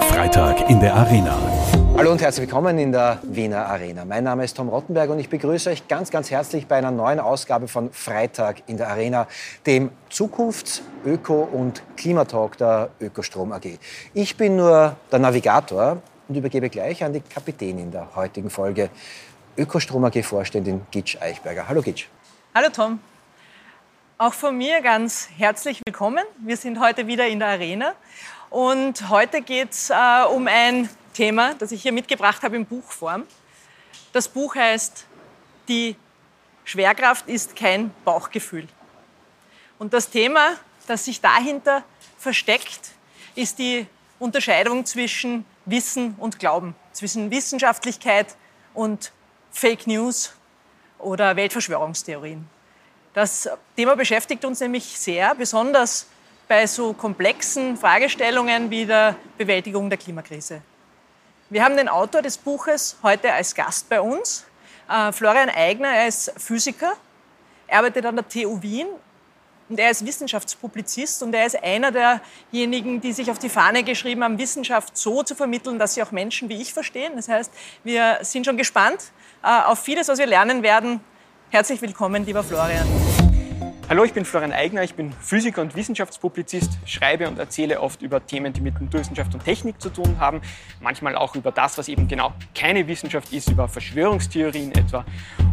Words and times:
Freitag 0.00 0.68
in 0.68 0.80
der 0.80 0.94
Arena. 0.94 1.38
Hallo 1.96 2.12
und 2.12 2.20
herzlich 2.20 2.46
willkommen 2.46 2.78
in 2.78 2.92
der 2.92 3.18
Wiener 3.22 3.64
Arena. 3.66 4.04
Mein 4.04 4.24
Name 4.24 4.44
ist 4.44 4.54
Tom 4.54 4.68
Rottenberg 4.68 5.08
und 5.08 5.18
ich 5.18 5.30
begrüße 5.30 5.70
euch 5.70 5.88
ganz, 5.88 6.10
ganz 6.10 6.30
herzlich 6.30 6.66
bei 6.66 6.76
einer 6.76 6.90
neuen 6.90 7.18
Ausgabe 7.18 7.68
von 7.68 7.90
Freitag 7.92 8.62
in 8.66 8.76
der 8.76 8.90
Arena, 8.90 9.26
dem 9.66 9.90
Zukunfts-, 10.10 10.82
Öko- 11.06 11.48
und 11.50 11.82
Klimatalk 11.96 12.58
der 12.58 12.90
Ökostrom 13.00 13.52
AG. 13.52 13.78
Ich 14.12 14.36
bin 14.36 14.56
nur 14.56 14.96
der 15.10 15.18
Navigator 15.18 16.02
und 16.28 16.34
übergebe 16.36 16.68
gleich 16.68 17.02
an 17.02 17.14
die 17.14 17.20
Kapitänin 17.20 17.90
der 17.90 18.14
heutigen 18.14 18.50
Folge, 18.50 18.90
Ökostrom 19.56 20.04
AG-Vorständin 20.04 20.82
Gitsch 20.90 21.16
Eichberger. 21.18 21.66
Hallo 21.66 21.80
Gitsch. 21.80 22.08
Hallo 22.54 22.68
Tom. 22.70 22.98
Auch 24.18 24.32
von 24.32 24.56
mir 24.56 24.80
ganz 24.80 25.28
herzlich 25.36 25.82
willkommen. 25.86 26.24
Wir 26.38 26.56
sind 26.56 26.80
heute 26.80 27.06
wieder 27.06 27.26
in 27.28 27.38
der 27.38 27.48
Arena 27.48 27.94
und 28.48 29.10
heute 29.10 29.42
geht 29.42 29.72
es 29.72 29.90
äh, 29.90 30.24
um 30.30 30.46
ein 30.46 30.88
Thema, 31.12 31.52
das 31.52 31.70
ich 31.70 31.82
hier 31.82 31.92
mitgebracht 31.92 32.42
habe 32.42 32.56
in 32.56 32.64
Buchform. 32.64 33.24
Das 34.14 34.26
Buch 34.26 34.54
heißt 34.54 35.04
Die 35.68 35.96
Schwerkraft 36.64 37.28
ist 37.28 37.56
kein 37.56 37.90
Bauchgefühl. 38.06 38.66
Und 39.78 39.92
das 39.92 40.08
Thema, 40.08 40.54
das 40.86 41.04
sich 41.04 41.20
dahinter 41.20 41.84
versteckt, 42.16 42.92
ist 43.34 43.58
die 43.58 43.86
Unterscheidung 44.18 44.86
zwischen 44.86 45.44
Wissen 45.66 46.14
und 46.16 46.38
Glauben, 46.38 46.74
zwischen 46.92 47.30
Wissenschaftlichkeit 47.30 48.34
und 48.72 49.12
Fake 49.50 49.86
News 49.86 50.32
oder 50.98 51.36
Weltverschwörungstheorien. 51.36 52.55
Das 53.16 53.48
Thema 53.74 53.96
beschäftigt 53.96 54.44
uns 54.44 54.60
nämlich 54.60 54.84
sehr, 54.84 55.34
besonders 55.34 56.06
bei 56.48 56.66
so 56.66 56.92
komplexen 56.92 57.78
Fragestellungen 57.78 58.70
wie 58.70 58.84
der 58.84 59.16
Bewältigung 59.38 59.88
der 59.88 59.96
Klimakrise. 59.96 60.60
Wir 61.48 61.64
haben 61.64 61.78
den 61.78 61.88
Autor 61.88 62.20
des 62.20 62.36
Buches 62.36 62.98
heute 63.02 63.32
als 63.32 63.54
Gast 63.54 63.88
bei 63.88 64.02
uns, 64.02 64.44
äh, 64.90 65.12
Florian 65.12 65.48
Eigner. 65.48 65.88
Er 65.88 66.08
ist 66.08 66.30
Physiker, 66.36 66.92
er 67.66 67.78
arbeitet 67.78 68.04
an 68.04 68.16
der 68.16 68.28
TU 68.28 68.60
Wien 68.60 68.86
und 69.70 69.80
er 69.80 69.92
ist 69.92 70.04
Wissenschaftspublizist 70.04 71.22
und 71.22 71.32
er 71.32 71.46
ist 71.46 71.56
einer 71.64 71.90
derjenigen, 71.90 73.00
die 73.00 73.14
sich 73.14 73.30
auf 73.30 73.38
die 73.38 73.48
Fahne 73.48 73.82
geschrieben 73.82 74.24
haben, 74.24 74.36
Wissenschaft 74.36 74.94
so 74.94 75.22
zu 75.22 75.34
vermitteln, 75.34 75.78
dass 75.78 75.94
sie 75.94 76.02
auch 76.02 76.10
Menschen 76.10 76.50
wie 76.50 76.60
ich 76.60 76.74
verstehen. 76.74 77.14
Das 77.16 77.30
heißt, 77.30 77.50
wir 77.82 78.18
sind 78.20 78.44
schon 78.44 78.58
gespannt 78.58 79.10
äh, 79.42 79.62
auf 79.62 79.78
vieles, 79.78 80.06
was 80.08 80.18
wir 80.18 80.26
lernen 80.26 80.62
werden. 80.62 81.00
Herzlich 81.50 81.80
willkommen, 81.80 82.26
lieber 82.26 82.42
Florian. 82.42 82.86
Hallo, 83.88 84.02
ich 84.02 84.12
bin 84.12 84.24
Florian 84.24 84.52
Eigner, 84.52 84.82
ich 84.82 84.96
bin 84.96 85.12
Physiker 85.12 85.62
und 85.62 85.76
Wissenschaftspublizist, 85.76 86.72
schreibe 86.86 87.28
und 87.28 87.38
erzähle 87.38 87.80
oft 87.80 88.02
über 88.02 88.26
Themen, 88.26 88.52
die 88.52 88.60
mit 88.60 88.80
Naturwissenschaft 88.80 89.32
und 89.32 89.44
Technik 89.44 89.80
zu 89.80 89.88
tun 89.90 90.16
haben, 90.18 90.40
manchmal 90.80 91.14
auch 91.14 91.36
über 91.36 91.52
das, 91.52 91.78
was 91.78 91.86
eben 91.86 92.08
genau 92.08 92.32
keine 92.52 92.88
Wissenschaft 92.88 93.32
ist, 93.32 93.48
über 93.48 93.68
Verschwörungstheorien 93.68 94.72
etwa. 94.74 95.04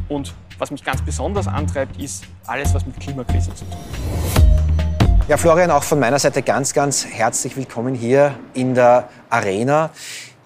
Und 0.09 0.33
was 0.57 0.71
mich 0.71 0.83
ganz 0.83 1.03
besonders 1.03 1.47
antreibt, 1.47 2.01
ist 2.01 2.25
alles, 2.47 2.73
was 2.73 2.87
mit 2.87 2.99
Klimakrise 2.99 3.53
zu 3.53 3.63
tun 3.63 3.75
hat. 3.75 5.29
Ja, 5.29 5.37
Florian, 5.37 5.69
auch 5.69 5.83
von 5.83 5.99
meiner 5.99 6.17
Seite 6.17 6.41
ganz, 6.41 6.73
ganz 6.73 7.05
herzlich 7.05 7.55
willkommen 7.55 7.93
hier 7.93 8.33
in 8.55 8.73
der 8.73 9.09
Arena. 9.29 9.91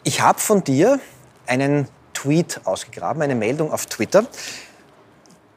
Ich 0.03 0.19
habe 0.19 0.39
von 0.39 0.65
dir 0.65 0.99
einen 1.47 1.87
Tweet 2.13 2.59
ausgegraben, 2.65 3.21
eine 3.21 3.35
Meldung 3.35 3.71
auf 3.71 3.85
Twitter 3.85 4.25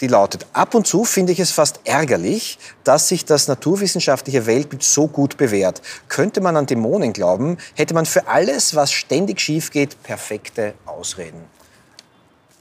die 0.00 0.06
lautet, 0.06 0.46
ab 0.52 0.74
und 0.74 0.86
zu 0.86 1.04
finde 1.04 1.32
ich 1.32 1.40
es 1.40 1.50
fast 1.50 1.80
ärgerlich, 1.84 2.58
dass 2.84 3.08
sich 3.08 3.24
das 3.24 3.48
naturwissenschaftliche 3.48 4.46
Weltbild 4.46 4.82
so 4.82 5.06
gut 5.06 5.36
bewährt. 5.36 5.82
Könnte 6.08 6.40
man 6.40 6.56
an 6.56 6.66
Dämonen 6.66 7.12
glauben, 7.12 7.58
hätte 7.74 7.94
man 7.94 8.06
für 8.06 8.26
alles, 8.26 8.74
was 8.74 8.92
ständig 8.92 9.40
schief 9.40 9.70
geht, 9.70 10.02
perfekte 10.02 10.74
Ausreden. 10.86 11.44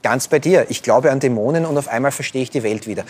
Ganz 0.02 0.28
bei 0.28 0.38
dir. 0.38 0.66
Ich 0.70 0.82
glaube 0.82 1.10
an 1.10 1.20
Dämonen 1.20 1.66
und 1.66 1.76
auf 1.76 1.88
einmal 1.88 2.12
verstehe 2.12 2.42
ich 2.42 2.50
die 2.50 2.62
Welt 2.62 2.86
wieder. 2.86 3.04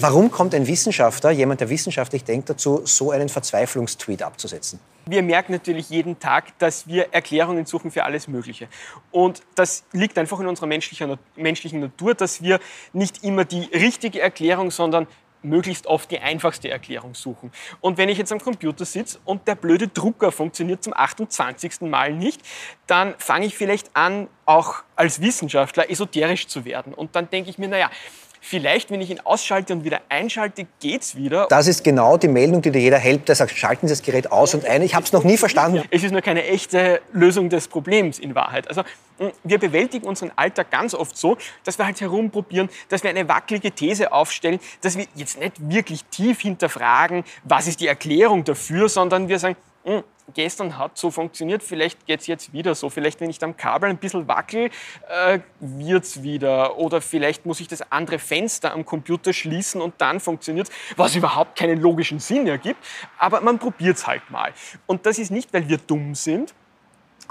Warum 0.00 0.30
kommt 0.30 0.54
ein 0.54 0.68
Wissenschaftler, 0.68 1.32
jemand, 1.32 1.60
der 1.60 1.70
wissenschaftlich 1.70 2.22
denkt, 2.22 2.48
dazu, 2.48 2.82
so 2.84 3.10
einen 3.10 3.28
Verzweiflungstweet 3.28 4.22
abzusetzen? 4.22 4.78
Wir 5.06 5.24
merken 5.24 5.50
natürlich 5.50 5.90
jeden 5.90 6.20
Tag, 6.20 6.56
dass 6.60 6.86
wir 6.86 7.12
Erklärungen 7.12 7.66
suchen 7.66 7.90
für 7.90 8.04
alles 8.04 8.28
Mögliche. 8.28 8.68
Und 9.10 9.42
das 9.56 9.82
liegt 9.90 10.16
einfach 10.16 10.38
in 10.38 10.46
unserer 10.46 10.68
menschlichen 10.68 11.80
Natur, 11.80 12.14
dass 12.14 12.40
wir 12.40 12.60
nicht 12.92 13.24
immer 13.24 13.44
die 13.44 13.64
richtige 13.74 14.20
Erklärung, 14.20 14.70
sondern 14.70 15.08
möglichst 15.42 15.88
oft 15.88 16.08
die 16.12 16.20
einfachste 16.20 16.70
Erklärung 16.70 17.14
suchen. 17.14 17.50
Und 17.80 17.98
wenn 17.98 18.08
ich 18.08 18.18
jetzt 18.18 18.30
am 18.30 18.38
Computer 18.38 18.84
sitze 18.84 19.18
und 19.24 19.48
der 19.48 19.56
blöde 19.56 19.88
Drucker 19.88 20.30
funktioniert 20.30 20.84
zum 20.84 20.94
28. 20.94 21.80
Mal 21.82 22.12
nicht, 22.12 22.40
dann 22.86 23.14
fange 23.18 23.46
ich 23.46 23.56
vielleicht 23.56 23.96
an, 23.96 24.28
auch 24.46 24.82
als 24.94 25.20
Wissenschaftler 25.20 25.90
esoterisch 25.90 26.46
zu 26.46 26.64
werden. 26.64 26.94
Und 26.94 27.16
dann 27.16 27.30
denke 27.30 27.50
ich 27.50 27.58
mir, 27.58 27.68
naja, 27.68 27.90
Vielleicht, 28.40 28.90
wenn 28.90 29.00
ich 29.00 29.10
ihn 29.10 29.20
ausschalte 29.20 29.72
und 29.72 29.84
wieder 29.84 30.00
einschalte, 30.08 30.66
geht's 30.80 31.16
wieder. 31.16 31.46
Das 31.48 31.66
ist 31.66 31.84
genau 31.84 32.16
die 32.16 32.28
Meldung, 32.28 32.62
die 32.62 32.70
dir 32.70 32.80
jeder 32.80 32.98
hält, 32.98 33.28
der 33.28 33.34
sagt, 33.34 33.56
schalten 33.56 33.88
Sie 33.88 33.92
das 33.92 34.02
Gerät 34.02 34.30
aus 34.30 34.54
und 34.54 34.64
ein. 34.64 34.82
Ich 34.82 34.94
habe 34.94 35.04
es 35.04 35.12
noch 35.12 35.24
nie 35.24 35.36
verstanden. 35.36 35.82
Es 35.90 36.02
ist 36.02 36.12
nur 36.12 36.22
keine 36.22 36.44
echte 36.44 37.00
Lösung 37.12 37.48
des 37.48 37.68
Problems 37.68 38.18
in 38.18 38.34
Wahrheit. 38.34 38.68
Also 38.68 38.82
wir 39.42 39.58
bewältigen 39.58 40.06
unseren 40.06 40.30
Alltag 40.36 40.70
ganz 40.70 40.94
oft 40.94 41.16
so, 41.16 41.36
dass 41.64 41.78
wir 41.78 41.86
halt 41.86 42.00
herumprobieren, 42.00 42.68
dass 42.88 43.02
wir 43.02 43.10
eine 43.10 43.28
wackelige 43.28 43.72
These 43.72 44.12
aufstellen, 44.12 44.60
dass 44.80 44.96
wir 44.96 45.06
jetzt 45.14 45.40
nicht 45.40 45.54
wirklich 45.58 46.04
tief 46.04 46.40
hinterfragen, 46.40 47.24
was 47.44 47.66
ist 47.66 47.80
die 47.80 47.88
Erklärung 47.88 48.44
dafür, 48.44 48.88
sondern 48.88 49.28
wir 49.28 49.38
sagen, 49.38 49.56
gestern 50.34 50.78
hat 50.78 50.96
so 50.98 51.10
funktioniert, 51.10 51.62
vielleicht 51.62 52.06
geht 52.06 52.20
es 52.20 52.26
jetzt 52.26 52.52
wieder 52.52 52.74
so. 52.74 52.90
Vielleicht, 52.90 53.20
wenn 53.20 53.30
ich 53.30 53.42
am 53.42 53.56
Kabel 53.56 53.90
ein 53.90 53.96
bisschen 53.96 54.28
wackel, 54.28 54.70
äh, 55.08 55.40
wird 55.60 56.04
es 56.04 56.22
wieder. 56.22 56.78
Oder 56.78 57.00
vielleicht 57.00 57.46
muss 57.46 57.60
ich 57.60 57.68
das 57.68 57.90
andere 57.90 58.18
Fenster 58.18 58.72
am 58.72 58.84
Computer 58.84 59.32
schließen 59.32 59.80
und 59.80 59.94
dann 59.98 60.20
funktioniert 60.20 60.68
es, 60.68 60.74
was 60.96 61.16
überhaupt 61.16 61.58
keinen 61.58 61.80
logischen 61.80 62.20
Sinn 62.20 62.46
ergibt. 62.46 62.84
Aber 63.18 63.40
man 63.40 63.58
probiert 63.58 63.96
es 63.96 64.06
halt 64.06 64.30
mal. 64.30 64.52
Und 64.86 65.06
das 65.06 65.18
ist 65.18 65.30
nicht, 65.30 65.52
weil 65.52 65.68
wir 65.68 65.78
dumm 65.78 66.14
sind 66.14 66.54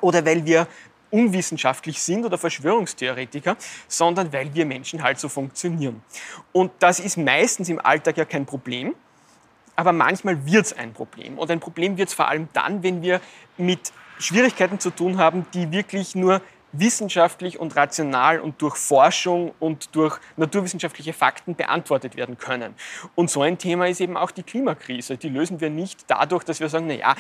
oder 0.01 0.25
weil 0.25 0.45
wir 0.45 0.67
unwissenschaftlich 1.09 2.01
sind 2.01 2.25
oder 2.25 2.37
Verschwörungstheoretiker, 2.37 3.55
sondern 3.87 4.33
weil 4.33 4.53
wir 4.53 4.65
Menschen 4.65 5.03
halt 5.03 5.19
so 5.19 5.29
funktionieren. 5.29 6.01
Und 6.51 6.71
das 6.79 6.99
ist 6.99 7.17
meistens 7.17 7.69
im 7.69 7.79
Alltag 7.79 8.17
ja 8.17 8.25
kein 8.25 8.45
Problem 8.45 8.93
aber 9.77 9.93
manchmal 9.93 10.45
wird 10.45 10.65
es 10.65 10.73
ein 10.73 10.91
Problem. 10.91 11.37
Und 11.37 11.49
ein 11.49 11.61
Problem 11.61 11.97
wird 11.97 12.09
es 12.09 12.15
vor 12.15 12.27
allem 12.27 12.49
dann, 12.51 12.83
wenn 12.83 13.01
wir 13.01 13.21
mit 13.57 13.93
Schwierigkeiten 14.19 14.79
zu 14.79 14.89
tun 14.89 15.19
haben, 15.19 15.45
die 15.53 15.71
wirklich 15.71 16.15
nur 16.15 16.41
wissenschaftlich 16.73 17.59
und 17.59 17.75
rational 17.75 18.39
und 18.39 18.61
durch 18.61 18.75
Forschung 18.75 19.53
und 19.59 19.95
durch 19.95 20.17
naturwissenschaftliche 20.35 21.13
Fakten 21.13 21.55
beantwortet 21.55 22.17
werden 22.17 22.37
können. 22.37 22.73
Und 23.15 23.29
so 23.29 23.41
ein 23.41 23.57
Thema 23.57 23.87
ist 23.87 24.01
eben 24.01 24.17
auch 24.17 24.31
die 24.31 24.43
Klimakrise. 24.43 25.15
Die 25.17 25.29
lösen 25.29 25.61
wir 25.61 25.69
nicht 25.69 26.05
dadurch, 26.07 26.43
dass 26.43 26.59
wir 26.59 26.69
sagen, 26.69 26.87
na 26.87 26.95
ja, 26.95 27.15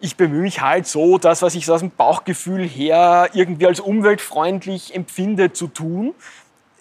ich 0.00 0.16
bemühe 0.16 0.40
mich 0.40 0.62
halt 0.62 0.86
so, 0.86 1.18
das, 1.18 1.42
was 1.42 1.54
ich 1.54 1.66
so 1.66 1.74
aus 1.74 1.80
dem 1.80 1.90
Bauchgefühl 1.90 2.66
her 2.66 3.28
irgendwie 3.34 3.66
als 3.66 3.80
umweltfreundlich 3.80 4.94
empfinde, 4.94 5.52
zu 5.52 5.66
tun, 5.68 6.14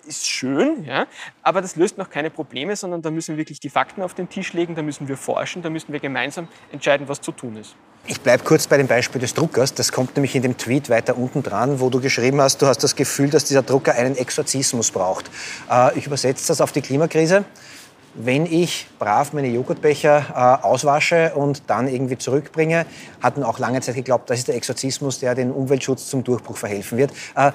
ist 0.09 0.28
schön, 0.28 0.84
ja, 0.84 1.08
aber 1.44 1.62
das 1.62 1.75
löst 1.75 1.97
noch 1.97 2.09
keine 2.09 2.30
Probleme, 2.30 2.75
sondern 2.75 3.02
da 3.02 3.12
müssen 3.12 3.36
wir 3.36 3.38
wirklich 3.38 3.59
die 3.59 3.70
Fakten 3.70 4.02
auf 4.02 4.14
den 4.14 4.28
Tisch 4.28 4.53
legen, 4.53 4.75
da 4.75 4.81
müssen 4.81 5.08
wir 5.08 5.16
forschen, 5.16 5.62
da 5.62 5.70
müssen 5.70 5.94
wir 5.94 6.00
gemeinsam 6.00 6.47
entscheiden, 6.72 7.08
was 7.08 7.22
zu 7.22 7.31
tun 7.31 7.56
ist. 7.56 7.75
Ich 8.08 8.19
bleibe 8.22 8.44
kurz 8.44 8.66
bei 8.66 8.78
dem 8.78 8.88
Beispiel 8.88 9.22
des 9.22 9.34
Druckers. 9.34 9.74
Das 9.74 9.92
kommt 9.92 10.16
nämlich 10.16 10.34
in 10.36 10.42
dem 10.42 10.58
Tweet 10.58 10.90
weiter 10.90 11.18
unten 11.18 11.44
dran, 11.44 11.80
wo 11.80 11.90
du 11.90 12.02
geschrieben 12.02 12.42
hast, 12.42 12.62
du 12.62 12.66
hast 12.66 12.84
das 12.84 12.96
Gefühl, 12.96 13.30
dass 13.30 13.44
dieser 13.44 13.62
Drucker 13.62 13.94
einen 13.94 14.18
Exorzismus 14.18 14.90
braucht. 14.90 15.30
Äh, 15.69 15.98
ich 15.98 16.08
übersetze 16.08 16.48
das 16.48 16.62
auf 16.62 16.72
die 16.72 16.81
Klimakrise. 16.81 17.46
Wenn 18.16 18.48
ich 18.48 18.88
brav 18.98 19.34
meine 19.34 19.50
Joghurtbecher 19.50 20.25
äh, 20.64 20.66
auswasche 20.66 21.33
und 21.36 21.63
dann 21.68 21.88
irgendwie 21.88 22.18
zurückbringe, 22.18 22.88
hatten 23.22 23.44
auch 23.44 23.60
lange 23.60 23.81
Zeit 23.81 23.95
geglaubt, 23.95 24.30
das 24.30 24.39
ist 24.39 24.48
der 24.48 24.56
Exorzismus, 24.56 25.19
der 25.19 25.36
den 25.36 25.51
Umweltschutz 25.51 26.10
zum 26.10 26.24
Durchbruch 26.24 26.57
verhelfen 26.57 26.98
wird. 26.98 27.12
Äh, 27.36 27.51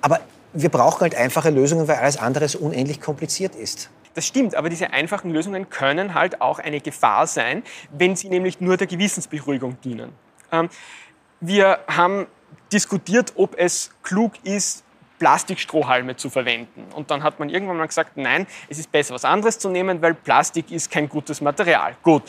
aber 0.00 0.20
wir 0.52 0.68
brauchen 0.68 1.00
halt 1.00 1.14
einfache 1.14 1.50
Lösungen, 1.50 1.88
weil 1.88 1.96
alles 1.96 2.16
andere 2.16 2.46
unendlich 2.58 3.00
kompliziert 3.00 3.54
ist. 3.54 3.90
Das 4.14 4.26
stimmt, 4.26 4.54
aber 4.54 4.68
diese 4.68 4.92
einfachen 4.92 5.30
Lösungen 5.30 5.70
können 5.70 6.14
halt 6.14 6.40
auch 6.40 6.58
eine 6.58 6.80
Gefahr 6.80 7.26
sein, 7.26 7.62
wenn 7.90 8.16
sie 8.16 8.28
nämlich 8.28 8.60
nur 8.60 8.76
der 8.76 8.86
Gewissensberuhigung 8.86 9.80
dienen. 9.80 10.12
Ähm, 10.50 10.68
wir 11.40 11.78
haben 11.86 12.26
diskutiert, 12.72 13.32
ob 13.36 13.56
es 13.56 13.90
klug 14.02 14.32
ist, 14.42 14.84
Plastikstrohhalme 15.18 16.16
zu 16.16 16.30
verwenden. 16.30 16.86
Und 16.94 17.10
dann 17.10 17.22
hat 17.22 17.38
man 17.38 17.48
irgendwann 17.48 17.76
mal 17.76 17.86
gesagt, 17.86 18.16
nein, 18.16 18.46
es 18.68 18.78
ist 18.78 18.90
besser, 18.90 19.14
was 19.14 19.24
anderes 19.24 19.58
zu 19.58 19.68
nehmen, 19.68 20.00
weil 20.00 20.14
Plastik 20.14 20.70
ist 20.70 20.90
kein 20.90 21.08
gutes 21.08 21.40
Material. 21.40 21.96
Gut. 22.02 22.22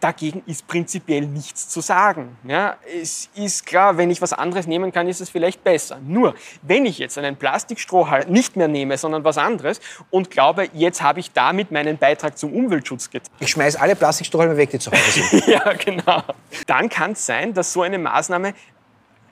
Dagegen 0.00 0.42
ist 0.46 0.66
prinzipiell 0.68 1.26
nichts 1.26 1.68
zu 1.68 1.80
sagen. 1.80 2.36
Ja, 2.44 2.76
es 3.00 3.28
ist 3.34 3.66
klar, 3.66 3.96
wenn 3.96 4.10
ich 4.10 4.22
was 4.22 4.32
anderes 4.32 4.66
nehmen 4.66 4.92
kann, 4.92 5.08
ist 5.08 5.20
es 5.20 5.28
vielleicht 5.28 5.64
besser. 5.64 5.98
Nur, 6.06 6.34
wenn 6.62 6.86
ich 6.86 6.98
jetzt 6.98 7.18
einen 7.18 7.36
Plastikstrohhalm 7.36 8.30
nicht 8.30 8.56
mehr 8.56 8.68
nehme, 8.68 8.96
sondern 8.96 9.24
was 9.24 9.38
anderes 9.38 9.80
und 10.10 10.30
glaube, 10.30 10.68
jetzt 10.72 11.02
habe 11.02 11.18
ich 11.18 11.32
damit 11.32 11.72
meinen 11.72 11.98
Beitrag 11.98 12.38
zum 12.38 12.52
Umweltschutz 12.52 13.10
getan. 13.10 13.28
Ich 13.40 13.50
schmeiße 13.50 13.80
alle 13.80 13.96
Plastikstrohhalme 13.96 14.56
weg, 14.56 14.70
die 14.70 14.78
zu 14.78 14.92
Hause 14.92 15.22
sind. 15.22 15.46
ja, 15.48 15.72
genau. 15.72 16.22
Dann 16.66 16.88
kann 16.88 17.12
es 17.12 17.26
sein, 17.26 17.52
dass 17.52 17.72
so 17.72 17.82
eine 17.82 17.98
Maßnahme 17.98 18.54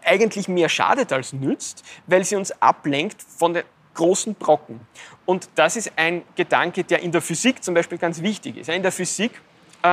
eigentlich 0.05 0.49
mehr 0.49 0.69
schadet 0.69 1.13
als 1.13 1.33
nützt, 1.33 1.85
weil 2.07 2.25
sie 2.25 2.37
uns 2.37 2.51
ablenkt 2.61 3.23
von 3.23 3.55
den 3.55 3.65
großen 3.95 4.35
Brocken. 4.35 4.81
Und 5.25 5.49
das 5.55 5.77
ist 5.77 5.93
ein 5.97 6.23
Gedanke, 6.37 6.85
der 6.85 7.03
in 7.03 7.13
der 7.13 7.21
Physik 7.21 7.65
zum 7.65 7.75
Beispiel 7.75 7.99
ganz 7.99 8.21
wichtig 8.23 8.57
ist. 8.57 8.69
In 8.69 8.83
der 8.83 8.93
Physik 8.93 9.33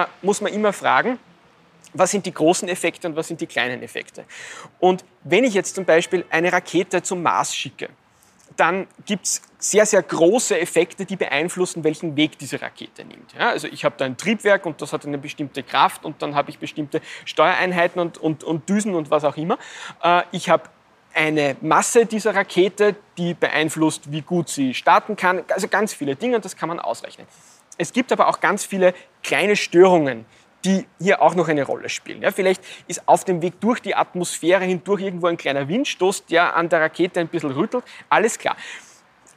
äh, 0.02 0.06
muss 0.22 0.42
man 0.42 0.54
immer 0.54 0.74
fragen, 0.74 1.20
was 1.94 2.12
sind 2.12 2.26
die 2.26 2.34
großen 2.34 2.68
Effekte 2.68 3.08
und 3.08 3.16
was 3.16 3.28
sind 3.28 3.40
die 3.42 3.48
kleinen 3.48 3.84
Effekte. 3.84 4.26
Und 4.80 5.06
wenn 5.24 5.44
ich 5.44 5.54
jetzt 5.54 5.76
zum 5.76 5.86
Beispiel 5.86 6.26
eine 6.30 6.52
Rakete 6.52 7.04
zum 7.04 7.22
Mars 7.22 7.56
schicke, 7.56 7.90
dann 8.56 8.88
gibt 9.06 9.26
es 9.26 9.42
sehr, 9.58 9.86
sehr 9.86 10.04
große 10.04 10.60
Effekte, 10.60 11.06
die 11.06 11.16
beeinflussen, 11.16 11.84
welchen 11.84 12.16
Weg 12.16 12.38
diese 12.38 12.62
Rakete 12.62 13.04
nimmt. 13.04 13.34
Ja, 13.34 13.50
also 13.50 13.68
ich 13.68 13.84
habe 13.84 13.96
da 13.98 14.06
ein 14.06 14.18
Triebwerk 14.18 14.66
und 14.66 14.82
das 14.82 14.94
hat 14.94 15.06
eine 15.06 15.18
bestimmte 15.18 15.64
Kraft 15.64 16.06
und 16.06 16.22
dann 16.22 16.36
habe 16.36 16.52
ich 16.52 16.60
bestimmte 16.60 17.02
Steuereinheiten 17.26 18.00
und, 18.00 18.18
und, 18.18 18.44
und 18.44 18.70
Düsen 18.70 18.94
und 18.94 19.10
was 19.10 19.24
auch 19.24 19.38
immer. 19.38 19.58
Äh, 20.04 20.24
ich 20.32 20.50
habe 20.50 20.70
eine 21.16 21.56
Masse 21.62 22.06
dieser 22.06 22.36
Rakete, 22.36 22.96
die 23.18 23.34
beeinflusst, 23.34 24.12
wie 24.12 24.22
gut 24.22 24.50
sie 24.50 24.74
starten 24.74 25.16
kann. 25.16 25.44
Also 25.50 25.68
ganz 25.68 25.94
viele 25.94 26.16
Dinge 26.16 26.36
und 26.36 26.46
das 26.46 26.56
kann 26.56 26.70
man 26.70 26.80
ausrechnen. 26.80 27.28
Es 27.78 27.94
gibt 27.94 28.12
aber 28.12 28.28
auch 28.28 28.40
ganz 28.40 28.66
viele 28.66 28.94
kleine 29.24 29.56
Störungen, 29.56 30.26
die 30.66 30.86
hier 31.00 31.22
auch 31.22 31.36
noch 31.36 31.48
eine 31.48 31.64
Rolle 31.64 31.90
spielen. 31.90 32.22
Ja, 32.22 32.32
vielleicht 32.32 32.64
ist 32.88 33.08
auf 33.08 33.26
dem 33.26 33.42
Weg 33.42 33.60
durch 33.60 33.82
die 33.82 33.96
Atmosphäre 33.96 34.64
hindurch 34.64 35.02
irgendwo 35.02 35.28
ein 35.28 35.38
kleiner 35.38 35.68
Windstoß, 35.68 36.26
der 36.28 36.56
an 36.56 36.70
der 36.70 36.82
Rakete 36.82 37.20
ein 37.20 37.28
bisschen 37.28 37.52
rüttelt. 37.52 37.84
Alles 38.10 38.38
klar. 38.38 38.56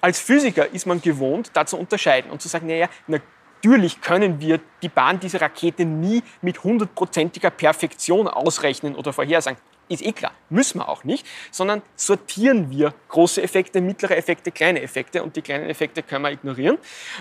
Als 0.01 0.21
Physiker 0.21 0.73
ist 0.73 0.87
man 0.87 1.01
gewohnt, 1.01 1.51
da 1.55 1.67
zu 1.67 1.77
unterscheiden 1.79 2.31
und 2.31 2.41
zu 2.41 2.49
sagen, 2.49 2.67
naja, 2.67 2.89
natürlich 3.07 4.01
können 4.01 4.41
wir 4.41 4.61
die 4.83 4.89
Bahn 4.89 5.19
dieser 5.19 5.41
Rakete 5.41 5.85
nie 5.85 6.23
mit 6.43 6.63
hundertprozentiger 6.63 7.51
Perfektion 7.51 8.29
ausrechnen 8.29 8.95
oder 8.95 9.13
vorhersagen. 9.13 9.59
Ist 9.89 10.05
eh 10.05 10.13
klar, 10.13 10.33
müssen 10.51 10.79
wir 10.81 10.89
auch 10.89 11.05
nicht, 11.05 11.27
sondern 11.51 11.83
sortieren 11.95 12.71
wir 12.71 12.93
große 13.09 13.41
Effekte, 13.43 13.81
mittlere 13.81 14.17
Effekte, 14.17 14.51
kleine 14.51 14.83
Effekte 14.83 15.23
und 15.23 15.37
die 15.37 15.43
kleinen 15.43 15.69
Effekte 15.71 16.03
können 16.03 16.25
wir 16.25 16.33
ignorieren. 16.33 16.79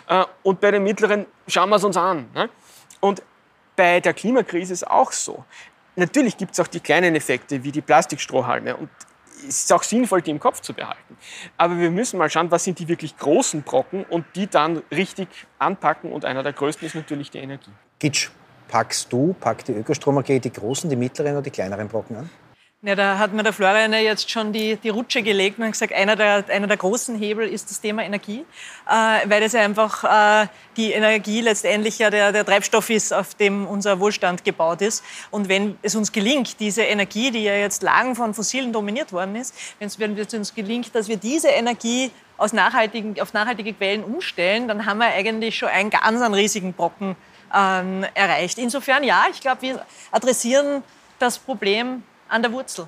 Äh, 0.07 0.25
und 0.41 0.59
bei 0.61 0.71
den 0.71 0.83
mittleren 0.83 1.27
schauen 1.47 1.69
wir 1.69 1.75
es 1.75 1.83
uns 1.83 1.97
an. 1.97 2.27
Ne? 2.33 2.49
Und 3.01 3.21
bei 3.75 3.99
der 3.99 4.13
Klimakrise 4.13 4.73
ist 4.73 4.87
auch 4.87 5.11
so. 5.11 5.45
Natürlich 5.95 6.37
gibt 6.37 6.53
es 6.53 6.59
auch 6.59 6.67
die 6.67 6.79
kleinen 6.79 7.15
Effekte 7.15 7.63
wie 7.63 7.71
die 7.71 7.81
Plastikstrohhalme 7.81 8.75
und 8.75 8.89
es 9.47 9.63
ist 9.63 9.73
auch 9.73 9.83
sinnvoll, 9.83 10.21
die 10.21 10.31
im 10.31 10.39
Kopf 10.39 10.61
zu 10.61 10.73
behalten. 10.73 11.17
Aber 11.57 11.77
wir 11.77 11.91
müssen 11.91 12.17
mal 12.17 12.29
schauen, 12.29 12.49
was 12.51 12.63
sind 12.63 12.79
die 12.79 12.87
wirklich 12.87 13.17
großen 13.17 13.61
Brocken 13.63 14.03
und 14.05 14.25
die 14.35 14.47
dann 14.47 14.81
richtig 14.91 15.27
anpacken. 15.59 16.11
Und 16.11 16.25
einer 16.25 16.41
der 16.41 16.53
größten 16.53 16.87
ist 16.87 16.95
natürlich 16.95 17.31
die 17.31 17.39
Energie. 17.39 17.71
Gitsch, 17.99 18.29
packst 18.67 19.11
du, 19.11 19.35
packt 19.39 19.67
die 19.67 19.73
Ökostrom 19.73 20.17
AG 20.17 20.39
die 20.39 20.51
großen, 20.51 20.89
die 20.89 20.95
mittleren 20.95 21.33
oder 21.33 21.43
die 21.43 21.51
kleineren 21.51 21.87
Brocken 21.87 22.17
an? 22.17 22.29
Ja, 22.85 22.93
da 22.93 23.17
hat 23.17 23.33
mir 23.33 23.41
der 23.41 23.51
Florian 23.51 23.93
ja 23.93 23.97
jetzt 23.97 24.29
schon 24.29 24.53
die, 24.53 24.75
die 24.75 24.89
Rutsche 24.89 25.23
gelegt 25.23 25.57
und 25.57 25.71
gesagt, 25.71 25.91
einer 25.91 26.15
der, 26.15 26.45
einer 26.49 26.67
der 26.67 26.77
großen 26.77 27.17
Hebel 27.17 27.47
ist 27.47 27.71
das 27.71 27.81
Thema 27.81 28.03
Energie, 28.03 28.45
äh, 28.87 29.27
weil 29.27 29.41
es 29.41 29.53
ja 29.53 29.61
einfach 29.61 30.03
äh, 30.03 30.47
die 30.77 30.91
Energie 30.91 31.41
letztendlich 31.41 31.97
ja 31.97 32.11
der, 32.11 32.31
der 32.31 32.45
Treibstoff 32.45 32.91
ist, 32.91 33.11
auf 33.11 33.33
dem 33.33 33.65
unser 33.65 33.99
Wohlstand 33.99 34.43
gebaut 34.43 34.83
ist. 34.83 35.03
Und 35.31 35.49
wenn 35.49 35.79
es 35.81 35.95
uns 35.95 36.11
gelingt, 36.11 36.59
diese 36.59 36.83
Energie, 36.83 37.31
die 37.31 37.41
ja 37.41 37.55
jetzt 37.55 37.81
lang 37.81 38.13
von 38.13 38.35
Fossilen 38.35 38.71
dominiert 38.71 39.11
worden 39.11 39.35
ist, 39.35 39.55
wenn 39.79 40.15
es 40.15 40.33
uns 40.35 40.53
gelingt, 40.53 40.93
dass 40.93 41.07
wir 41.07 41.17
diese 41.17 41.47
Energie 41.47 42.11
aus 42.37 42.53
nachhaltigen, 42.53 43.19
auf 43.19 43.33
nachhaltige 43.33 43.73
Quellen 43.73 44.03
umstellen, 44.03 44.67
dann 44.67 44.85
haben 44.85 44.99
wir 44.99 45.07
eigentlich 45.07 45.57
schon 45.57 45.69
einen 45.69 45.89
ganz 45.89 46.21
einen 46.21 46.35
riesigen 46.35 46.73
Brocken 46.73 47.15
ähm, 47.51 48.05
erreicht. 48.13 48.59
Insofern 48.59 49.03
ja, 49.03 49.25
ich 49.31 49.41
glaube, 49.41 49.63
wir 49.63 49.85
adressieren 50.11 50.83
das 51.17 51.39
Problem 51.39 52.03
an 52.27 52.41
der 52.41 52.51
Wurzel. 52.51 52.87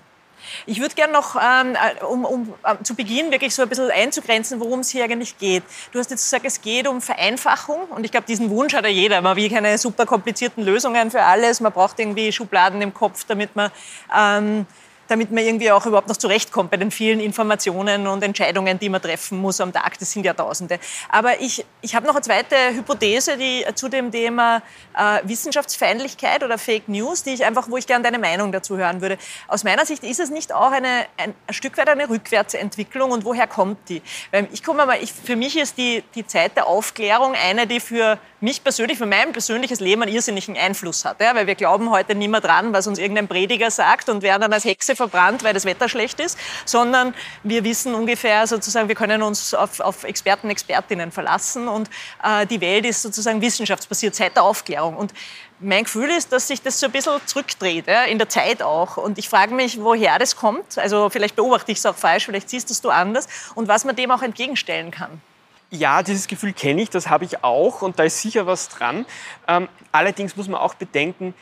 Ich 0.65 0.79
würde 0.79 0.95
gerne 0.95 1.13
noch, 1.13 1.35
ähm, 1.35 1.75
äh, 1.75 2.03
um, 2.05 2.25
um 2.25 2.53
äh, 2.63 2.75
zu 2.83 2.95
Beginn 2.95 3.31
wirklich 3.31 3.53
so 3.55 3.63
ein 3.63 3.69
bisschen 3.69 3.89
einzugrenzen, 3.91 4.59
worum 4.59 4.81
es 4.81 4.89
hier 4.89 5.03
eigentlich 5.03 5.37
geht. 5.37 5.63
Du 5.91 5.99
hast 5.99 6.11
jetzt 6.11 6.23
gesagt, 6.23 6.45
es 6.45 6.61
geht 6.61 6.87
um 6.87 7.01
Vereinfachung 7.01 7.85
und 7.85 8.03
ich 8.03 8.11
glaube, 8.11 8.27
diesen 8.27 8.49
Wunsch 8.49 8.73
hat 8.73 8.83
ja 8.83 8.91
jeder. 8.91 9.21
Man 9.21 9.35
will 9.35 9.49
keine 9.49 9.77
super 9.77 10.05
komplizierten 10.05 10.63
Lösungen 10.63 11.11
für 11.11 11.23
alles. 11.23 11.59
Man 11.59 11.71
braucht 11.71 11.99
irgendwie 11.99 12.31
Schubladen 12.31 12.81
im 12.81 12.93
Kopf, 12.93 13.25
damit 13.27 13.55
man 13.55 13.71
ähm, 14.15 14.65
damit 15.07 15.31
man 15.31 15.43
irgendwie 15.43 15.71
auch 15.71 15.85
überhaupt 15.85 16.07
noch 16.07 16.17
zurechtkommt 16.17 16.71
bei 16.71 16.77
den 16.77 16.91
vielen 16.91 17.19
Informationen 17.19 18.07
und 18.07 18.23
Entscheidungen, 18.23 18.79
die 18.79 18.89
man 18.89 19.01
treffen 19.01 19.39
muss 19.39 19.61
am 19.61 19.73
Tag. 19.73 19.97
Das 19.99 20.11
sind 20.11 20.25
ja 20.25 20.33
Tausende. 20.33 20.79
Aber 21.09 21.41
ich, 21.41 21.65
ich 21.81 21.95
habe 21.95 22.05
noch 22.05 22.15
eine 22.15 22.21
zweite 22.21 22.55
Hypothese, 22.73 23.37
die 23.37 23.65
zu 23.75 23.89
dem 23.89 24.11
Thema 24.11 24.61
äh, 24.95 25.19
Wissenschaftsfeindlichkeit 25.23 26.43
oder 26.43 26.57
Fake 26.57 26.87
News, 26.87 27.23
die 27.23 27.31
ich 27.31 27.45
einfach, 27.45 27.69
wo 27.69 27.77
ich 27.77 27.87
gerne 27.87 28.03
deine 28.03 28.19
Meinung 28.19 28.51
dazu 28.51 28.77
hören 28.77 29.01
würde. 29.01 29.17
Aus 29.47 29.63
meiner 29.63 29.85
Sicht 29.85 30.03
ist 30.03 30.19
es 30.19 30.29
nicht 30.29 30.53
auch 30.53 30.71
eine, 30.71 31.05
ein, 31.17 31.33
ein 31.47 31.53
Stück 31.53 31.77
weit 31.77 31.89
eine 31.89 32.09
Rückwärtsentwicklung 32.09 33.11
und 33.11 33.25
woher 33.25 33.47
kommt 33.47 33.89
die? 33.89 34.01
Weil 34.31 34.47
ich 34.51 34.63
komme 34.63 34.85
mal, 34.85 35.01
ich, 35.01 35.11
für 35.11 35.35
mich 35.35 35.57
ist 35.57 35.77
die, 35.77 36.03
die 36.15 36.25
Zeit 36.25 36.55
der 36.55 36.67
Aufklärung 36.67 37.33
eine, 37.33 37.67
die 37.67 37.79
für 37.79 38.19
mich 38.39 38.63
persönlich, 38.63 38.97
für 38.97 39.05
mein 39.05 39.31
persönliches 39.31 39.79
Leben 39.79 40.03
einen 40.03 40.13
irrsinnigen 40.13 40.57
Einfluss 40.57 41.05
hat. 41.05 41.19
Ja? 41.21 41.33
Weil 41.33 41.47
wir 41.47 41.55
glauben 41.55 41.89
heute 41.89 42.13
nicht 42.13 42.29
mehr 42.29 42.41
dran, 42.41 42.73
was 42.73 42.85
uns 42.87 42.99
irgendein 42.99 43.27
Prediger 43.27 43.71
sagt 43.71 44.09
und 44.09 44.21
werden 44.21 44.41
dann 44.41 44.53
als 44.53 44.65
Hexe 44.65 44.95
verbrannt, 44.97 45.43
weil 45.43 45.53
das 45.53 45.65
Wetter 45.65 45.87
schlecht 45.87 46.19
ist, 46.19 46.37
sondern 46.65 47.13
wir 47.43 47.63
wissen 47.63 47.95
ungefähr 47.95 48.45
sozusagen, 48.47 48.87
wir 48.87 48.95
können 48.95 49.21
uns 49.21 49.53
auf, 49.53 49.79
auf 49.79 50.03
Experten, 50.03 50.49
Expertinnen 50.49 51.11
verlassen 51.11 51.67
und 51.67 51.89
äh, 52.23 52.45
die 52.45 52.59
Welt 52.59 52.85
ist 52.85 53.01
sozusagen 53.01 53.41
wissenschaftsbasiert 53.41 54.15
seit 54.15 54.35
der 54.35 54.43
Aufklärung. 54.43 54.97
Und 54.97 55.13
mein 55.59 55.85
Gefühl 55.85 56.09
ist, 56.09 56.31
dass 56.31 56.47
sich 56.47 56.61
das 56.61 56.79
so 56.79 56.87
ein 56.87 56.91
bisschen 56.91 57.19
zurückdreht, 57.25 57.87
ja, 57.87 58.03
in 58.03 58.17
der 58.17 58.29
Zeit 58.29 58.61
auch. 58.61 58.97
Und 58.97 59.17
ich 59.17 59.29
frage 59.29 59.55
mich, 59.55 59.81
woher 59.81 60.19
das 60.19 60.35
kommt. 60.35 60.77
Also 60.77 61.09
vielleicht 61.09 61.35
beobachte 61.35 61.71
ich 61.71 61.79
es 61.79 61.85
auch 61.85 61.95
falsch, 61.95 62.25
vielleicht 62.25 62.49
siehst 62.49 62.69
du 62.69 62.73
es 62.73 62.85
anders 62.85 63.27
und 63.55 63.67
was 63.67 63.85
man 63.85 63.95
dem 63.95 64.11
auch 64.11 64.21
entgegenstellen 64.21 64.91
kann. 64.91 65.21
Ja, 65.69 66.01
dieses 66.01 66.27
Gefühl 66.27 66.53
kenne 66.53 66.81
ich, 66.81 66.89
das 66.89 67.09
habe 67.09 67.25
ich 67.25 67.43
auch 67.43 67.81
und 67.81 67.99
da 67.99 68.03
ist 68.03 68.21
sicher 68.21 68.47
was 68.47 68.69
dran. 68.69 69.05
Ähm, 69.49 69.67
allerdings 69.91 70.37
muss 70.37 70.47
man 70.47 70.61
auch 70.61 70.75
bedenken, 70.75 71.33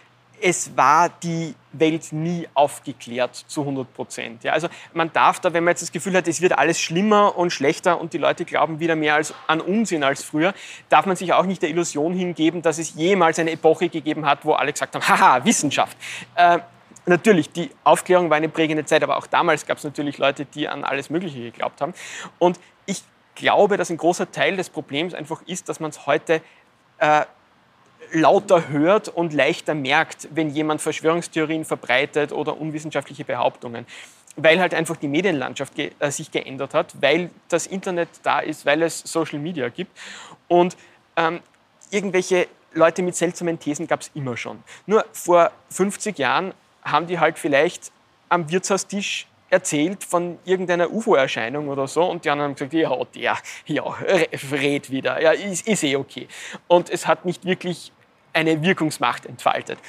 es 0.41 0.75
war 0.75 1.09
die 1.09 1.55
Welt 1.73 2.11
nie 2.11 2.47
aufgeklärt 2.53 3.35
zu 3.35 3.61
100 3.61 3.93
Prozent. 3.93 4.43
Ja, 4.43 4.53
also 4.53 4.67
man 4.93 5.11
darf 5.11 5.39
da, 5.39 5.53
wenn 5.53 5.63
man 5.63 5.71
jetzt 5.71 5.81
das 5.81 5.91
Gefühl 5.91 6.15
hat, 6.15 6.27
es 6.27 6.41
wird 6.41 6.57
alles 6.57 6.79
schlimmer 6.79 7.37
und 7.37 7.51
schlechter 7.51 7.99
und 7.99 8.13
die 8.13 8.17
Leute 8.17 8.45
glauben 8.45 8.79
wieder 8.79 8.95
mehr 8.95 9.15
als, 9.15 9.33
an 9.47 9.61
Unsinn 9.61 10.03
als 10.03 10.23
früher, 10.23 10.53
darf 10.89 11.05
man 11.05 11.15
sich 11.15 11.33
auch 11.33 11.45
nicht 11.45 11.61
der 11.61 11.69
Illusion 11.69 12.13
hingeben, 12.13 12.61
dass 12.61 12.77
es 12.77 12.95
jemals 12.95 13.39
eine 13.39 13.51
Epoche 13.51 13.89
gegeben 13.89 14.25
hat, 14.25 14.45
wo 14.45 14.53
alle 14.53 14.71
gesagt 14.71 14.95
haben, 14.95 15.07
haha, 15.07 15.43
Wissenschaft. 15.45 15.97
Äh, 16.35 16.59
natürlich, 17.05 17.51
die 17.51 17.69
Aufklärung 17.83 18.29
war 18.29 18.37
eine 18.37 18.49
prägende 18.49 18.85
Zeit, 18.85 19.03
aber 19.03 19.17
auch 19.17 19.27
damals 19.27 19.65
gab 19.65 19.77
es 19.77 19.83
natürlich 19.83 20.17
Leute, 20.17 20.45
die 20.45 20.67
an 20.67 20.83
alles 20.83 21.09
Mögliche 21.09 21.39
geglaubt 21.39 21.81
haben. 21.81 21.93
Und 22.39 22.59
ich 22.85 23.03
glaube, 23.35 23.77
dass 23.77 23.89
ein 23.89 23.97
großer 23.97 24.31
Teil 24.31 24.57
des 24.57 24.69
Problems 24.69 25.13
einfach 25.13 25.41
ist, 25.45 25.69
dass 25.69 25.79
man 25.79 25.91
es 25.91 26.05
heute 26.05 26.41
äh, 26.99 27.25
lauter 28.11 28.69
hört 28.69 29.09
und 29.09 29.33
leichter 29.33 29.75
merkt, 29.75 30.27
wenn 30.31 30.49
jemand 30.49 30.81
Verschwörungstheorien 30.81 31.65
verbreitet 31.65 32.31
oder 32.31 32.59
unwissenschaftliche 32.59 33.25
Behauptungen. 33.25 33.85
Weil 34.35 34.59
halt 34.59 34.73
einfach 34.73 34.97
die 34.97 35.07
Medienlandschaft 35.07 35.75
ge 35.75 35.91
äh, 35.99 36.11
sich 36.11 36.31
geändert 36.31 36.73
hat, 36.73 37.01
weil 37.01 37.29
das 37.47 37.67
Internet 37.67 38.09
da 38.23 38.39
ist, 38.39 38.65
weil 38.65 38.81
es 38.81 38.99
Social 38.99 39.39
Media 39.39 39.69
gibt. 39.69 39.97
Und 40.47 40.75
ähm, 41.15 41.39
irgendwelche 41.89 42.47
Leute 42.73 43.01
mit 43.01 43.15
seltsamen 43.15 43.59
Thesen 43.59 43.87
gab 43.87 44.01
es 44.01 44.11
immer 44.13 44.35
schon. 44.35 44.61
Nur 44.85 45.05
vor 45.13 45.51
50 45.69 46.17
Jahren 46.17 46.53
haben 46.83 47.07
die 47.07 47.19
halt 47.19 47.39
vielleicht 47.39 47.91
am 48.29 48.49
Wirtshaustisch 48.51 49.27
erzählt 49.49 50.03
von 50.03 50.39
irgendeiner 50.45 50.91
UFO-Erscheinung 50.91 51.67
oder 51.69 51.87
so 51.87 52.03
und 52.03 52.25
die 52.25 52.29
anderen 52.29 52.51
haben 52.51 52.55
gesagt, 52.55 52.73
ja, 52.73 53.05
der, 53.15 53.37
ja, 53.65 53.83
red 54.51 54.89
wieder, 54.89 55.21
ja, 55.21 55.31
ist, 55.31 55.67
ist 55.67 55.83
eh 55.83 55.95
okay. 55.95 56.27
Und 56.67 56.89
es 56.89 57.07
hat 57.07 57.25
nicht 57.25 57.45
wirklich 57.45 57.91
eine 58.33 58.61
Wirkungsmacht 58.61 59.25
entfaltet. 59.25 59.79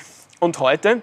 Und 0.40 0.58
heute 0.58 1.02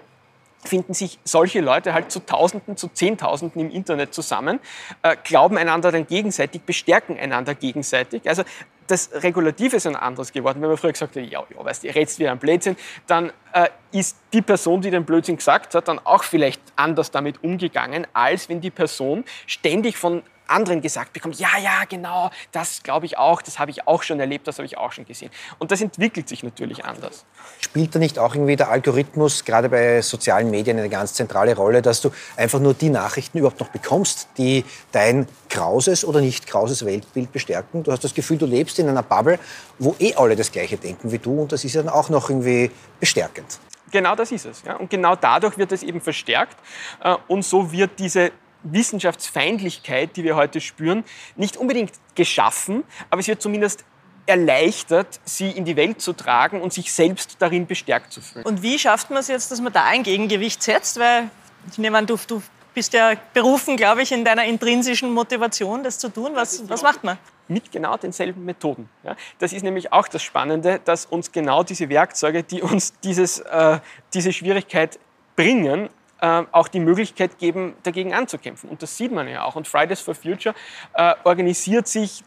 finden 0.64 0.94
sich 0.94 1.18
solche 1.24 1.60
Leute 1.60 1.92
halt 1.92 2.10
zu 2.10 2.20
Tausenden, 2.20 2.76
zu 2.76 2.88
Zehntausenden 2.88 3.60
im 3.60 3.70
Internet 3.70 4.14
zusammen, 4.14 4.60
äh, 5.02 5.16
glauben 5.22 5.58
einander 5.58 5.92
dann 5.92 6.06
gegenseitig, 6.06 6.62
bestärken 6.62 7.18
einander 7.18 7.54
gegenseitig. 7.54 8.26
Also 8.28 8.44
das 8.86 9.10
Regulativ 9.22 9.74
ist 9.74 9.86
ein 9.86 9.96
anderes 9.96 10.32
geworden. 10.32 10.60
Wenn 10.60 10.68
man 10.68 10.76
früher 10.76 10.92
gesagt 10.92 11.16
hat, 11.16 11.22
ja, 11.22 11.44
ja, 11.54 11.64
weißt 11.64 11.82
du, 11.82 11.88
ihr 11.88 11.94
redest 11.94 12.18
wieder 12.18 12.32
ein 12.32 12.38
Blödsinn, 12.38 12.76
dann 13.06 13.32
äh, 13.52 13.68
ist 13.92 14.16
die 14.32 14.42
Person, 14.42 14.80
die 14.80 14.90
den 14.90 15.04
Blödsinn 15.04 15.36
gesagt 15.36 15.74
hat, 15.74 15.88
dann 15.88 15.98
auch 15.98 16.22
vielleicht 16.22 16.60
anders 16.76 17.10
damit 17.10 17.42
umgegangen, 17.42 18.06
als 18.12 18.48
wenn 18.48 18.60
die 18.60 18.70
Person 18.70 19.24
ständig 19.46 19.96
von 19.96 20.22
anderen 20.46 20.80
gesagt 20.82 21.12
bekommt, 21.12 21.38
ja, 21.38 21.48
ja, 21.62 21.84
genau, 21.88 22.30
das 22.52 22.82
glaube 22.82 23.06
ich 23.06 23.18
auch, 23.18 23.42
das 23.42 23.58
habe 23.58 23.70
ich 23.70 23.86
auch 23.86 24.02
schon 24.02 24.20
erlebt, 24.20 24.46
das 24.46 24.58
habe 24.58 24.66
ich 24.66 24.76
auch 24.76 24.92
schon 24.92 25.04
gesehen. 25.04 25.30
Und 25.58 25.70
das 25.70 25.80
entwickelt 25.80 26.28
sich 26.28 26.42
natürlich 26.42 26.84
anders. 26.84 27.24
Spielt 27.60 27.94
da 27.94 27.98
nicht 27.98 28.18
auch 28.18 28.34
irgendwie 28.34 28.56
der 28.56 28.70
Algorithmus, 28.70 29.44
gerade 29.44 29.68
bei 29.68 30.02
sozialen 30.02 30.50
Medien, 30.50 30.78
eine 30.78 30.88
ganz 30.88 31.14
zentrale 31.14 31.56
Rolle, 31.56 31.82
dass 31.82 32.00
du 32.00 32.10
einfach 32.36 32.60
nur 32.60 32.74
die 32.74 32.90
Nachrichten 32.90 33.38
überhaupt 33.38 33.60
noch 33.60 33.68
bekommst, 33.68 34.28
die 34.36 34.64
dein 34.92 35.26
krauses 35.48 36.04
oder 36.04 36.20
nicht 36.20 36.46
krauses 36.46 36.84
Weltbild 36.84 37.32
bestärken? 37.32 37.82
Du 37.82 37.92
hast 37.92 38.04
das 38.04 38.14
Gefühl, 38.14 38.38
du 38.38 38.46
lebst 38.46 38.78
in 38.78 38.88
einer 38.88 39.02
Bubble, 39.02 39.38
wo 39.78 39.96
eh 39.98 40.14
alle 40.14 40.36
das 40.36 40.52
Gleiche 40.52 40.76
denken 40.76 41.10
wie 41.10 41.18
du 41.18 41.42
und 41.42 41.52
das 41.52 41.64
ist 41.64 41.74
ja 41.74 41.82
dann 41.82 41.92
auch 41.92 42.10
noch 42.10 42.28
irgendwie 42.28 42.70
bestärkend. 43.00 43.58
Genau 43.94 44.16
das 44.16 44.32
ist 44.32 44.44
es. 44.44 44.62
Ja. 44.64 44.74
Und 44.74 44.90
genau 44.90 45.14
dadurch 45.14 45.56
wird 45.56 45.70
es 45.70 45.84
eben 45.84 46.00
verstärkt. 46.00 46.56
Äh, 47.00 47.14
und 47.28 47.44
so 47.44 47.70
wird 47.70 48.00
diese 48.00 48.32
Wissenschaftsfeindlichkeit, 48.64 50.16
die 50.16 50.24
wir 50.24 50.34
heute 50.34 50.60
spüren, 50.60 51.04
nicht 51.36 51.56
unbedingt 51.56 51.92
geschaffen, 52.16 52.82
aber 53.08 53.20
es 53.20 53.28
wird 53.28 53.40
zumindest 53.40 53.84
erleichtert, 54.26 55.20
sie 55.24 55.48
in 55.48 55.64
die 55.64 55.76
Welt 55.76 56.00
zu 56.00 56.12
tragen 56.12 56.60
und 56.60 56.72
sich 56.72 56.92
selbst 56.92 57.36
darin 57.38 57.68
bestärkt 57.68 58.12
zu 58.12 58.20
fühlen. 58.20 58.44
Und 58.44 58.62
wie 58.62 58.80
schafft 58.80 59.10
man 59.10 59.20
es 59.20 59.28
jetzt, 59.28 59.52
dass 59.52 59.60
man 59.60 59.72
da 59.72 59.84
ein 59.84 60.02
Gegengewicht 60.02 60.60
setzt? 60.60 60.98
Weil 60.98 61.30
ich 61.70 61.78
nehme 61.78 61.96
an, 61.96 62.06
du, 62.06 62.18
du 62.26 62.42
bist 62.74 62.92
ja 62.92 63.14
berufen, 63.32 63.76
glaube 63.76 64.02
ich, 64.02 64.12
in 64.12 64.24
deiner 64.24 64.44
intrinsischen 64.44 65.12
Motivation, 65.12 65.82
das 65.82 65.98
zu 65.98 66.08
tun. 66.08 66.32
Was, 66.34 66.68
was 66.68 66.82
macht 66.82 67.04
man? 67.04 67.18
Mit 67.48 67.70
genau 67.70 67.96
denselben 67.96 68.44
Methoden. 68.44 68.88
Ja, 69.02 69.16
das 69.38 69.52
ist 69.52 69.62
nämlich 69.62 69.92
auch 69.92 70.08
das 70.08 70.22
Spannende, 70.22 70.80
dass 70.84 71.06
uns 71.06 71.30
genau 71.30 71.62
diese 71.62 71.88
Werkzeuge, 71.88 72.42
die 72.42 72.62
uns 72.62 72.98
dieses, 73.00 73.40
äh, 73.40 73.78
diese 74.12 74.32
Schwierigkeit 74.32 74.98
bringen, 75.36 75.88
äh, 76.20 76.42
auch 76.52 76.68
die 76.68 76.80
Möglichkeit 76.80 77.38
geben, 77.38 77.74
dagegen 77.82 78.14
anzukämpfen. 78.14 78.70
Und 78.70 78.82
das 78.82 78.96
sieht 78.96 79.12
man 79.12 79.28
ja 79.28 79.44
auch. 79.44 79.56
Und 79.56 79.68
Fridays 79.68 80.00
for 80.00 80.14
Future 80.14 80.54
äh, 80.94 81.14
organisiert 81.24 81.86
sich 81.86 82.24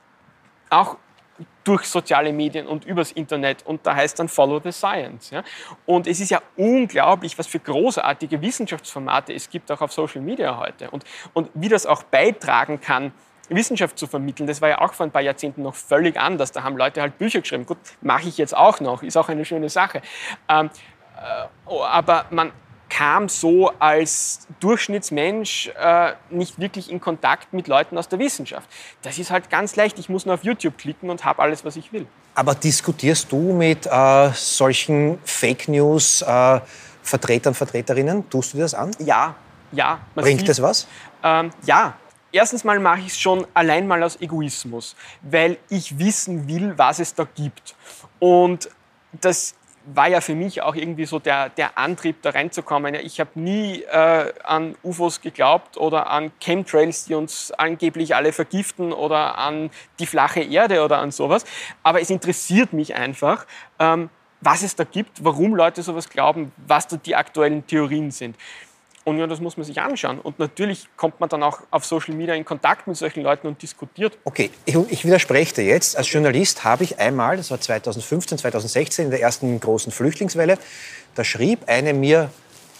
auch 0.70 0.98
durch 1.63 1.86
soziale 1.86 2.32
Medien 2.32 2.65
und 2.67 2.86
übers 2.86 3.12
Internet 3.12 3.65
und 3.65 3.86
da 3.86 3.96
heißt 3.96 4.20
dann 4.20 4.27
Follow 4.27 4.62
the 4.63 4.72
Science. 4.72 5.29
Ja? 5.29 5.44
Und 5.86 6.08
es 6.08 6.20
ist 6.20 6.32
ja 6.32 6.41
unglaublich, 6.56 7.38
was 7.38 7.48
für 7.48 7.60
großartige 7.60 8.41
Wissenschaftsformate 8.41 9.34
es 9.34 9.50
gibt 9.50 9.72
auch 9.72 9.82
auf 9.82 9.91
Social 9.91 10.22
Media 10.22 10.58
heute 10.58 10.89
und, 10.89 11.03
und 11.34 11.50
wie 11.53 11.70
das 11.70 11.86
auch 11.86 12.03
beitragen 12.03 12.79
kann, 12.79 13.12
Wissenschaft 13.50 13.98
zu 13.98 14.08
vermitteln. 14.08 14.48
Das 14.48 14.62
war 14.62 14.70
ja 14.70 14.79
auch 14.79 14.94
vor 14.94 15.06
ein 15.06 15.12
paar 15.12 15.22
Jahrzehnten 15.22 15.63
noch 15.63 15.75
völlig 15.75 16.17
anders. 16.17 16.51
Da 16.51 16.63
haben 16.63 16.77
Leute 16.77 17.01
halt 17.01 17.17
Bücher 17.17 17.41
geschrieben. 17.41 17.65
Gut, 17.65 17.77
mache 18.01 18.27
ich 18.27 18.38
jetzt 18.38 18.56
auch 18.56 18.79
noch, 18.79 19.03
ist 19.03 19.17
auch 19.17 19.29
eine 19.29 19.46
schöne 19.46 19.70
Sache. 19.70 20.01
Ähm, 20.50 20.70
äh, 21.15 21.48
aber 21.70 22.25
man 22.29 22.51
kam 22.98 23.30
so 23.30 23.72
als 23.77 24.48
Durchschnittsmensch 24.60 25.70
äh, 25.80 26.13
nicht 26.32 26.60
wirklich 26.60 26.89
in 26.89 27.00
Kontakt 27.00 27.54
mit 27.54 27.68
Leuten 27.68 27.96
aus 27.96 28.10
der 28.10 28.18
Wissenschaft. 28.18 28.68
Das 29.04 29.20
ist 29.20 29.30
halt 29.30 29.51
ganz 29.51 29.75
leicht. 29.75 30.00
Ich 30.00 30.10
muss 30.10 30.25
nur 30.25 30.34
auf 30.34 30.44
YouTube 30.44 30.80
klicken 30.80 31.12
und 31.12 31.24
habe 31.24 31.44
alles, 31.44 31.63
was 31.63 31.75
ich 31.75 31.94
will. 31.94 32.08
Aber 32.34 32.56
diskutierst 32.56 33.32
du 33.32 33.54
mit 33.54 33.86
äh, 33.86 34.32
solchen 34.34 35.20
Fake 35.24 35.68
News 35.68 36.24
äh, 36.24 36.60
Vertretern, 37.04 37.54
Vertreterinnen? 37.54 38.27
Tust 38.32 38.54
du 38.54 38.58
dir 38.58 38.63
das 38.63 38.74
an? 38.74 38.89
Ja, 38.98 39.36
ja. 39.72 40.00
Bringt 40.16 40.39
sieht, 40.39 40.50
das 40.50 40.60
was? 40.60 40.88
Ähm, 41.24 41.51
ja. 41.66 41.94
Erstens 42.32 42.63
mal 42.63 42.80
mache 42.80 43.01
ich 43.01 43.08
es 43.10 43.20
schon 43.20 43.46
allein 43.54 43.88
mal 43.88 44.01
aus 44.01 44.20
Egoismus, 44.20 44.96
weil 45.22 45.60
ich 45.70 46.00
wissen 46.00 46.48
will, 46.48 46.74
was 46.75 46.98
es 46.98 47.13
da 47.13 47.27
gibt. 47.36 47.75
Und 48.18 48.70
das 49.12 49.54
war 49.94 50.08
ja 50.08 50.20
für 50.20 50.36
mich 50.36 50.62
auch 50.62 50.75
irgendwie 50.75 51.06
so 51.06 51.17
der, 51.17 51.50
der 51.50 51.77
Antrieb, 51.77 52.22
da 52.22 52.32
reinzukommen. 52.32 52.94
Ich 52.96 53.20
habe 53.20 53.32
nie 53.36 53.84
äh, 53.84 54.34
an 54.44 54.75
UFOs 54.84 55.22
geglaubt 55.22 55.77
oder 55.77 56.10
an 56.10 56.32
Chemtrails, 56.41 57.06
die 57.06 57.15
uns 57.15 57.51
angeblich 57.51 58.13
alle 58.13 58.34
vergiften 58.34 58.91
oder 58.91 59.38
an 59.38 59.70
die 60.00 60.06
flache 60.06 60.41
Erde 60.41 60.84
oder 60.84 60.98
an 61.00 61.12
sowas. 61.12 61.46
Aber 61.84 62.01
es 62.01 62.10
interessiert 62.10 62.74
mich 62.74 62.96
einfach, 62.96 63.46
ähm, 63.79 64.10
was 64.41 64.62
es 64.62 64.75
da 64.75 64.84
gibt, 64.84 65.24
warum 65.24 65.56
Leute 65.56 65.82
sowas 65.82 66.10
glauben, 66.10 66.51
was 66.67 66.88
da 66.88 66.98
die 66.98 67.15
aktuellen 67.15 67.65
Theorien 67.65 68.12
sind. 68.12 68.36
Und 69.08 69.20
ja, 69.20 69.26
das 69.26 69.40
muss 69.40 69.56
man 69.56 69.66
sich 69.66 69.80
anschauen. 69.80 70.20
Und 70.20 70.38
natürlich 70.38 70.90
kommt 70.98 71.22
man 71.22 71.30
dann 71.30 71.42
auch 71.42 71.62
auf 71.72 71.86
Social 71.86 72.14
Media 72.14 72.36
in 72.36 72.44
Kontakt 72.44 72.88
mit 72.88 72.98
solchen 72.98 73.24
Leuten 73.24 73.48
und 73.48 73.62
diskutiert. 73.62 74.18
Okay, 74.26 74.50
ich, 74.66 74.76
ich 74.90 75.06
widerspreche 75.06 75.56
dir 75.56 75.64
jetzt. 75.64 75.96
Als 75.96 76.12
Journalist 76.12 76.66
habe 76.66 76.84
ich 76.84 77.00
einmal, 77.00 77.38
das 77.38 77.50
war 77.50 77.62
2015, 77.62 78.40
2016, 78.40 79.06
in 79.06 79.12
der 79.12 79.22
ersten 79.22 79.58
großen 79.62 79.94
Flüchtlingswelle, 79.94 80.58
da 81.16 81.24
schrieb 81.24 81.70
eine 81.70 81.94
mir 81.94 82.30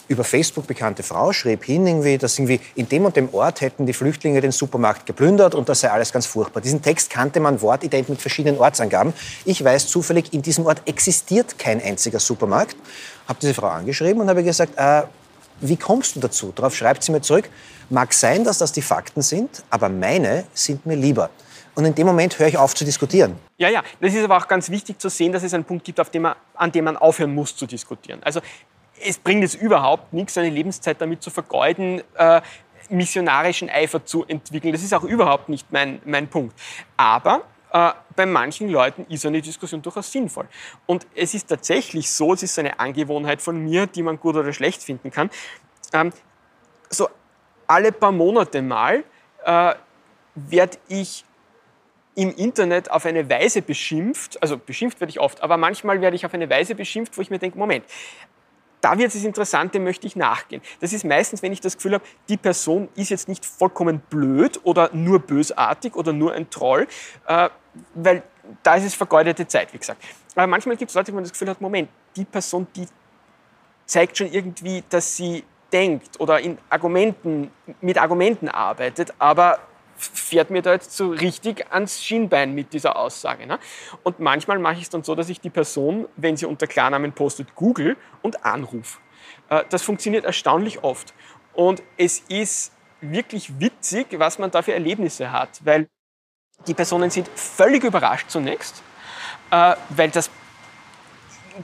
über 0.10 0.26
Facebook 0.26 0.68
bekannte 0.68 1.02
Frau, 1.02 1.32
schrieb 1.32 1.64
hin, 1.64 1.88
irgendwie, 1.88 2.18
dass 2.18 2.38
irgendwie 2.38 2.60
in 2.76 2.90
dem 2.90 3.06
und 3.06 3.16
dem 3.16 3.34
Ort 3.34 3.62
hätten 3.62 3.86
die 3.86 3.94
Flüchtlinge 3.94 4.42
den 4.42 4.52
Supermarkt 4.52 5.06
geplündert 5.06 5.56
und 5.56 5.70
das 5.70 5.80
sei 5.80 5.92
alles 5.92 6.12
ganz 6.12 6.26
furchtbar. 6.26 6.60
Diesen 6.60 6.82
Text 6.82 7.10
kannte 7.10 7.40
man 7.40 7.62
wortident 7.62 8.10
mit 8.10 8.20
verschiedenen 8.20 8.60
Ortsangaben. 8.60 9.14
Ich 9.46 9.64
weiß 9.64 9.88
zufällig, 9.88 10.34
in 10.34 10.42
diesem 10.42 10.66
Ort 10.66 10.82
existiert 10.88 11.58
kein 11.58 11.82
einziger 11.82 12.20
Supermarkt. 12.20 12.76
Habe 13.30 13.40
diese 13.42 13.54
Frau 13.54 13.68
angeschrieben 13.68 14.22
und 14.22 14.28
habe 14.28 14.44
gesagt, 14.44 14.74
äh, 14.78 15.04
wie 15.60 15.78
kommst 15.78 16.16
du 16.16 16.20
dazu? 16.20 16.52
Darauf 16.56 16.76
schreibt 16.76 17.04
sie 17.04 17.12
mir 17.12 17.22
zurück, 17.22 17.50
mag 17.90 18.14
sein, 18.14 18.44
dass 18.44 18.58
das 18.58 18.72
die 18.72 18.82
Fakten 18.82 19.22
sind, 19.22 19.64
aber 19.70 19.90
meine 19.90 20.46
sind 20.54 20.86
mir 20.86 20.96
lieber. 20.96 21.30
Und 21.76 21.86
in 21.86 21.94
dem 21.94 22.08
Moment 22.08 22.40
höre 22.40 22.48
ich 22.48 22.58
auf 22.58 22.74
zu 22.74 22.86
diskutieren. 22.86 23.36
Ja, 23.58 23.70
ja, 23.70 23.84
das 24.02 24.14
ist 24.14 24.24
aber 24.24 24.38
auch 24.38 24.48
ganz 24.48 24.70
wichtig 24.70 25.00
zu 25.00 25.10
sehen, 25.10 25.32
dass 25.32 25.44
es 25.44 25.54
einen 25.54 25.64
Punkt 25.64 25.86
gibt, 25.86 26.00
dem 26.14 26.24
man, 26.24 26.36
an 26.56 26.72
dem 26.72 26.86
man 26.86 26.98
aufhören 26.98 27.34
muss 27.34 27.56
zu 27.56 27.68
diskutieren. 27.68 28.20
Also 28.24 28.42
es 29.06 29.18
bringt 29.18 29.44
jetzt 29.44 29.56
überhaupt 29.56 30.12
nichts, 30.12 30.34
seine 30.34 30.50
Lebenszeit 30.50 31.00
damit 31.00 31.22
zu 31.22 31.30
vergeuden, 31.30 32.02
äh, 32.16 32.42
missionarischen 32.90 33.70
Eifer 33.70 34.04
zu 34.04 34.26
entwickeln. 34.26 34.74
Das 34.74 34.82
ist 34.82 34.94
auch 34.94 35.04
überhaupt 35.04 35.50
nicht 35.50 35.72
mein, 35.72 36.02
mein 36.06 36.28
Punkt. 36.28 36.58
Aber 36.96 37.44
äh, 37.78 37.94
bei 38.16 38.26
manchen 38.26 38.70
Leuten 38.70 39.06
ist 39.10 39.26
eine 39.26 39.42
Diskussion 39.42 39.82
durchaus 39.82 40.12
sinnvoll. 40.12 40.48
Und 40.88 41.06
es 41.16 41.34
ist 41.34 41.48
tatsächlich 41.48 42.10
so, 42.10 42.34
es 42.34 42.42
ist 42.42 42.58
eine 42.58 42.80
Angewohnheit 42.80 43.42
von 43.42 43.64
mir, 43.64 43.86
die 43.86 44.02
man 44.02 44.20
gut 44.20 44.36
oder 44.36 44.52
schlecht 44.52 44.82
finden 44.82 45.12
kann. 45.12 45.30
Ähm, 45.94 46.12
so 46.90 47.08
alle 47.68 47.92
paar 47.92 48.12
Monate 48.12 48.62
mal 48.62 49.04
äh, 49.46 49.76
werde 50.36 50.78
ich 50.88 51.24
im 52.16 52.34
Internet 52.34 52.90
auf 52.90 53.06
eine 53.06 53.30
Weise 53.30 53.62
beschimpft, 53.62 54.42
also 54.42 54.58
beschimpft 54.58 55.00
werde 55.00 55.12
ich 55.12 55.20
oft, 55.20 55.44
aber 55.44 55.58
manchmal 55.58 56.02
werde 56.02 56.16
ich 56.16 56.26
auf 56.26 56.34
eine 56.34 56.50
Weise 56.50 56.74
beschimpft, 56.74 57.16
wo 57.16 57.22
ich 57.22 57.30
mir 57.30 57.38
denke, 57.38 57.60
Moment, 57.60 57.86
da 58.82 58.98
wird 58.98 59.14
es 59.14 59.24
interessant, 59.24 59.74
dem 59.74 59.84
möchte 59.84 60.08
ich 60.08 60.16
nachgehen. 60.16 60.62
Das 60.80 60.94
ist 60.94 61.04
meistens, 61.04 61.42
wenn 61.42 61.52
ich 61.52 61.62
das 61.62 61.76
Gefühl 61.76 61.94
habe, 61.96 62.04
die 62.30 62.38
Person 62.38 62.90
ist 62.96 63.10
jetzt 63.10 63.28
nicht 63.28 63.46
vollkommen 63.46 64.00
blöd 64.10 64.60
oder 64.64 64.90
nur 64.94 65.20
bösartig 65.20 65.96
oder 65.96 66.14
nur 66.14 66.34
ein 66.34 66.50
Troll, 66.50 66.88
äh, 67.28 67.50
weil 67.94 68.24
da 68.64 68.76
ist 68.76 68.86
es 68.86 68.96
vergeudete 68.96 69.48
Zeit, 69.48 69.74
wie 69.74 69.78
gesagt. 69.78 70.04
Aber 70.36 70.48
manchmal 70.48 70.78
gibt 70.78 70.90
es 70.90 70.96
Leute, 70.96 71.12
wo 71.12 71.16
man 71.16 71.24
das 71.24 71.32
Gefühl 71.32 71.50
hat, 71.50 71.60
Moment, 71.60 71.90
die 72.16 72.26
Person, 72.26 72.68
die 72.76 72.88
zeigt 73.86 74.18
schon 74.18 74.32
irgendwie, 74.32 74.84
dass 74.90 75.16
sie 75.16 75.44
denkt 75.72 76.20
oder 76.20 76.40
in 76.40 76.58
Argumenten, 76.70 77.52
mit 77.82 77.98
Argumenten 77.98 78.48
arbeitet, 78.48 79.14
aber 79.20 79.60
fährt 79.98 80.50
mir 80.50 80.62
da 80.62 80.74
jetzt 80.74 80.96
so 80.96 81.10
richtig 81.10 81.72
ans 81.72 82.04
Schienbein 82.04 82.54
mit 82.54 82.74
dieser 82.74 82.98
Aussage. 82.98 83.48
Ne? 83.48 83.60
Und 84.04 84.20
manchmal 84.20 84.60
mache 84.60 84.76
ich 84.76 84.84
es 84.84 84.90
dann 84.90 85.04
so, 85.04 85.16
dass 85.16 85.30
ich 85.30 85.42
die 85.42 85.50
Person, 85.50 86.08
wenn 86.16 86.38
sie 86.38 86.46
unter 86.46 86.68
Klarnamen 86.68 87.14
postet, 87.14 87.56
google 87.56 87.98
und 88.22 88.46
anrufe. 88.46 89.00
Äh, 89.50 89.64
das 89.70 89.82
funktioniert 89.82 90.26
erstaunlich 90.26 90.84
oft. 90.84 91.14
Und 91.54 91.82
es 91.98 92.20
ist 92.30 92.72
wirklich 93.02 93.60
witzig, 93.60 94.08
was 94.18 94.38
man 94.38 94.52
da 94.52 94.62
für 94.62 94.74
Erlebnisse 94.74 95.32
hat, 95.32 95.62
weil 95.66 95.88
die 96.68 96.74
Personen 96.74 97.10
sind 97.10 97.30
völlig 97.36 97.84
überrascht 97.84 98.30
zunächst, 98.30 98.82
äh, 99.52 99.76
weil 99.90 100.10
das 100.10 100.30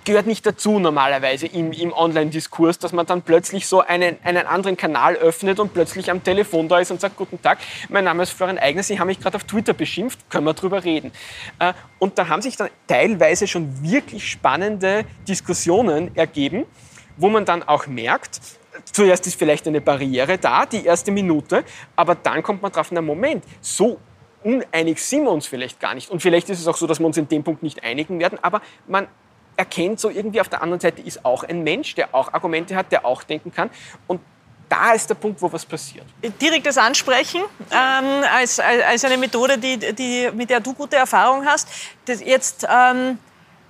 gehört 0.06 0.26
nicht 0.26 0.44
dazu 0.44 0.80
normalerweise 0.80 1.46
im, 1.46 1.72
im 1.72 1.94
Online-Diskurs, 1.94 2.80
dass 2.80 2.94
man 2.94 3.06
dann 3.06 3.22
plötzlich 3.22 3.68
so 3.68 3.82
einen, 3.82 4.18
einen 4.24 4.48
anderen 4.48 4.76
Kanal 4.76 5.16
öffnet 5.16 5.60
und 5.60 5.72
plötzlich 5.72 6.10
am 6.10 6.24
Telefon 6.24 6.68
da 6.68 6.80
ist 6.80 6.90
und 6.90 7.00
sagt, 7.00 7.16
guten 7.16 7.40
Tag, 7.42 7.60
mein 7.90 8.04
Name 8.06 8.24
ist 8.24 8.32
Florian 8.32 8.58
Eigner, 8.58 8.82
Sie 8.82 9.00
haben 9.00 9.08
mich 9.08 9.20
gerade 9.20 9.36
auf 9.36 9.44
Twitter 9.44 9.74
beschimpft, 9.74 10.32
können 10.32 10.46
wir 10.46 10.56
drüber 10.56 10.84
reden. 10.84 11.12
Äh, 11.60 11.74
und 12.00 12.18
da 12.18 12.28
haben 12.28 12.42
sich 12.42 12.56
dann 12.56 12.70
teilweise 12.88 13.46
schon 13.46 13.84
wirklich 13.84 14.28
spannende 14.28 15.06
Diskussionen 15.28 16.16
ergeben, 16.16 16.66
wo 17.18 17.30
man 17.30 17.46
dann 17.46 17.62
auch 17.62 17.86
merkt, 17.86 18.40
zuerst 18.92 19.28
ist 19.28 19.38
vielleicht 19.38 19.68
eine 19.68 19.82
Barriere 19.82 20.40
da, 20.40 20.66
die 20.66 20.86
erste 20.86 21.12
Minute, 21.12 21.64
aber 21.96 22.16
dann 22.16 22.42
kommt 22.42 22.64
man 22.64 22.72
drauf, 22.72 22.88
na 22.92 23.02
Moment, 23.02 23.44
so 23.62 24.00
uneinig 24.44 25.04
sind 25.04 25.24
wir 25.24 25.32
uns 25.32 25.48
vielleicht 25.48 25.80
gar 25.80 25.94
nicht. 25.96 26.10
Und 26.10 26.22
vielleicht 26.22 26.50
ist 26.50 26.60
es 26.60 26.68
auch 26.68 26.78
so, 26.78 26.88
dass 26.88 27.00
wir 27.00 27.06
uns 27.06 27.18
in 27.18 27.28
dem 27.28 27.44
Punkt 27.44 27.64
nicht 27.64 27.84
einigen 27.84 28.20
werden, 28.20 28.40
aber 28.42 28.62
man 28.88 29.08
erkennt 29.56 30.00
so 30.00 30.10
irgendwie 30.10 30.42
auf 30.42 30.50
der 30.50 30.62
anderen 30.62 30.80
Seite 30.80 31.02
ist 31.02 31.24
auch 31.26 31.44
ein 31.44 31.64
Mensch, 31.64 31.96
der 31.96 32.14
auch 32.14 32.34
Argumente 32.34 32.76
hat, 32.76 32.92
der 32.92 33.06
auch 33.06 33.24
denken 33.24 33.52
kann. 33.52 33.70
Und 34.08 34.22
da 34.70 34.94
ist 34.94 35.08
der 35.08 35.16
Punkt, 35.16 35.42
wo 35.42 35.52
was 35.52 35.66
passiert. 35.66 36.06
Direktes 36.42 36.78
Ansprechen 36.78 37.42
ähm, 37.72 38.24
als, 38.34 38.60
als 38.60 39.06
eine 39.06 39.18
Methode, 39.18 39.58
die, 39.58 39.78
die, 39.94 40.30
mit 40.34 40.50
der 40.50 40.60
du 40.60 40.74
gute 40.74 40.96
Erfahrung 40.96 41.46
hast. 41.46 41.68
Das 42.06 42.22
jetzt, 42.22 42.66
ähm, 42.68 43.20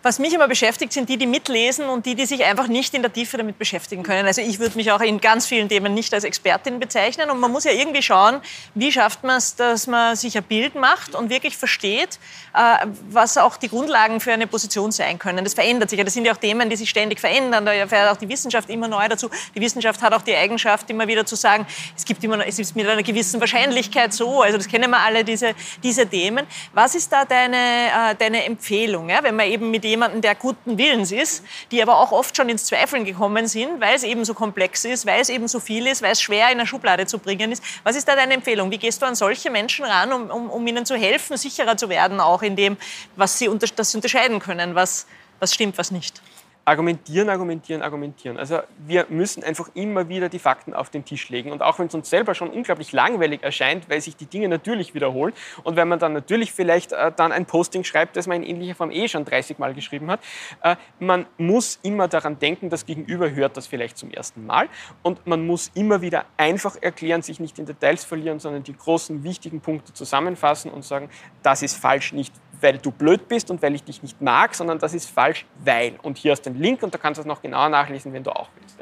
Was 0.03 0.19
mich 0.19 0.33
immer 0.33 0.49
beschäftigt, 0.49 0.91
sind 0.91 1.07
die, 1.07 1.15
die 1.15 1.25
mitlesen 1.25 1.87
und 1.87 2.05
die, 2.05 2.13
die 2.13 2.25
sich 2.25 2.43
einfach 2.43 2.67
nicht 2.67 2.93
in 2.93 3.01
der 3.03 3.13
Tiefe 3.13 3.37
damit 3.37 3.57
beschäftigen 3.57 4.03
können. 4.03 4.27
Also 4.27 4.41
ich 4.41 4.59
würde 4.59 4.75
mich 4.75 4.91
auch 4.91 4.99
in 4.99 5.21
ganz 5.21 5.45
vielen 5.45 5.69
Themen 5.69 5.93
nicht 5.93 6.13
als 6.13 6.25
Expertin 6.25 6.81
bezeichnen. 6.81 7.29
Und 7.29 7.39
man 7.39 7.49
muss 7.49 7.63
ja 7.63 7.71
irgendwie 7.71 8.01
schauen, 8.01 8.41
wie 8.75 8.91
schafft 8.91 9.23
man 9.23 9.37
es, 9.37 9.55
dass 9.55 9.87
man 9.87 10.17
sich 10.17 10.37
ein 10.37 10.43
Bild 10.43 10.75
macht 10.75 11.15
und 11.15 11.29
wirklich 11.29 11.55
versteht, 11.55 12.19
äh, 12.53 12.85
was 13.11 13.37
auch 13.37 13.55
die 13.55 13.69
Grundlagen 13.69 14.19
für 14.19 14.33
eine 14.33 14.45
Position 14.45 14.91
sein 14.91 15.17
können. 15.19 15.45
Das 15.45 15.53
verändert 15.53 15.89
sich. 15.89 16.03
Das 16.03 16.13
sind 16.13 16.25
ja 16.25 16.33
auch 16.33 16.37
Themen, 16.37 16.69
die 16.69 16.75
sich 16.75 16.89
ständig 16.89 17.21
verändern. 17.21 17.65
Da 17.65 17.71
erfährt 17.71 18.11
auch 18.11 18.17
die 18.17 18.27
Wissenschaft 18.27 18.69
immer 18.69 18.89
neu 18.89 19.07
dazu. 19.07 19.29
Die 19.55 19.61
Wissenschaft 19.61 20.01
hat 20.01 20.13
auch 20.13 20.23
die 20.23 20.35
Eigenschaft, 20.35 20.89
immer 20.89 21.07
wieder 21.07 21.25
zu 21.25 21.37
sagen, 21.37 21.65
es 21.95 22.03
gibt 22.03 22.21
immer, 22.25 22.45
es 22.45 22.59
ist 22.59 22.75
mit 22.75 22.85
einer 22.89 23.03
gewissen 23.03 23.39
Wahrscheinlichkeit 23.39 24.11
so. 24.11 24.41
Also 24.41 24.57
das 24.57 24.67
kennen 24.67 24.91
wir 24.91 24.99
alle, 24.99 25.23
diese, 25.23 25.55
diese 25.81 26.05
Themen. 26.05 26.45
Was 26.73 26.93
ist 26.93 27.09
da 27.09 27.23
deine, 27.23 27.55
äh, 27.55 28.15
deine 28.19 28.43
Empfehlung, 28.43 29.07
wenn 29.07 29.35
man 29.37 29.47
eben 29.47 29.71
mit 29.71 29.92
jemandem, 29.93 30.21
der 30.21 30.35
guten 30.35 30.77
Willens 30.77 31.11
ist, 31.11 31.43
die 31.71 31.81
aber 31.81 31.97
auch 31.99 32.11
oft 32.11 32.35
schon 32.35 32.49
ins 32.49 32.65
Zweifeln 32.65 33.05
gekommen 33.05 33.47
sind, 33.47 33.79
weil 33.79 33.95
es 33.95 34.03
eben 34.03 34.25
so 34.25 34.33
komplex 34.33 34.85
ist, 34.85 35.05
weil 35.05 35.21
es 35.21 35.29
eben 35.29 35.47
so 35.47 35.59
viel 35.59 35.87
ist, 35.87 36.01
weil 36.01 36.11
es 36.11 36.21
schwer 36.21 36.47
in 36.47 36.59
eine 36.59 36.67
Schublade 36.67 37.05
zu 37.05 37.19
bringen 37.19 37.51
ist. 37.51 37.63
Was 37.83 37.95
ist 37.95 38.07
da 38.07 38.15
deine 38.15 38.33
Empfehlung? 38.33 38.71
Wie 38.71 38.77
gehst 38.77 39.01
du 39.01 39.05
an 39.05 39.15
solche 39.15 39.49
Menschen 39.49 39.85
ran, 39.85 40.11
um, 40.11 40.29
um, 40.29 40.49
um 40.49 40.67
ihnen 40.67 40.85
zu 40.85 40.95
helfen, 40.95 41.37
sicherer 41.37 41.77
zu 41.77 41.89
werden, 41.89 42.19
auch 42.19 42.41
in 42.41 42.55
dem, 42.55 42.77
was 43.15 43.37
sie, 43.37 43.47
unter, 43.47 43.67
dass 43.67 43.91
sie 43.91 43.97
unterscheiden 43.97 44.39
können, 44.39 44.75
was, 44.75 45.05
was 45.39 45.53
stimmt, 45.53 45.77
was 45.77 45.91
nicht? 45.91 46.21
Argumentieren, 46.65 47.29
argumentieren, 47.29 47.81
argumentieren. 47.81 48.37
Also 48.37 48.59
wir 48.85 49.05
müssen 49.09 49.43
einfach 49.43 49.69
immer 49.73 50.07
wieder 50.07 50.29
die 50.29 50.39
Fakten 50.39 50.73
auf 50.73 50.89
den 50.89 51.03
Tisch 51.03 51.29
legen. 51.29 51.51
Und 51.51 51.61
auch 51.61 51.77
wenn 51.77 51.87
es 51.87 51.93
uns 51.93 52.09
selber 52.09 52.35
schon 52.35 52.49
unglaublich 52.49 52.93
langweilig 52.93 53.43
erscheint, 53.43 53.89
weil 53.89 53.99
sich 53.99 54.15
die 54.15 54.25
Dinge 54.25 54.47
natürlich 54.47 54.93
wiederholen 54.93 55.33
und 55.63 55.75
wenn 55.75 55.87
man 55.89 55.99
dann 55.99 56.13
natürlich 56.13 56.53
vielleicht 56.53 56.93
äh, 56.93 57.11
dann 57.13 57.31
ein 57.33 57.45
Posting 57.45 57.83
schreibt, 57.83 58.15
das 58.15 58.27
man 58.27 58.43
in 58.43 58.55
ähnlicher 58.55 58.75
Form 58.75 58.91
eh 58.91 59.07
schon 59.09 59.25
30 59.25 59.59
Mal 59.59 59.73
geschrieben 59.73 60.09
hat, 60.09 60.21
äh, 60.61 60.77
man 60.99 61.25
muss 61.37 61.79
immer 61.83 62.07
daran 62.07 62.39
denken, 62.39 62.69
das 62.69 62.85
Gegenüber 62.85 63.29
hört 63.31 63.57
das 63.57 63.67
vielleicht 63.67 63.97
zum 63.97 64.11
ersten 64.11 64.45
Mal 64.45 64.69
und 65.01 65.27
man 65.27 65.45
muss 65.45 65.69
immer 65.73 66.01
wieder 66.01 66.25
einfach 66.37 66.77
erklären, 66.81 67.21
sich 67.21 67.41
nicht 67.41 67.59
in 67.59 67.65
Details 67.65 68.05
verlieren, 68.05 68.39
sondern 68.39 68.63
die 68.63 68.75
großen, 68.75 69.23
wichtigen 69.23 69.59
Punkte 69.59 69.93
zusammenfassen 69.93 70.71
und 70.71 70.85
sagen, 70.85 71.09
das 71.41 71.61
ist 71.61 71.75
falsch, 71.75 72.13
nicht 72.13 72.33
weil 72.63 72.77
du 72.77 72.91
blöd 72.91 73.27
bist 73.27 73.51
und 73.51 73.61
weil 73.61 73.75
ich 73.75 73.83
dich 73.83 74.01
nicht 74.01 74.21
mag, 74.21 74.55
sondern 74.55 74.79
das 74.79 74.93
ist 74.93 75.09
falsch, 75.09 75.45
weil. 75.63 75.99
Und 76.01 76.17
hier 76.17 76.31
hast 76.31 76.45
du 76.45 76.49
den 76.49 76.61
Link 76.61 76.81
und 76.81 76.93
da 76.93 76.97
kannst 76.97 77.17
du 77.17 77.21
es 77.21 77.27
noch 77.27 77.41
genauer 77.41 77.69
nachlesen, 77.69 78.13
wenn 78.13 78.23
du 78.23 78.31
auch 78.31 78.49
willst. 78.55 78.79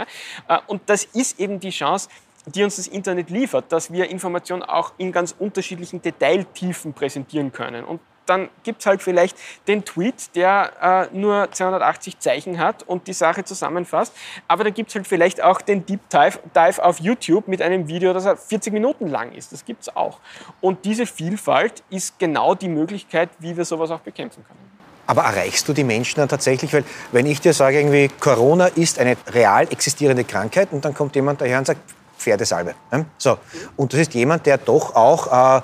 Äh, 0.48 0.60
und 0.68 0.82
das 0.86 1.04
ist 1.04 1.40
eben 1.40 1.60
die 1.60 1.72
Chance, 1.72 2.08
die 2.46 2.64
uns 2.64 2.78
das 2.78 2.88
Internet 2.88 3.30
liefert, 3.30 3.72
dass 3.72 3.92
wir 3.92 4.10
Informationen 4.10 4.64
auch 4.64 4.94
in 4.98 5.12
ganz 5.12 5.36
unterschiedlichen 5.38 6.02
Detailtiefen 6.02 6.94
präsentieren 6.94 7.52
können. 7.52 7.84
Und 7.84 8.00
dann 8.26 8.50
gibt 8.64 8.82
es 8.82 8.86
halt 8.86 9.02
vielleicht 9.02 9.38
den 9.68 9.84
Tweet, 9.84 10.36
der 10.36 11.10
äh, 11.12 11.16
nur 11.16 11.52
280 11.52 12.20
Zeichen 12.20 12.60
hat 12.60 12.84
und 12.84 13.08
die 13.08 13.14
Sache 13.14 13.44
zusammenfasst. 13.44 14.14
Aber 14.48 14.64
da 14.64 14.70
gibt 14.70 14.90
es 14.90 14.96
halt 14.96 15.08
vielleicht 15.08 15.42
auch 15.42 15.62
den 15.62 15.86
Deep 15.86 16.10
Dive, 16.10 16.40
Dive 16.56 16.84
auf 16.84 17.00
YouTube 17.00 17.48
mit 17.48 17.62
einem 17.62 17.88
Video, 17.88 18.14
das 18.14 18.28
40 18.48 18.74
Minuten 18.74 19.08
lang 19.08 19.32
ist. 19.34 19.52
Das 19.52 19.66
gibt 19.66 19.82
es 19.84 19.96
auch. 19.96 20.20
Und 20.62 20.86
diese 20.86 21.06
Vielfalt 21.06 21.84
ist 21.90 22.20
genau 22.20 22.56
die 22.56 22.70
Möglichkeit, 22.70 23.30
wie 23.40 23.58
wir 23.58 23.66
sowas 23.66 23.92
auch 23.92 24.02
bekämpfen 24.02 24.46
können. 24.48 24.72
Aber 25.08 25.24
erreichst 25.24 25.68
du 25.68 25.74
die 25.74 25.84
Menschen 25.84 26.20
dann 26.20 26.30
tatsächlich? 26.30 26.72
Weil 26.74 26.86
wenn 27.12 27.26
ich 27.26 27.42
dir 27.42 27.54
sage, 27.54 27.80
irgendwie 27.80 28.10
Corona 28.20 28.68
ist 28.68 29.00
eine 29.00 29.18
real 29.28 29.68
existierende 29.70 30.24
Krankheit 30.24 30.70
und 30.72 30.86
dann 30.86 30.94
kommt 30.94 31.16
jemand 31.16 31.42
daher 31.42 31.58
und 31.58 31.68
sagt, 31.68 31.82
Pferdesalbe. 32.18 32.76
Ne? 32.92 33.06
So. 33.18 33.38
Und 33.76 33.92
das 33.94 34.02
ist 34.02 34.14
jemand, 34.14 34.46
der 34.46 34.58
doch 34.58 34.96
auch 34.96 35.58
äh, 35.58 35.62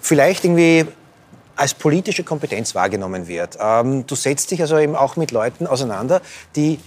vielleicht 0.00 0.44
irgendwie 0.44 0.86
als 1.58 1.74
politische 1.74 2.24
Kompetenz 2.24 2.74
wahrgenommen 2.74 3.26
wird. 3.28 3.58
Ähm, 3.60 4.06
du 4.06 4.14
setzt 4.14 4.50
dich 4.50 4.60
also 4.60 4.78
eben 4.78 4.94
auch 4.94 5.16
mit 5.16 5.30
Leuten 5.30 5.66
auseinander, 5.66 6.22
die 6.56 6.78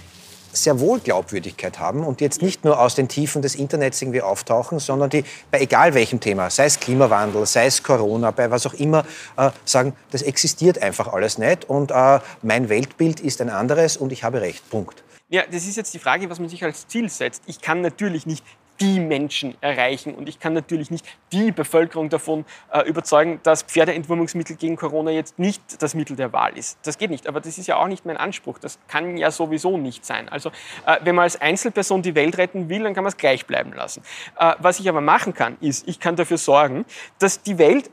sehr 0.53 0.79
wohl 0.79 0.99
Glaubwürdigkeit 0.99 1.79
haben 1.79 2.03
und 2.03 2.21
jetzt 2.21 2.41
nicht 2.41 2.65
nur 2.65 2.79
aus 2.79 2.95
den 2.95 3.07
Tiefen 3.07 3.41
des 3.41 3.55
Internets 3.55 4.01
irgendwie 4.01 4.21
auftauchen, 4.21 4.79
sondern 4.79 5.09
die 5.09 5.23
bei 5.49 5.61
egal 5.61 5.93
welchem 5.93 6.19
Thema, 6.19 6.49
sei 6.49 6.65
es 6.65 6.79
Klimawandel, 6.79 7.45
sei 7.45 7.67
es 7.67 7.83
Corona, 7.83 8.31
bei 8.31 8.51
was 8.51 8.65
auch 8.65 8.73
immer, 8.73 9.05
äh, 9.37 9.51
sagen, 9.65 9.93
das 10.11 10.21
existiert 10.21 10.81
einfach 10.81 11.07
alles 11.07 11.37
nicht 11.37 11.69
und 11.69 11.91
äh, 11.91 12.19
mein 12.41 12.69
Weltbild 12.69 13.19
ist 13.19 13.41
ein 13.41 13.49
anderes 13.49 13.97
und 13.97 14.11
ich 14.11 14.23
habe 14.23 14.41
recht. 14.41 14.69
Punkt. 14.69 15.03
Ja, 15.29 15.43
das 15.49 15.65
ist 15.65 15.77
jetzt 15.77 15.93
die 15.93 15.99
Frage, 15.99 16.29
was 16.29 16.39
man 16.39 16.49
sich 16.49 16.63
als 16.63 16.87
Ziel 16.87 17.09
setzt. 17.09 17.43
Ich 17.45 17.61
kann 17.61 17.79
natürlich 17.79 18.25
nicht 18.25 18.43
die 18.81 18.99
Menschen 18.99 19.55
erreichen. 19.61 20.15
Und 20.15 20.27
ich 20.27 20.39
kann 20.39 20.53
natürlich 20.53 20.91
nicht 20.91 21.05
die 21.31 21.51
Bevölkerung 21.51 22.09
davon 22.09 22.45
äh, 22.73 22.81
überzeugen, 22.87 23.39
dass 23.43 23.63
Pferdeentwurmungsmittel 23.63 24.55
gegen 24.55 24.75
Corona 24.75 25.11
jetzt 25.11 25.39
nicht 25.39 25.61
das 25.81 25.93
Mittel 25.93 26.15
der 26.15 26.33
Wahl 26.33 26.57
ist. 26.57 26.79
Das 26.83 26.97
geht 26.97 27.11
nicht. 27.11 27.27
Aber 27.27 27.39
das 27.39 27.57
ist 27.57 27.67
ja 27.67 27.77
auch 27.77 27.87
nicht 27.87 28.05
mein 28.05 28.17
Anspruch. 28.17 28.57
Das 28.57 28.79
kann 28.87 29.17
ja 29.17 29.31
sowieso 29.31 29.77
nicht 29.77 30.05
sein. 30.05 30.27
Also 30.27 30.49
äh, 30.85 30.97
wenn 31.03 31.15
man 31.15 31.23
als 31.23 31.39
Einzelperson 31.39 32.01
die 32.01 32.15
Welt 32.15 32.37
retten 32.37 32.67
will, 32.69 32.83
dann 32.83 32.93
kann 32.93 33.03
man 33.03 33.11
es 33.11 33.17
gleich 33.17 33.45
bleiben 33.45 33.71
lassen. 33.73 34.01
Äh, 34.37 34.55
was 34.59 34.79
ich 34.79 34.89
aber 34.89 35.01
machen 35.01 35.33
kann, 35.33 35.57
ist, 35.61 35.87
ich 35.87 35.99
kann 35.99 36.15
dafür 36.15 36.37
sorgen, 36.37 36.85
dass 37.19 37.43
die 37.43 37.57
Welt 37.57 37.89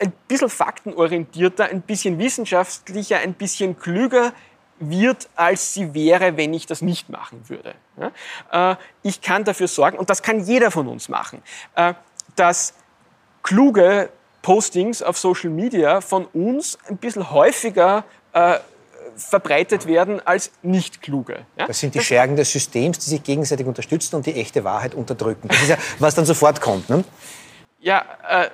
ein 0.00 0.12
bisschen 0.28 0.50
faktenorientierter, 0.50 1.64
ein 1.64 1.80
bisschen 1.80 2.18
wissenschaftlicher, 2.18 3.18
ein 3.18 3.32
bisschen 3.32 3.78
klüger 3.78 4.32
wird, 4.80 5.28
als 5.34 5.74
sie 5.74 5.94
wäre, 5.94 6.36
wenn 6.36 6.54
ich 6.54 6.66
das 6.66 6.82
nicht 6.82 7.08
machen 7.08 7.42
würde. 7.48 7.74
Äh, 8.52 8.76
ich 9.02 9.20
kann 9.20 9.44
dafür 9.44 9.68
sorgen, 9.68 9.98
und 9.98 10.10
das 10.10 10.22
kann 10.22 10.40
jeder 10.40 10.70
von 10.70 10.88
uns 10.88 11.08
machen, 11.08 11.42
äh, 11.74 11.94
dass 12.36 12.74
kluge 13.42 14.10
Postings 14.42 15.02
auf 15.02 15.18
Social 15.18 15.50
Media 15.50 16.00
von 16.00 16.26
uns 16.26 16.78
ein 16.88 16.96
bisschen 16.96 17.30
häufiger 17.30 18.04
äh, 18.32 18.58
verbreitet 19.16 19.86
werden 19.86 20.24
als 20.24 20.52
nicht 20.62 21.02
kluge. 21.02 21.44
Das 21.56 21.80
sind 21.80 21.94
die 21.94 22.00
Schergen 22.00 22.36
des 22.36 22.52
Systems, 22.52 22.98
die 22.98 23.10
sich 23.10 23.22
gegenseitig 23.22 23.66
unterstützen 23.66 24.16
und 24.16 24.26
die 24.26 24.34
echte 24.34 24.64
Wahrheit 24.64 24.94
unterdrücken. 24.94 25.48
Das 25.48 25.62
ist 25.62 25.68
ja, 25.68 25.76
was 25.98 26.14
dann 26.14 26.24
sofort 26.24 26.60
kommt. 26.60 26.88
Ne? 26.88 27.04
Ja, 27.80 28.04
äh, 28.28 28.48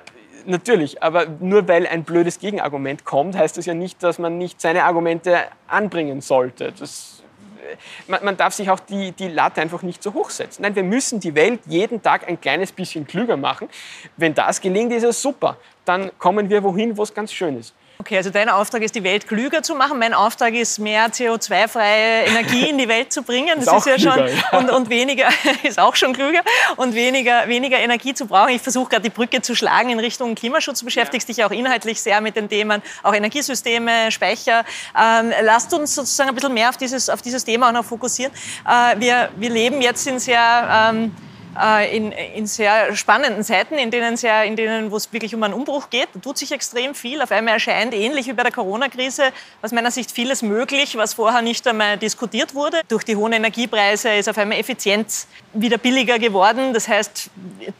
natürlich, 0.47 1.01
aber 1.03 1.25
nur 1.39 1.67
weil 1.67 1.87
ein 1.87 2.03
blödes 2.03 2.39
Gegenargument 2.39 3.05
kommt, 3.05 3.35
heißt 3.35 3.57
das 3.57 3.65
ja 3.65 3.73
nicht, 3.73 4.01
dass 4.03 4.19
man 4.19 4.37
nicht 4.37 4.61
seine 4.61 4.83
Argumente 4.83 5.37
anbringen 5.67 6.21
sollte. 6.21 6.71
Das, 6.71 7.23
äh, 7.63 7.75
man, 8.07 8.23
man, 8.23 8.37
darf 8.37 8.53
sich 8.53 8.69
auch 8.69 8.79
die, 8.79 9.11
die 9.11 9.27
Latte 9.27 9.61
einfach 9.61 9.81
nicht 9.81 10.01
so 10.01 10.13
hoch 10.13 10.29
setzen. 10.29 10.61
Nein, 10.61 10.75
wir 10.75 10.83
müssen 10.83 11.19
die 11.19 11.35
Welt 11.35 11.61
jeden 11.65 12.01
Tag 12.01 12.27
ein 12.27 12.39
kleines 12.39 12.71
bisschen 12.71 13.05
klüger 13.07 13.37
machen. 13.37 13.69
Wenn 14.17 14.33
das 14.33 14.61
gelingt, 14.61 14.91
ist 14.93 15.03
es 15.03 15.21
super. 15.21 15.57
Dann 15.85 16.11
kommen 16.17 16.49
wir 16.49 16.63
wohin, 16.63 16.97
wo 16.97 17.03
es 17.03 17.13
ganz 17.13 17.31
schön 17.31 17.57
ist. 17.59 17.73
Okay, 17.97 18.17
also 18.17 18.29
dein 18.29 18.49
Auftrag 18.49 18.81
ist, 18.81 18.93
die 18.93 19.03
Welt 19.03 19.27
klüger 19.27 19.63
zu 19.63 19.73
machen. 19.73 19.97
Mein 19.97 20.13
Auftrag 20.13 20.53
ist, 20.53 20.79
mehr 20.79 21.07
CO2-freie 21.07 22.25
Energie 22.25 22.69
in 22.69 22.77
die 22.77 22.87
Welt 22.89 23.13
zu 23.13 23.23
bringen. 23.23 23.53
Das 23.55 23.67
ist, 23.67 23.73
ist 23.73 23.85
ja 23.85 23.95
klüger, 23.95 24.27
schon 24.29 24.37
ja. 24.37 24.59
Und, 24.59 24.69
und 24.69 24.89
weniger 24.89 25.29
ist 25.63 25.79
auch 25.79 25.95
schon 25.95 26.13
klüger 26.13 26.41
und 26.75 26.93
weniger, 26.93 27.47
weniger 27.47 27.77
Energie 27.79 28.13
zu 28.13 28.25
brauchen. 28.25 28.49
Ich 28.49 28.61
versuche 28.61 28.89
gerade 28.89 29.03
die 29.03 29.09
Brücke 29.09 29.41
zu 29.41 29.55
schlagen 29.55 29.89
in 29.89 29.99
Richtung 29.99 30.35
Klimaschutz. 30.35 30.79
Du 30.79 30.85
beschäftigst 30.85 31.27
ja. 31.27 31.31
dich 31.31 31.37
ja 31.37 31.47
auch 31.47 31.51
inhaltlich 31.51 32.01
sehr 32.01 32.19
mit 32.19 32.35
den 32.35 32.49
Themen, 32.49 32.81
auch 33.01 33.13
Energiesysteme, 33.13 34.11
Speicher. 34.11 34.65
Ähm, 34.99 35.31
lasst 35.41 35.73
uns 35.73 35.95
sozusagen 35.95 36.29
ein 36.29 36.35
bisschen 36.35 36.53
mehr 36.53 36.69
auf 36.69 36.77
dieses, 36.77 37.09
auf 37.09 37.21
dieses 37.21 37.45
Thema 37.45 37.69
auch 37.69 37.73
noch 37.73 37.85
fokussieren. 37.85 38.33
Äh, 38.67 38.99
wir, 38.99 39.29
wir 39.37 39.49
leben 39.49 39.81
jetzt 39.81 40.05
in 40.05 40.19
sehr 40.19 40.91
ähm, 40.91 41.15
äh, 41.61 41.95
in, 41.95 42.11
in 42.11 42.47
sehr 42.47 42.95
spannenden 42.95 43.43
Zeiten, 43.43 43.75
in 43.75 43.91
denen, 43.91 44.17
sehr, 44.17 44.43
in 44.43 44.55
denen 44.55 44.91
wo 44.91 44.97
es 44.97 45.11
wirklich 45.11 45.33
um 45.33 45.43
einen 45.43 45.53
Umbruch 45.53 45.89
geht. 45.89 46.09
Da 46.13 46.19
tut 46.19 46.37
sich 46.37 46.51
extrem 46.51 46.95
viel. 46.95 47.21
Auf 47.21 47.31
einmal 47.31 47.55
erscheint, 47.55 47.93
ähnlich 47.93 48.27
wie 48.27 48.33
bei 48.33 48.43
der 48.43 48.51
Corona-Krise, 48.51 49.31
aus 49.61 49.71
meiner 49.71 49.91
Sicht 49.91 50.11
vieles 50.11 50.41
möglich, 50.41 50.97
was 50.97 51.13
vorher 51.13 51.41
nicht 51.41 51.67
einmal 51.67 51.97
diskutiert 51.97 52.53
wurde. 52.55 52.81
Durch 52.87 53.03
die 53.03 53.15
hohen 53.15 53.33
Energiepreise 53.33 54.09
ist 54.09 54.29
auf 54.29 54.37
einmal 54.37 54.59
Effizienz 54.59 55.27
wieder 55.53 55.77
billiger 55.77 56.19
geworden. 56.19 56.73
Das 56.73 56.87
heißt, 56.87 57.29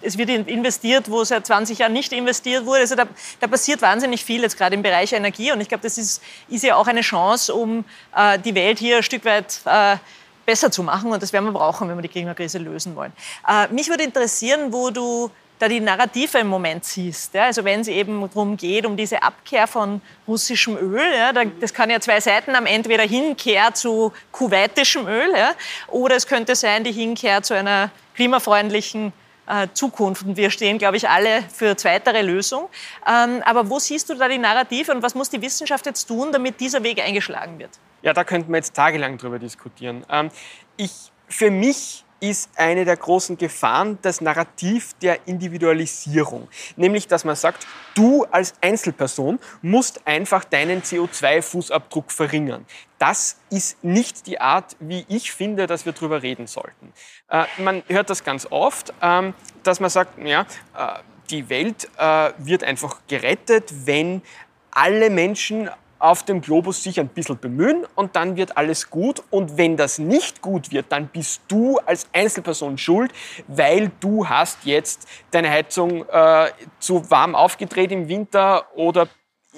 es 0.01 0.17
wird 0.17 0.29
investiert, 0.29 1.09
wo 1.09 1.23
seit 1.23 1.45
20 1.45 1.79
Jahren 1.79 1.93
nicht 1.93 2.13
investiert 2.13 2.65
wurde. 2.65 2.81
Also 2.81 2.95
da, 2.95 3.05
da 3.39 3.47
passiert 3.47 3.81
wahnsinnig 3.81 4.23
viel 4.23 4.41
jetzt 4.41 4.57
gerade 4.57 4.75
im 4.75 4.81
Bereich 4.81 5.13
Energie. 5.13 5.51
Und 5.51 5.61
ich 5.61 5.67
glaube, 5.67 5.83
das 5.83 5.97
ist, 5.97 6.21
ist 6.47 6.63
ja 6.63 6.75
auch 6.75 6.87
eine 6.87 7.01
Chance, 7.01 7.53
um 7.53 7.85
äh, 8.15 8.39
die 8.39 8.55
Welt 8.55 8.79
hier 8.79 8.97
ein 8.97 9.03
Stück 9.03 9.25
weit 9.25 9.59
äh, 9.65 9.97
besser 10.45 10.71
zu 10.71 10.83
machen. 10.83 11.11
Und 11.11 11.21
das 11.21 11.33
werden 11.33 11.45
wir 11.45 11.51
brauchen, 11.51 11.89
wenn 11.89 11.97
wir 11.97 12.01
die 12.01 12.09
Klimakrise 12.09 12.57
lösen 12.57 12.95
wollen. 12.95 13.13
Äh, 13.47 13.67
mich 13.73 13.89
würde 13.89 14.03
interessieren, 14.03 14.71
wo 14.71 14.89
du 14.89 15.31
da 15.59 15.67
die 15.67 15.79
Narrative 15.79 16.39
im 16.39 16.47
Moment 16.47 16.83
siehst. 16.85 17.33
Ja? 17.33 17.45
Also 17.45 17.63
wenn 17.63 17.81
es 17.81 17.87
eben 17.87 18.21
darum 18.21 18.57
geht, 18.57 18.85
um 18.85 18.97
diese 18.97 19.21
Abkehr 19.23 19.67
von 19.67 20.01
russischem 20.27 20.77
Öl, 20.77 21.01
ja? 21.17 21.31
das 21.33 21.73
kann 21.73 21.89
ja 21.89 21.99
zwei 21.99 22.19
Seiten 22.19 22.55
haben, 22.55 22.65
entweder 22.65 23.03
Hinkehr 23.03 23.73
zu 23.73 24.11
kuwaitischem 24.31 25.07
Öl 25.07 25.31
ja? 25.35 25.51
oder 25.87 26.15
es 26.15 26.27
könnte 26.27 26.55
sein 26.55 26.83
die 26.83 26.91
Hinkehr 26.91 27.41
zu 27.41 27.53
einer 27.53 27.89
klimafreundlichen 28.15 29.13
äh, 29.47 29.67
Zukunft. 29.73 30.23
Und 30.23 30.37
wir 30.37 30.49
stehen, 30.49 30.77
glaube 30.77 30.97
ich, 30.97 31.07
alle 31.07 31.43
für 31.53 31.77
zweitere 31.77 32.21
Lösung. 32.21 32.67
Ähm, 33.07 33.41
aber 33.45 33.69
wo 33.69 33.79
siehst 33.79 34.09
du 34.09 34.15
da 34.15 34.27
die 34.27 34.37
Narrative 34.37 34.91
und 34.91 35.03
was 35.03 35.15
muss 35.15 35.29
die 35.29 35.41
Wissenschaft 35.41 35.85
jetzt 35.85 36.05
tun, 36.05 36.31
damit 36.31 36.59
dieser 36.59 36.83
Weg 36.83 36.99
eingeschlagen 36.99 37.59
wird? 37.59 37.71
Ja, 38.05 38.13
da 38.13 38.23
könnten 38.23 38.51
wir 38.51 38.57
jetzt 38.57 38.75
tagelang 38.75 39.17
drüber 39.17 39.39
diskutieren. 39.39 40.05
Ähm, 40.11 40.29
ich, 40.77 41.11
für 41.27 41.49
mich 41.49 42.05
ist 42.19 42.51
eine 42.55 42.85
der 42.85 42.97
großen 42.97 43.35
Gefahren 43.35 43.97
das 44.03 44.21
Narrativ 44.21 44.93
der 45.01 45.27
Individualisierung. 45.27 46.47
Nämlich, 46.75 47.07
dass 47.07 47.25
man 47.25 47.35
sagt, 47.35 47.65
du 47.95 48.23
als 48.25 48.53
Einzelperson 48.61 49.39
musst 49.63 50.05
einfach 50.05 50.43
deinen 50.43 50.83
CO2-Fußabdruck 50.83 52.11
verringern. 52.11 52.67
Das 52.99 53.37
ist 53.49 53.83
nicht 53.83 54.27
die 54.27 54.39
Art, 54.39 54.75
wie 54.79 55.03
ich 55.09 55.31
finde, 55.31 55.65
dass 55.65 55.87
wir 55.87 55.93
darüber 55.93 56.21
reden 56.21 56.45
sollten. 56.45 56.93
Äh, 57.29 57.45
man 57.57 57.81
hört 57.87 58.11
das 58.11 58.23
ganz 58.23 58.45
oft, 58.51 58.93
ähm, 59.01 59.33
dass 59.63 59.79
man 59.79 59.89
sagt, 59.89 60.23
ja, 60.23 60.41
äh, 60.77 60.99
die 61.31 61.49
Welt 61.49 61.89
äh, 61.97 62.33
wird 62.37 62.63
einfach 62.63 63.01
gerettet, 63.07 63.73
wenn 63.87 64.21
alle 64.69 65.09
Menschen 65.09 65.71
auf 66.05 66.23
dem 66.23 66.41
Globus 66.41 66.83
sich 66.83 66.99
ein 66.99 67.07
bisschen 67.07 67.39
bemühen 67.39 67.85
und 67.95 68.15
dann 68.15 68.37
wird 68.37 68.57
alles 68.57 68.91
gut. 68.91 69.23
Und 69.31 69.57
wenn 69.57 69.75
das 69.75 69.97
nicht 69.97 70.41
gut 70.41 70.71
wird, 70.71 70.91
dann 70.91 71.07
bist 71.07 71.41
du 71.47 71.79
als 71.79 72.07
Einzelperson 72.13 72.77
schuld, 72.77 73.11
weil 73.47 73.91
du 73.99 74.29
hast 74.29 74.65
jetzt 74.65 75.07
deine 75.31 75.49
Heizung 75.49 76.07
äh, 76.07 76.51
zu 76.79 77.09
warm 77.09 77.33
aufgedreht 77.33 77.91
im 77.91 78.07
Winter 78.07 78.67
oder 78.75 79.07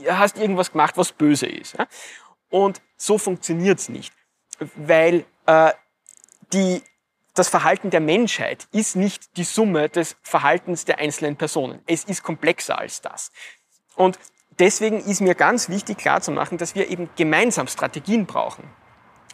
hast 0.08 0.38
irgendwas 0.38 0.72
gemacht, 0.72 0.96
was 0.96 1.12
böse 1.12 1.48
ist. 1.48 1.78
Ja? 1.78 1.86
Und 2.50 2.82
so 2.96 3.18
funktioniert 3.18 3.80
es 3.80 3.90
nicht, 3.90 4.14
weil 4.76 5.26
äh, 5.48 5.74
die, 6.54 6.82
das 7.34 7.50
Verhalten 7.50 7.90
der 7.90 8.00
Menschheit 8.00 8.68
ist 8.72 8.96
nicht 8.96 9.36
die 9.36 9.44
Summe 9.44 9.90
des 9.90 10.16
Verhaltens 10.24 10.86
der 10.86 11.00
einzelnen 11.00 11.36
Personen. 11.36 11.82
Es 11.88 12.06
ist 12.06 12.24
komplexer 12.24 12.80
als 12.80 13.02
das. 13.02 13.32
Und 13.96 14.18
deswegen 14.60 15.00
ist 15.00 15.22
mir 15.22 15.36
ganz 15.36 15.70
wichtig 15.70 15.98
klarzumachen, 15.98 16.58
dass 16.58 16.76
wir 16.76 16.90
eben 16.90 17.10
gemeinsam 17.16 17.68
Strategien 17.68 18.26
brauchen. 18.26 18.64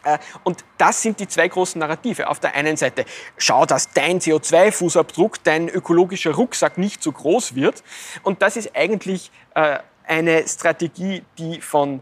Äh, 0.04 0.18
und 0.44 0.64
das 0.78 1.02
sind 1.02 1.20
die 1.20 1.28
zwei 1.28 1.48
großen 1.48 1.78
Narrative. 1.78 2.28
Auf 2.28 2.40
der 2.40 2.54
einen 2.54 2.76
Seite, 2.76 3.04
schau, 3.36 3.66
dass 3.66 3.90
dein 3.92 4.20
CO2-Fußabdruck, 4.20 5.40
dein 5.44 5.68
ökologischer 5.68 6.32
Rucksack 6.32 6.78
nicht 6.78 7.02
so 7.02 7.12
groß 7.12 7.54
wird. 7.54 7.82
Und 8.22 8.42
das 8.42 8.56
ist 8.56 8.76
eigentlich 8.76 9.30
äh, 9.54 9.78
eine 10.06 10.46
Strategie, 10.46 11.24
die 11.38 11.60
von 11.60 12.00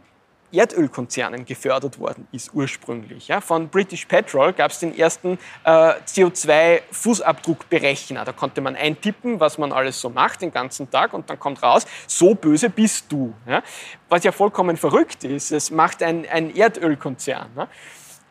Erdölkonzernen 0.52 1.44
gefördert 1.44 1.98
worden 1.98 2.28
ist 2.32 2.54
ursprünglich. 2.54 3.26
Ja, 3.28 3.40
von 3.40 3.68
British 3.68 4.06
Petrol 4.06 4.52
gab 4.52 4.70
es 4.70 4.78
den 4.78 4.96
ersten 4.96 5.38
äh, 5.64 5.94
CO2-Fußabdruckberechner. 6.06 8.24
Da 8.24 8.30
konnte 8.32 8.60
man 8.60 8.76
eintippen, 8.76 9.40
was 9.40 9.58
man 9.58 9.72
alles 9.72 10.00
so 10.00 10.08
macht 10.10 10.42
den 10.42 10.52
ganzen 10.52 10.88
Tag 10.90 11.14
und 11.14 11.28
dann 11.30 11.40
kommt 11.40 11.62
raus, 11.62 11.86
so 12.06 12.34
böse 12.34 12.68
bist 12.70 13.10
du. 13.10 13.34
Ja, 13.46 13.62
was 14.08 14.24
ja 14.24 14.32
vollkommen 14.32 14.76
verrückt 14.76 15.22
ist, 15.24 15.52
es 15.52 15.70
macht 15.70 16.02
ein, 16.02 16.26
ein 16.28 16.54
Erdölkonzern. 16.54 17.48
Ja. 17.56 17.68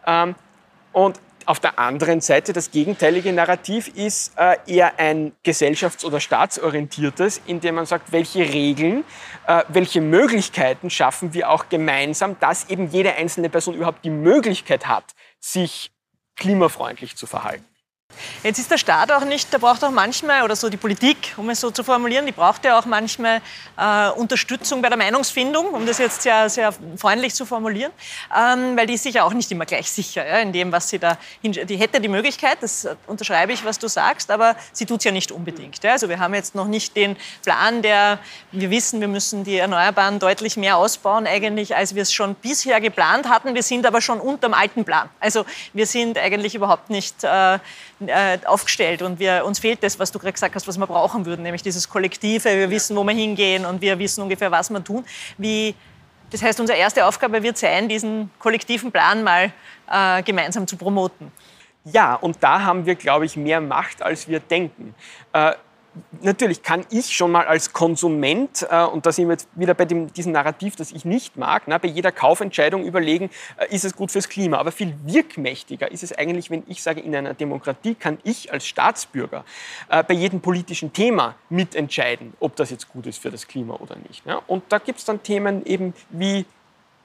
Ähm, 0.05 0.35
und 0.93 1.19
auf 1.47 1.59
der 1.59 1.79
anderen 1.79 2.21
Seite, 2.21 2.53
das 2.53 2.71
gegenteilige 2.71 3.31
Narrativ 3.33 3.87
ist 3.89 4.33
äh, 4.37 4.57
eher 4.67 4.99
ein 4.99 5.33
gesellschafts- 5.45 6.05
oder 6.05 6.19
staatsorientiertes, 6.19 7.41
in 7.45 7.59
dem 7.59 7.75
man 7.75 7.85
sagt, 7.85 8.11
welche 8.11 8.39
Regeln, 8.39 9.03
äh, 9.47 9.63
welche 9.67 10.01
Möglichkeiten 10.01 10.89
schaffen 10.89 11.33
wir 11.33 11.49
auch 11.49 11.69
gemeinsam, 11.69 12.37
dass 12.39 12.69
eben 12.69 12.89
jede 12.89 13.15
einzelne 13.15 13.49
Person 13.49 13.75
überhaupt 13.75 14.03
die 14.03 14.09
Möglichkeit 14.09 14.87
hat, 14.87 15.13
sich 15.39 15.91
klimafreundlich 16.35 17.15
zu 17.15 17.27
verhalten. 17.27 17.65
Jetzt 18.43 18.57
ist 18.57 18.71
der 18.71 18.79
Staat 18.79 19.11
auch 19.11 19.23
nicht, 19.23 19.53
der 19.53 19.59
braucht 19.59 19.83
auch 19.83 19.91
manchmal, 19.91 20.41
oder 20.41 20.55
so 20.55 20.67
die 20.67 20.77
Politik, 20.77 21.35
um 21.37 21.51
es 21.51 21.61
so 21.61 21.69
zu 21.69 21.83
formulieren, 21.83 22.25
die 22.25 22.31
braucht 22.31 22.65
ja 22.65 22.79
auch 22.79 22.85
manchmal 22.85 23.39
äh, 23.77 24.09
Unterstützung 24.09 24.81
bei 24.81 24.89
der 24.89 24.97
Meinungsfindung, 24.97 25.67
um 25.67 25.85
das 25.85 25.99
jetzt 25.99 26.23
sehr, 26.23 26.49
sehr 26.49 26.73
freundlich 26.97 27.35
zu 27.35 27.45
formulieren, 27.45 27.91
ähm, 28.35 28.75
weil 28.75 28.87
die 28.87 28.95
ist 28.95 29.03
sich 29.03 29.13
ja 29.13 29.25
auch 29.25 29.33
nicht 29.33 29.51
immer 29.51 29.67
gleich 29.67 29.91
sicher 29.91 30.25
ja, 30.25 30.39
in 30.39 30.53
dem, 30.53 30.71
was 30.71 30.89
sie 30.89 30.97
da, 30.97 31.19
die 31.43 31.75
hätte 31.75 32.01
die 32.01 32.07
Möglichkeit, 32.07 32.57
das 32.61 32.87
unterschreibe 33.05 33.53
ich, 33.53 33.63
was 33.63 33.77
du 33.77 33.87
sagst, 33.87 34.31
aber 34.31 34.55
sie 34.73 34.87
tut 34.87 35.01
es 35.01 35.03
ja 35.03 35.11
nicht 35.11 35.31
unbedingt. 35.31 35.83
Ja. 35.83 35.91
Also 35.91 36.09
wir 36.09 36.17
haben 36.17 36.33
jetzt 36.33 36.55
noch 36.55 36.67
nicht 36.67 36.95
den 36.95 37.17
Plan, 37.43 37.83
der, 37.83 38.17
wir 38.51 38.71
wissen, 38.71 39.01
wir 39.01 39.07
müssen 39.07 39.43
die 39.43 39.57
Erneuerbaren 39.57 40.17
deutlich 40.17 40.57
mehr 40.57 40.77
ausbauen 40.77 41.27
eigentlich, 41.27 41.75
als 41.75 41.93
wir 41.93 42.01
es 42.01 42.11
schon 42.11 42.33
bisher 42.33 42.81
geplant 42.81 43.29
hatten. 43.29 43.53
Wir 43.53 43.63
sind 43.63 43.85
aber 43.85 44.01
schon 44.01 44.19
unter 44.19 44.47
dem 44.47 44.55
alten 44.55 44.83
Plan. 44.83 45.09
Also 45.19 45.45
wir 45.73 45.85
sind 45.85 46.17
eigentlich 46.17 46.55
überhaupt 46.55 46.89
nicht 46.89 47.23
äh, 47.23 47.59
äh, 48.07 48.39
aufgestellt 48.45 49.01
und 49.01 49.19
wir, 49.19 49.45
uns 49.45 49.59
fehlt 49.59 49.83
das, 49.83 49.99
was 49.99 50.11
du 50.11 50.19
gerade 50.19 50.33
gesagt 50.33 50.55
hast, 50.55 50.67
was 50.67 50.77
wir 50.77 50.87
brauchen 50.87 51.25
würden, 51.25 51.43
nämlich 51.43 51.61
dieses 51.61 51.89
Kollektive. 51.89 52.45
Wir 52.45 52.69
wissen, 52.69 52.95
wo 52.95 53.03
wir 53.03 53.13
hingehen 53.13 53.65
und 53.65 53.81
wir 53.81 53.97
wissen 53.99 54.21
ungefähr, 54.21 54.51
was 54.51 54.69
wir 54.69 54.83
tun. 54.83 55.05
Wie, 55.37 55.75
das 56.29 56.41
heißt, 56.41 56.59
unsere 56.59 56.77
erste 56.77 57.05
Aufgabe 57.05 57.43
wird 57.43 57.57
sein, 57.57 57.89
diesen 57.89 58.31
kollektiven 58.39 58.91
Plan 58.91 59.23
mal 59.23 59.51
äh, 59.89 60.23
gemeinsam 60.23 60.67
zu 60.67 60.77
promoten. 60.77 61.31
Ja, 61.85 62.15
und 62.15 62.37
da 62.41 62.61
haben 62.61 62.85
wir, 62.85 62.95
glaube 62.95 63.25
ich, 63.25 63.35
mehr 63.35 63.59
Macht, 63.59 64.03
als 64.03 64.27
wir 64.27 64.39
denken. 64.39 64.93
Äh, 65.33 65.53
natürlich 66.21 66.63
kann 66.63 66.85
ich 66.89 67.15
schon 67.15 67.31
mal 67.31 67.45
als 67.45 67.73
Konsument, 67.73 68.65
äh, 68.69 68.83
und 68.83 69.05
da 69.05 69.11
sind 69.11 69.27
wir 69.27 69.33
jetzt 69.33 69.47
wieder 69.55 69.73
bei 69.73 69.85
dem, 69.85 70.11
diesem 70.13 70.31
Narrativ, 70.31 70.75
das 70.75 70.91
ich 70.91 71.05
nicht 71.05 71.37
mag, 71.37 71.63
na, 71.65 71.77
bei 71.77 71.87
jeder 71.87 72.11
Kaufentscheidung 72.11 72.85
überlegen, 72.85 73.29
äh, 73.57 73.73
ist 73.73 73.85
es 73.85 73.95
gut 73.95 74.11
fürs 74.11 74.29
Klima. 74.29 74.57
Aber 74.57 74.71
viel 74.71 74.95
wirkmächtiger 75.03 75.91
ist 75.91 76.03
es 76.03 76.17
eigentlich, 76.17 76.49
wenn 76.49 76.63
ich 76.67 76.81
sage, 76.81 77.01
in 77.01 77.15
einer 77.15 77.33
Demokratie 77.33 77.95
kann 77.95 78.19
ich 78.23 78.51
als 78.51 78.65
Staatsbürger 78.65 79.43
äh, 79.89 80.03
bei 80.03 80.13
jedem 80.13 80.41
politischen 80.41 80.93
Thema 80.93 81.35
mitentscheiden, 81.49 82.33
ob 82.39 82.55
das 82.55 82.69
jetzt 82.69 82.89
gut 82.89 83.07
ist 83.07 83.21
für 83.21 83.31
das 83.31 83.47
Klima 83.47 83.75
oder 83.75 83.95
nicht. 84.07 84.25
Ja? 84.25 84.41
Und 84.47 84.63
da 84.69 84.77
gibt 84.77 84.99
es 84.99 85.05
dann 85.05 85.23
Themen 85.23 85.65
eben 85.65 85.93
wie 86.09 86.45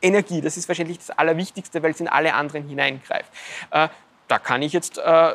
Energie, 0.02 0.40
das 0.40 0.56
ist 0.56 0.68
wahrscheinlich 0.68 0.98
das 0.98 1.10
Allerwichtigste, 1.10 1.82
weil 1.82 1.90
es 1.90 2.00
in 2.00 2.08
alle 2.08 2.34
anderen 2.34 2.68
hineingreift. 2.68 3.32
Äh, 3.70 3.88
da 4.28 4.38
kann 4.38 4.62
ich 4.62 4.72
jetzt 4.72 4.98
äh, 4.98 5.34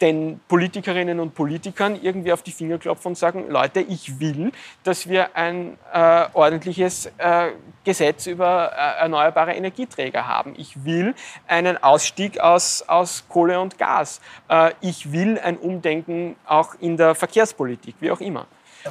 den 0.00 0.40
Politikerinnen 0.48 1.20
und 1.20 1.34
Politikern 1.34 1.98
irgendwie 2.00 2.32
auf 2.32 2.42
die 2.42 2.52
Finger 2.52 2.78
klopfen 2.78 3.08
und 3.08 3.18
sagen, 3.18 3.46
Leute, 3.48 3.80
ich 3.80 4.20
will, 4.20 4.52
dass 4.84 5.08
wir 5.08 5.36
ein 5.36 5.78
äh, 5.92 6.26
ordentliches 6.32 7.06
äh, 7.18 7.50
Gesetz 7.84 8.26
über 8.26 8.72
äh, 8.72 9.00
erneuerbare 9.02 9.54
Energieträger 9.54 10.26
haben. 10.26 10.54
Ich 10.56 10.84
will 10.84 11.14
einen 11.46 11.82
Ausstieg 11.82 12.40
aus, 12.40 12.82
aus 12.88 13.24
Kohle 13.28 13.60
und 13.60 13.78
Gas. 13.78 14.20
Äh, 14.48 14.72
ich 14.80 15.12
will 15.12 15.38
ein 15.38 15.56
Umdenken 15.56 16.36
auch 16.46 16.74
in 16.80 16.96
der 16.96 17.14
Verkehrspolitik, 17.14 17.96
wie 18.00 18.10
auch 18.10 18.20
immer. 18.20 18.46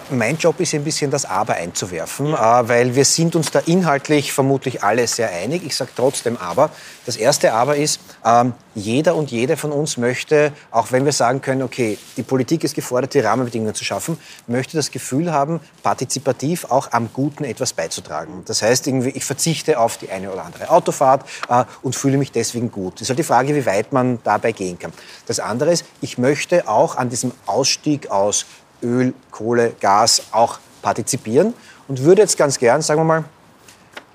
Mein 0.10 0.38
Job 0.38 0.60
ist 0.60 0.74
ein 0.74 0.84
bisschen 0.84 1.12
das 1.12 1.26
Aber 1.26 1.56
einzuwerfen, 1.56 2.28
ja. 2.28 2.62
Äh, 2.62 2.70
weil 2.70 2.96
wir 2.96 3.06
sind 3.06 3.36
uns 3.36 3.52
da 3.52 3.60
inhaltlich 3.60 4.34
vermutlich 4.34 4.84
alle 4.84 5.08
sehr 5.08 5.30
einig. 5.32 5.64
Ich 5.66 5.76
sage 5.76 5.92
trotzdem 5.96 6.38
Aber. 6.38 6.70
Das 7.06 7.16
erste 7.16 7.54
Aber 7.54 7.76
ist, 7.76 8.00
ähm, 8.24 8.54
jeder 8.76 9.16
und 9.16 9.32
jede 9.32 9.58
von 9.58 9.72
uns 9.72 9.98
möchte, 9.98 10.52
auch 10.72 10.92
wenn 10.92 11.06
wir 11.06 11.12
sagen 11.12 11.42
können, 11.42 11.62
okay, 11.62 11.98
die 12.18 12.24
Politik 12.24 12.64
ist 12.64 12.76
gefordert, 12.76 13.14
die 13.14 13.20
Rahmenbedingungen 13.20 13.74
zu 13.74 13.86
schaffen, 13.86 14.18
möchte 14.48 14.78
das 14.78 14.92
Gefühl 14.92 15.32
haben, 15.32 15.60
partizipativ 15.82 16.66
auch 16.66 16.92
am 16.92 17.10
Guten 17.14 17.44
etwas 17.44 17.74
beizutragen. 17.74 18.44
Das 18.46 18.62
heißt, 18.62 18.88
irgendwie, 18.88 19.10
ich 19.10 19.24
verzichte 19.24 19.80
auf 19.80 19.98
die 19.98 20.10
eine 20.10 20.32
oder 20.32 20.44
andere 20.44 20.70
Autofahrt 20.70 21.26
äh, 21.50 21.64
und 21.82 21.96
fühle 21.96 22.18
mich 22.18 22.32
deswegen 22.32 22.70
gut. 22.70 22.96
Das 22.96 23.04
ist 23.04 23.10
halt 23.10 23.20
die 23.20 23.24
Frage, 23.24 23.56
wie 23.56 23.66
weit 23.66 23.94
man 23.94 24.20
dabei 24.24 24.52
gehen 24.52 24.78
kann. 24.78 24.92
Das 25.26 25.40
andere 25.40 25.72
ist, 25.72 25.86
ich 26.02 26.18
möchte 26.18 26.68
auch 26.68 26.96
an 26.98 27.10
diesem 27.10 27.32
Ausstieg 27.46 28.12
aus 28.12 28.46
Öl, 28.82 29.14
Kohle, 29.32 29.74
Gas 29.80 30.24
auch 30.32 30.60
partizipieren 30.82 31.54
und 31.88 32.04
würde 32.04 32.22
jetzt 32.22 32.38
ganz 32.38 32.58
gern, 32.60 32.82
sagen 32.82 33.00
wir 33.02 33.06
mal, 33.06 33.24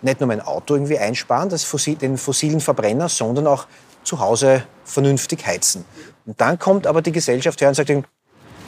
nicht 0.02 0.20
nur 0.20 0.28
mein 0.28 0.40
Auto 0.40 0.74
irgendwie 0.74 0.98
einsparen, 0.98 1.50
Fossil, 1.58 1.96
den 1.96 2.16
fossilen 2.16 2.60
Verbrenner, 2.60 3.08
sondern 3.08 3.46
auch 3.46 3.66
zu 4.02 4.18
Hause 4.18 4.64
vernünftig 4.84 5.46
heizen. 5.46 5.84
Und 6.26 6.40
dann 6.40 6.58
kommt 6.58 6.86
aber 6.86 7.02
die 7.02 7.12
Gesellschaft 7.12 7.60
her 7.60 7.68
und 7.68 7.74
sagt, 7.74 7.90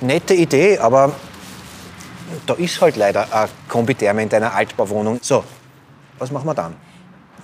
nette 0.01 0.35
Idee, 0.35 0.79
aber 0.79 1.13
da 2.47 2.55
ist 2.55 2.81
halt 2.81 2.97
leider 2.97 3.33
ein 3.33 3.49
Kombitherme 3.69 4.23
in 4.23 4.29
deiner 4.29 4.55
Altbauwohnung. 4.55 5.21
So, 5.23 5.45
was 6.19 6.31
machen 6.31 6.47
wir 6.47 6.55
dann? 6.55 6.77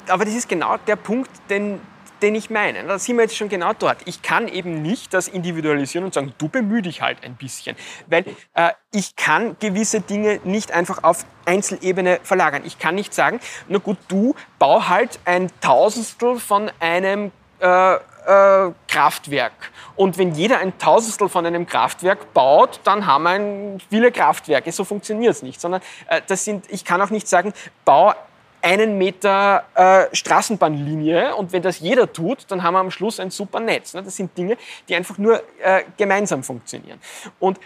Aber 0.08 0.24
das 0.24 0.34
ist 0.34 0.48
genau 0.48 0.76
der 0.87 0.96
Punkt, 0.96 1.30
den, 1.50 1.80
den 2.22 2.35
ich 2.35 2.50
meine. 2.50 2.85
Da 2.85 2.98
sind 2.98 3.16
wir 3.16 3.22
jetzt 3.22 3.37
schon 3.37 3.48
genau 3.48 3.72
dort. 3.72 3.98
Ich 4.07 4.22
kann 4.22 4.48
eben 4.48 4.83
nicht 4.83 5.14
das 5.14 5.28
individualisieren 5.28 6.04
und 6.04 6.14
sagen, 6.14 6.35
du 6.38 6.48
bemühe 6.48 6.83
dich 6.83 7.02
halt 7.02 7.22
ein 7.24 7.37
bisschen. 7.37 7.76
Weil 8.07 8.24
äh, 8.54 8.70
ich 8.92 9.16
kann 9.16 9.57
gewisse 9.61 10.00
Dinge 10.00 10.40
nicht 10.44 10.72
einfach 10.72 11.04
auf 11.04 11.24
Einzelebene 11.44 12.20
verlagern. 12.22 12.62
Ich 12.64 12.78
kann 12.78 12.94
nicht 12.94 13.14
sagen, 13.14 13.40
na 13.68 13.78
gut, 13.78 13.98
du 14.09 14.35
bau 14.59 14.88
halt 14.88 15.18
ein 15.24 15.50
Tausendstel 15.61 16.38
von 16.38 16.70
einem 16.81 17.33
äh, 17.61 17.94
äh, 17.94 18.72
Kraftwerk. 18.87 19.52
Und 19.96 20.18
wenn 20.18 20.35
jeder 20.35 20.59
ein 20.59 20.78
Tausendstel 20.78 21.28
von 21.28 21.46
einem 21.46 21.66
Kraftwerk 21.66 22.35
baut, 22.35 22.81
dann 22.85 23.07
haben 23.07 23.24
wir 23.24 23.78
viele 23.88 24.12
Kraftwerke. 24.12 24.70
So 24.70 24.85
funktioniert 24.85 25.35
es 25.35 25.42
nicht. 25.42 25.61
Sondern 25.61 25.81
äh, 26.09 26.20
das 26.26 26.44
sind, 26.44 26.66
ich 26.68 26.85
kann 26.85 27.00
auch 27.00 27.11
nicht 27.11 27.26
sagen, 27.26 27.52
bau 27.85 28.14
einen 28.62 28.99
Meter 28.99 29.64
äh, 29.75 30.14
Straßenbahnlinie 30.14 31.35
und 31.37 31.53
wenn 31.53 31.62
das 31.62 31.81
jeder 31.81 32.12
tut, 32.12 32.47
dann 32.49 32.62
haben 32.62 32.75
wir 32.75 32.81
am 32.81 32.90
Schluss 32.90 33.21
ein 33.21 33.31
super 33.31 33.61
Netz. 33.61 33.94
Ne? 33.94 34.03
Das 34.03 34.16
sind 34.16 34.37
Dinge, 34.37 34.57
die 34.88 34.94
einfach 34.94 35.18
nur 35.18 35.42
äh, 35.62 35.85
gemeinsam 35.97 36.42
funktionieren. 36.42 37.01
Und 37.38 37.59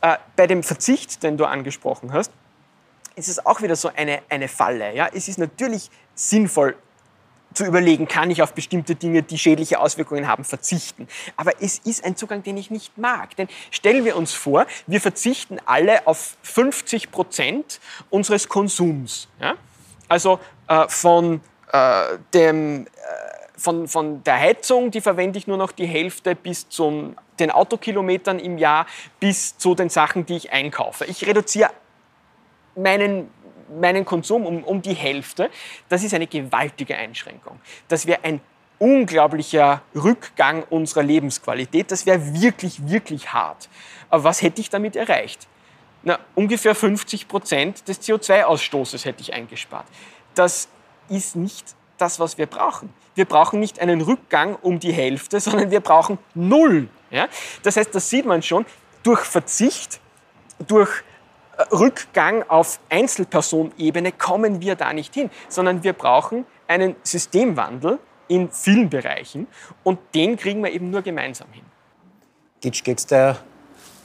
äh, 0.00 0.16
bei 0.36 0.46
dem 0.46 0.62
Verzicht, 0.62 1.22
den 1.22 1.36
du 1.36 1.44
angesprochen 1.44 2.12
hast, 2.12 2.32
ist 3.16 3.28
es 3.28 3.44
auch 3.44 3.62
wieder 3.62 3.76
so 3.76 3.90
eine, 3.94 4.20
eine 4.28 4.48
Falle. 4.48 4.94
Ja? 4.94 5.08
Es 5.12 5.28
ist 5.28 5.38
natürlich 5.38 5.90
sinnvoll, 6.14 6.76
zu 7.54 7.64
überlegen, 7.64 8.06
kann 8.06 8.30
ich 8.30 8.42
auf 8.42 8.54
bestimmte 8.54 8.94
Dinge, 8.94 9.22
die 9.22 9.38
schädliche 9.38 9.80
Auswirkungen 9.80 10.28
haben, 10.28 10.44
verzichten. 10.44 11.08
Aber 11.36 11.60
es 11.60 11.78
ist 11.78 12.04
ein 12.04 12.16
Zugang, 12.16 12.42
den 12.42 12.56
ich 12.56 12.70
nicht 12.70 12.96
mag. 12.96 13.34
Denn 13.36 13.48
stellen 13.70 14.04
wir 14.04 14.16
uns 14.16 14.32
vor, 14.32 14.66
wir 14.86 15.00
verzichten 15.00 15.58
alle 15.66 16.06
auf 16.06 16.36
50 16.42 17.10
Prozent 17.10 17.80
unseres 18.08 18.48
Konsums. 18.48 19.28
Ja? 19.40 19.56
Also 20.10 20.40
äh, 20.66 20.88
von, 20.88 21.40
äh, 21.72 22.18
dem, 22.34 22.86
äh, 22.86 22.88
von, 23.56 23.86
von 23.86 24.24
der 24.24 24.40
Heizung, 24.40 24.90
die 24.90 25.00
verwende 25.00 25.38
ich 25.38 25.46
nur 25.46 25.56
noch 25.56 25.70
die 25.70 25.86
Hälfte 25.86 26.34
bis 26.34 26.68
zu 26.68 27.14
den 27.38 27.50
Autokilometern 27.52 28.40
im 28.40 28.58
Jahr, 28.58 28.86
bis 29.20 29.56
zu 29.56 29.76
den 29.76 29.88
Sachen, 29.88 30.26
die 30.26 30.36
ich 30.36 30.52
einkaufe. 30.52 31.04
Ich 31.04 31.26
reduziere 31.26 31.70
meinen 32.74 33.30
meinen 33.80 34.04
Konsum 34.04 34.46
um, 34.46 34.64
um 34.64 34.82
die 34.82 34.94
Hälfte. 34.94 35.48
Das 35.88 36.02
ist 36.02 36.12
eine 36.12 36.26
gewaltige 36.26 36.96
Einschränkung. 36.96 37.60
Das 37.86 38.04
wäre 38.04 38.24
ein 38.24 38.40
unglaublicher 38.80 39.82
Rückgang 39.94 40.64
unserer 40.70 41.04
Lebensqualität. 41.04 41.92
Das 41.92 42.04
wäre 42.04 42.34
wirklich, 42.34 42.88
wirklich 42.88 43.32
hart. 43.32 43.68
Aber 44.08 44.24
was 44.24 44.42
hätte 44.42 44.60
ich 44.60 44.70
damit 44.70 44.96
erreicht? 44.96 45.46
Na, 46.02 46.18
ungefähr 46.34 46.74
50 46.74 47.28
Prozent 47.28 47.86
des 47.88 48.00
CO2-Ausstoßes 48.00 49.04
hätte 49.04 49.20
ich 49.20 49.34
eingespart. 49.34 49.86
Das 50.34 50.68
ist 51.08 51.36
nicht 51.36 51.74
das, 51.98 52.18
was 52.18 52.38
wir 52.38 52.46
brauchen. 52.46 52.92
Wir 53.14 53.26
brauchen 53.26 53.60
nicht 53.60 53.80
einen 53.80 54.00
Rückgang 54.00 54.56
um 54.56 54.78
die 54.78 54.92
Hälfte, 54.92 55.40
sondern 55.40 55.70
wir 55.70 55.80
brauchen 55.80 56.18
null. 56.34 56.88
Ja? 57.10 57.28
Das 57.62 57.76
heißt, 57.76 57.94
das 57.94 58.08
sieht 58.08 58.24
man 58.24 58.42
schon, 58.42 58.64
durch 59.02 59.20
Verzicht, 59.20 60.00
durch 60.66 60.90
Rückgang 61.72 62.44
auf 62.48 62.80
Einzelpersonebene 62.88 64.12
kommen 64.12 64.62
wir 64.62 64.76
da 64.76 64.92
nicht 64.92 65.14
hin, 65.14 65.30
sondern 65.48 65.82
wir 65.82 65.92
brauchen 65.92 66.46
einen 66.66 66.96
Systemwandel 67.02 67.98
in 68.28 68.50
vielen 68.50 68.88
Bereichen 68.88 69.46
und 69.82 69.98
den 70.14 70.36
kriegen 70.36 70.62
wir 70.62 70.70
eben 70.70 70.90
nur 70.90 71.02
gemeinsam 71.02 71.48
hin. 71.52 71.64
Geht 72.60 72.86
es 72.86 73.06
da 73.06 73.38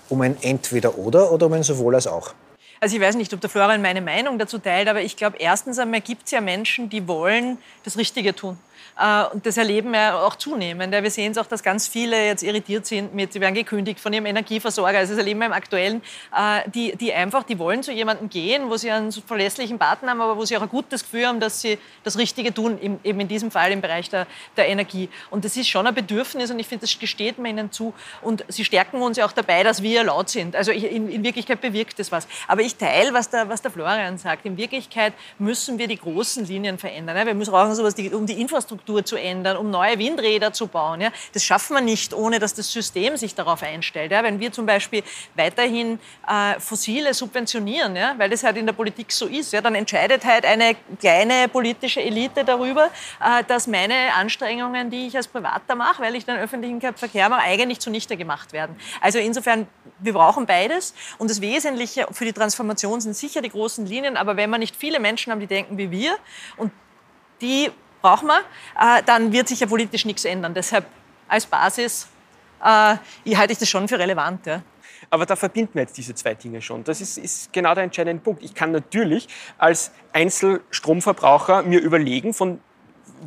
um 0.09 0.21
ein 0.21 0.37
Entweder-Oder 0.41 1.31
oder 1.31 1.45
um 1.47 1.53
ein 1.53 1.63
Sowohl 1.63 1.95
als 1.95 2.07
auch? 2.07 2.33
Also 2.79 2.97
ich 2.97 3.01
weiß 3.01 3.15
nicht, 3.15 3.33
ob 3.33 3.41
der 3.41 3.49
Florian 3.49 3.81
meine 3.81 4.01
Meinung 4.01 4.37
dazu 4.37 4.59
teilt, 4.59 4.87
aber 4.87 5.01
ich 5.01 5.15
glaube, 5.15 5.37
erstens 5.39 5.79
einmal 5.79 6.01
gibt 6.01 6.25
es 6.25 6.31
ja 6.31 6.41
Menschen, 6.41 6.89
die 6.89 7.07
wollen 7.07 7.57
das 7.83 7.97
Richtige 7.97 8.35
tun. 8.35 8.57
Äh, 8.97 9.25
und 9.33 9.45
das 9.45 9.57
erleben 9.57 9.91
wir 9.91 10.21
auch 10.21 10.35
zunehmend. 10.35 10.91
Wir 10.91 11.11
sehen 11.11 11.31
es 11.31 11.37
auch, 11.37 11.45
dass 11.45 11.63
ganz 11.63 11.87
viele 11.87 12.25
jetzt 12.25 12.43
irritiert 12.43 12.85
sind 12.85 13.13
mit, 13.13 13.33
sie 13.33 13.41
werden 13.41 13.55
gekündigt 13.55 13.99
von 13.99 14.13
ihrem 14.13 14.25
Energieversorger. 14.25 14.99
Also 14.99 15.13
das 15.13 15.19
erleben 15.19 15.39
wir 15.39 15.47
im 15.47 15.53
Aktuellen, 15.53 16.01
äh, 16.35 16.69
die, 16.69 16.95
die 16.95 17.13
einfach, 17.13 17.43
die 17.43 17.59
wollen 17.59 17.83
zu 17.83 17.91
jemandem 17.91 18.29
gehen, 18.29 18.69
wo 18.69 18.77
sie 18.77 18.91
einen 18.91 19.11
verlässlichen 19.11 19.77
Partner 19.77 20.11
haben, 20.11 20.21
aber 20.21 20.37
wo 20.37 20.45
sie 20.45 20.57
auch 20.57 20.61
ein 20.61 20.69
gutes 20.69 21.03
Gefühl 21.03 21.27
haben, 21.27 21.39
dass 21.39 21.61
sie 21.61 21.77
das 22.03 22.17
Richtige 22.17 22.53
tun, 22.53 22.79
eben 23.03 23.19
in 23.19 23.27
diesem 23.27 23.51
Fall 23.51 23.71
im 23.71 23.81
Bereich 23.81 24.09
der, 24.09 24.27
der 24.55 24.67
Energie. 24.69 25.09
Und 25.29 25.43
das 25.43 25.57
ist 25.57 25.67
schon 25.67 25.85
ein 25.87 25.93
Bedürfnis 25.93 26.51
und 26.51 26.59
ich 26.59 26.67
finde, 26.67 26.81
das 26.85 26.97
gesteht 26.97 27.37
man 27.37 27.51
ihnen 27.51 27.71
zu. 27.71 27.93
Und 28.21 28.45
sie 28.47 28.63
stärken 28.63 29.01
uns 29.01 29.17
ja 29.17 29.25
auch 29.25 29.33
dabei, 29.33 29.63
dass 29.63 29.81
wir 29.81 30.03
laut 30.03 30.29
sind. 30.29 30.55
Also 30.55 30.71
in, 30.71 31.09
in 31.09 31.23
Wirklichkeit 31.23 31.59
bewirkt 31.59 31.99
das 31.99 32.11
was. 32.11 32.27
Aber 32.47 32.61
ich 32.61 32.75
teile, 32.75 33.13
was 33.13 33.29
der, 33.29 33.49
was 33.49 33.61
der 33.61 33.71
Florian 33.71 34.17
sagt. 34.17 34.45
In 34.45 34.57
Wirklichkeit 34.57 35.13
müssen 35.37 35.77
wir 35.77 35.87
die 35.87 35.97
großen 35.97 36.45
Linien 36.45 36.77
verändern. 36.77 37.25
Wir 37.25 37.33
müssen 37.33 37.51
brauchen 37.51 37.75
sowas 37.75 37.95
um 38.13 38.25
die 38.25 38.39
Infrastruktur 38.39 38.84
Infrastruktur 38.85 39.05
zu 39.05 39.15
ändern, 39.15 39.57
um 39.57 39.69
neue 39.69 39.97
Windräder 39.97 40.53
zu 40.53 40.67
bauen. 40.67 41.01
Ja? 41.01 41.11
Das 41.33 41.43
schaffen 41.43 41.75
wir 41.75 41.81
nicht, 41.81 42.13
ohne 42.13 42.39
dass 42.39 42.53
das 42.53 42.71
System 42.71 43.17
sich 43.17 43.35
darauf 43.35 43.63
einstellt. 43.63 44.11
Ja? 44.11 44.23
Wenn 44.23 44.39
wir 44.39 44.51
zum 44.51 44.65
Beispiel 44.65 45.03
weiterhin 45.35 45.99
äh, 46.27 46.59
Fossile 46.59 47.13
subventionieren, 47.13 47.95
ja? 47.95 48.15
weil 48.17 48.29
das 48.29 48.43
halt 48.43 48.57
in 48.57 48.65
der 48.65 48.73
Politik 48.73 49.11
so 49.11 49.25
ist, 49.25 49.53
ja? 49.53 49.61
dann 49.61 49.75
entscheidet 49.75 50.23
halt 50.23 50.45
eine 50.45 50.75
kleine 50.99 51.47
politische 51.49 52.01
Elite 52.01 52.43
darüber, 52.45 52.89
äh, 53.21 53.43
dass 53.47 53.67
meine 53.67 54.13
Anstrengungen, 54.15 54.89
die 54.89 55.07
ich 55.07 55.17
als 55.17 55.27
Privater 55.27 55.75
mache, 55.75 56.01
weil 56.01 56.15
ich 56.15 56.25
den 56.25 56.37
öffentlichen 56.37 56.81
Verkehr 56.81 57.29
mache, 57.29 57.41
eigentlich 57.41 57.79
zunichte 57.79 58.17
gemacht 58.17 58.53
werden. 58.53 58.75
Also 59.01 59.19
insofern, 59.19 59.67
wir 59.99 60.13
brauchen 60.13 60.45
beides. 60.45 60.93
Und 61.17 61.29
das 61.29 61.41
Wesentliche 61.41 62.07
für 62.11 62.25
die 62.25 62.33
Transformation 62.33 63.01
sind 63.01 63.15
sicher 63.15 63.41
die 63.41 63.49
großen 63.49 63.85
Linien, 63.85 64.17
aber 64.17 64.37
wenn 64.37 64.49
wir 64.49 64.57
nicht 64.57 64.75
viele 64.75 64.99
Menschen 64.99 65.31
haben, 65.31 65.39
die 65.39 65.47
denken 65.47 65.77
wie 65.77 65.89
wir 65.89 66.15
und 66.57 66.71
die 67.41 67.71
brauchen 68.05 68.27
wir, 68.27 68.39
äh, 68.79 69.01
dann 69.03 69.31
wird 69.31 69.47
sich 69.47 69.59
ja 69.59 69.67
politisch 69.67 70.05
nichts 70.05 70.25
ändern. 70.25 70.53
Deshalb 70.53 70.85
als 71.27 71.47
Basis 71.47 72.07
äh, 72.61 72.97
halte 73.35 73.53
ich 73.53 73.57
das 73.57 73.67
schon 73.67 73.87
für 73.87 73.97
relevant. 73.97 74.45
Ja. 74.45 74.61
Aber 75.09 75.25
da 75.25 75.35
verbinden 75.35 75.73
wir 75.73 75.81
jetzt 75.81 75.97
diese 75.97 76.13
zwei 76.13 76.35
Dinge 76.35 76.61
schon. 76.61 76.83
Das 76.83 77.01
ist, 77.01 77.17
ist, 77.17 77.51
genau 77.51 77.73
der 77.73 77.83
entscheidende 77.83 78.21
Punkt. 78.21 78.43
Ich 78.43 78.53
kann 78.53 78.71
natürlich 78.71 79.27
als 79.57 79.91
Einzelstromverbraucher 80.13 81.63
mir 81.63 81.79
überlegen, 81.79 82.35
von 82.35 82.59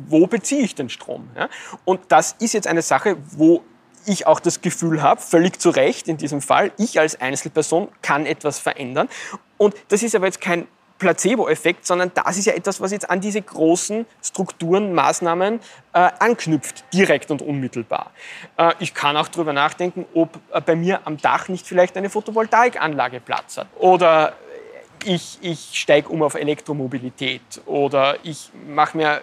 wo 0.07 0.27
beziehe 0.27 0.63
ich 0.63 0.75
den 0.75 0.89
Strom. 0.89 1.29
Ja? 1.35 1.49
Und 1.83 1.99
das 2.07 2.37
ist 2.39 2.53
jetzt 2.53 2.67
eine 2.67 2.81
Sache, 2.81 3.17
wo 3.31 3.65
ich 4.05 4.27
auch 4.27 4.39
das 4.39 4.61
Gefühl 4.61 5.01
habe, 5.01 5.19
völlig 5.19 5.59
zu 5.59 5.71
Recht 5.71 6.07
in 6.07 6.15
diesem 6.15 6.41
Fall, 6.41 6.71
ich 6.77 6.99
als 7.01 7.19
Einzelperson 7.19 7.89
kann 8.01 8.25
etwas 8.25 8.59
verändern. 8.59 9.09
Und 9.57 9.75
das 9.89 10.03
ist 10.03 10.15
aber 10.15 10.27
jetzt 10.27 10.39
kein 10.39 10.67
Placebo-Effekt, 10.99 11.87
sondern 11.87 12.11
das 12.13 12.37
ist 12.37 12.45
ja 12.45 12.53
etwas, 12.53 12.79
was 12.79 12.91
jetzt 12.91 13.09
an 13.09 13.21
diese 13.21 13.41
großen 13.41 14.05
Strukturen, 14.21 14.93
Maßnahmen 14.93 15.59
äh, 15.93 16.09
anknüpft, 16.19 16.83
direkt 16.93 17.31
und 17.31 17.41
unmittelbar. 17.41 18.11
Äh, 18.57 18.73
ich 18.79 18.93
kann 18.93 19.17
auch 19.17 19.29
darüber 19.29 19.53
nachdenken, 19.53 20.05
ob 20.13 20.37
äh, 20.51 20.61
bei 20.61 20.75
mir 20.75 21.01
am 21.05 21.17
Dach 21.17 21.47
nicht 21.47 21.65
vielleicht 21.65 21.97
eine 21.97 22.09
Photovoltaikanlage 22.09 23.21
Platz 23.21 23.57
hat. 23.57 23.67
Oder 23.77 24.33
ich, 25.05 25.39
ich 25.41 25.71
steige 25.73 26.09
um 26.09 26.21
auf 26.21 26.35
Elektromobilität. 26.35 27.61
Oder 27.65 28.17
ich 28.23 28.51
mache 28.67 28.97
mir 28.97 29.21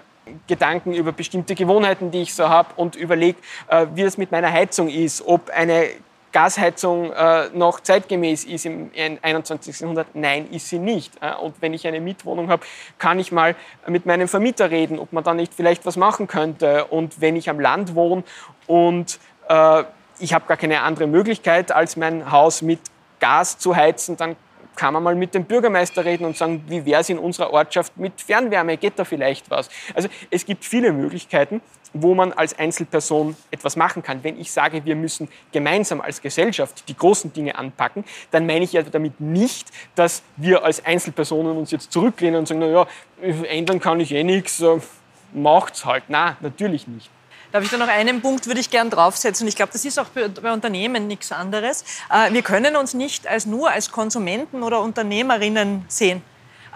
Gedanken 0.49 0.93
über 0.93 1.13
bestimmte 1.13 1.55
Gewohnheiten, 1.55 2.11
die 2.11 2.23
ich 2.23 2.35
so 2.35 2.49
habe 2.49 2.71
und 2.77 2.97
überlege, 2.97 3.39
äh, 3.69 3.87
wie 3.95 4.03
das 4.03 4.19
mit 4.19 4.33
meiner 4.33 4.51
Heizung 4.51 4.89
ist, 4.89 5.25
ob 5.25 5.51
eine 5.51 5.91
Gasheizung 6.37 7.15
äh, 7.15 7.49
noch 7.55 7.81
zeitgemäß 7.81 8.45
ist 8.45 8.67
im 8.67 8.91
21. 9.23 9.81
Jahrhundert? 9.81 10.09
Nein, 10.13 10.51
ist 10.51 10.69
sie 10.69 10.79
nicht. 10.79 11.15
Äh, 11.23 11.35
und 11.35 11.55
wenn 11.63 11.73
ich 11.73 11.87
eine 11.87 11.99
Mietwohnung 11.99 12.51
habe, 12.51 12.63
kann 12.99 13.19
ich 13.19 13.33
mal 13.33 13.57
mit 13.87 14.05
meinem 14.05 14.29
Vermieter 14.29 14.71
reden, 14.71 14.99
ob 14.99 15.15
man 15.15 15.25
da 15.25 15.33
nicht 15.33 15.55
vielleicht 15.55 15.87
was 15.87 15.97
machen 15.97 16.27
könnte. 16.27 16.85
Und 16.85 17.23
wenn 17.23 17.37
ich 17.37 17.49
am 17.49 17.59
Land 17.59 17.95
wohne 17.95 18.23
und 18.67 19.19
äh, 19.49 19.85
ich 20.19 20.35
habe 20.35 20.45
gar 20.47 20.59
keine 20.59 20.83
andere 20.83 21.07
Möglichkeit, 21.07 21.73
als 21.73 21.97
mein 21.97 22.31
Haus 22.31 22.61
mit 22.61 22.81
Gas 23.19 23.57
zu 23.57 23.75
heizen, 23.75 24.19
dann 24.19 24.37
kann 24.75 24.93
man 24.93 25.03
mal 25.03 25.15
mit 25.15 25.35
dem 25.35 25.47
Bürgermeister 25.47 26.05
reden 26.05 26.27
und 26.27 26.37
sagen, 26.37 26.63
wie 26.69 26.85
wäre 26.85 27.01
es 27.01 27.09
in 27.09 27.19
unserer 27.19 27.51
Ortschaft 27.51 27.97
mit 27.97 28.21
Fernwärme, 28.21 28.77
geht 28.77 28.99
da 28.99 29.07
vielleicht 29.07 29.51
was? 29.51 29.71
Also 29.95 30.11
es 30.31 30.45
gibt 30.45 30.67
viele 30.67 30.93
Möglichkeiten 30.93 31.63
wo 32.03 32.15
man 32.15 32.33
als 32.33 32.59
Einzelperson 32.59 33.37
etwas 33.51 33.77
machen 33.77 34.03
kann. 34.03 34.23
Wenn 34.23 34.41
ich 34.41 34.51
sage, 34.53 34.85
wir 34.85 34.97
müssen 34.97 35.29
gemeinsam 35.53 36.01
als 36.01 36.21
Gesellschaft 36.21 36.89
die 36.89 36.97
großen 36.97 37.33
Dinge 37.33 37.57
anpacken, 37.57 38.05
dann 38.31 38.47
meine 38.47 38.65
ich 38.65 38.73
ja 38.73 38.83
damit 38.83 39.21
nicht, 39.21 39.69
dass 39.95 40.23
wir 40.37 40.65
als 40.65 40.85
Einzelpersonen 40.85 41.57
uns 41.57 41.71
jetzt 41.71 41.93
zurücklehnen 41.93 42.41
und 42.41 42.49
sagen, 42.49 42.61
naja, 42.61 42.87
ändern 43.49 43.81
kann 43.81 44.01
ich 44.01 44.13
eh 44.13 44.25
nichts, 44.25 44.61
äh, 44.61 44.79
macht's 45.33 45.85
halt. 45.85 46.05
Na, 46.09 46.37
natürlich 46.41 46.87
nicht. 46.87 47.11
Darf 47.53 47.65
ich 47.65 47.71
da 47.71 47.79
noch 47.79 47.89
einen 47.89 48.21
Punkt, 48.21 48.47
würde 48.47 48.61
ich 48.61 48.71
gern 48.71 48.91
draufsetzen. 48.91 49.47
Ich 49.47 49.57
glaube, 49.57 49.73
das 49.73 49.85
ist 49.85 49.99
auch 49.99 50.09
bei 50.09 50.53
Unternehmen 50.53 51.07
nichts 51.07 51.33
anderes. 51.33 51.85
Äh, 52.13 52.33
wir 52.33 52.43
können 52.43 52.77
uns 52.77 52.93
nicht 52.93 53.27
als 53.27 53.47
nur 53.47 53.71
als 53.71 53.91
Konsumenten 53.91 54.63
oder 54.63 54.81
Unternehmerinnen 54.81 55.85
sehen 55.89 56.23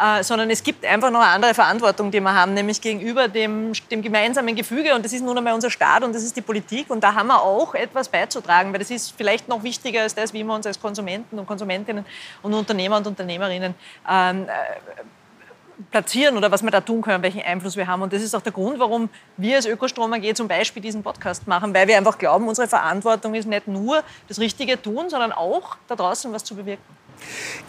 äh, 0.01 0.23
sondern 0.23 0.49
es 0.51 0.63
gibt 0.63 0.85
einfach 0.85 1.11
noch 1.11 1.21
eine 1.21 1.31
andere 1.31 1.55
Verantwortung, 1.55 2.11
die 2.11 2.21
wir 2.21 2.33
haben, 2.35 2.55
nämlich 2.55 2.81
gegenüber 2.81 3.29
dem, 3.29 3.73
dem 3.91 4.01
gemeinsamen 4.01 4.57
Gefüge. 4.57 4.95
Und 4.95 5.05
das 5.05 5.13
ist 5.13 5.23
nun 5.23 5.37
einmal 5.37 5.53
unser 5.53 5.71
Staat 5.71 6.03
und 6.03 6.15
das 6.15 6.23
ist 6.23 6.35
die 6.37 6.41
Politik. 6.41 6.89
Und 6.89 7.05
da 7.05 7.15
haben 7.15 7.27
wir 7.27 7.43
auch 7.43 7.75
etwas 7.75 8.09
beizutragen, 8.09 8.73
weil 8.73 8.79
das 8.79 8.91
ist 8.91 9.13
vielleicht 9.17 9.49
noch 9.49 9.63
wichtiger 9.63 10.03
als 10.03 10.15
das, 10.15 10.33
wie 10.33 10.43
wir 10.43 10.55
uns 10.55 10.67
als 10.67 10.81
Konsumenten 10.81 11.39
und 11.39 11.47
Konsumentinnen 11.47 12.07
und 12.43 12.55
Unternehmer 12.55 12.97
und 12.97 13.07
Unternehmerinnen 13.07 13.75
ähm, 14.09 14.47
äh, 14.49 15.03
platzieren 15.91 16.37
oder 16.37 16.51
was 16.51 16.63
wir 16.63 16.71
da 16.71 16.81
tun 16.81 17.03
können, 17.03 17.23
welchen 17.23 17.43
Einfluss 17.43 17.77
wir 17.77 17.87
haben. 17.87 18.03
Und 18.03 18.13
das 18.13 18.23
ist 18.23 18.35
auch 18.35 18.43
der 18.43 18.53
Grund, 18.53 18.79
warum 18.79 19.09
wir 19.37 19.57
als 19.57 19.67
Ökostrom 19.67 20.13
AG 20.13 20.35
zum 20.35 20.49
Beispiel 20.49 20.83
diesen 20.83 21.03
Podcast 21.03 21.47
machen, 21.47 21.75
weil 21.75 21.89
wir 21.89 21.97
einfach 21.97 22.17
glauben, 22.19 22.49
unsere 22.49 22.69
Verantwortung 22.69 23.35
ist 23.35 23.47
nicht 23.47 23.67
nur 23.67 24.03
das 24.29 24.39
Richtige 24.39 24.81
tun, 24.81 25.11
sondern 25.11 25.33
auch 25.33 25.77
da 25.89 25.97
draußen 25.97 26.33
was 26.33 26.45
zu 26.45 26.55
bewirken. 26.55 27.00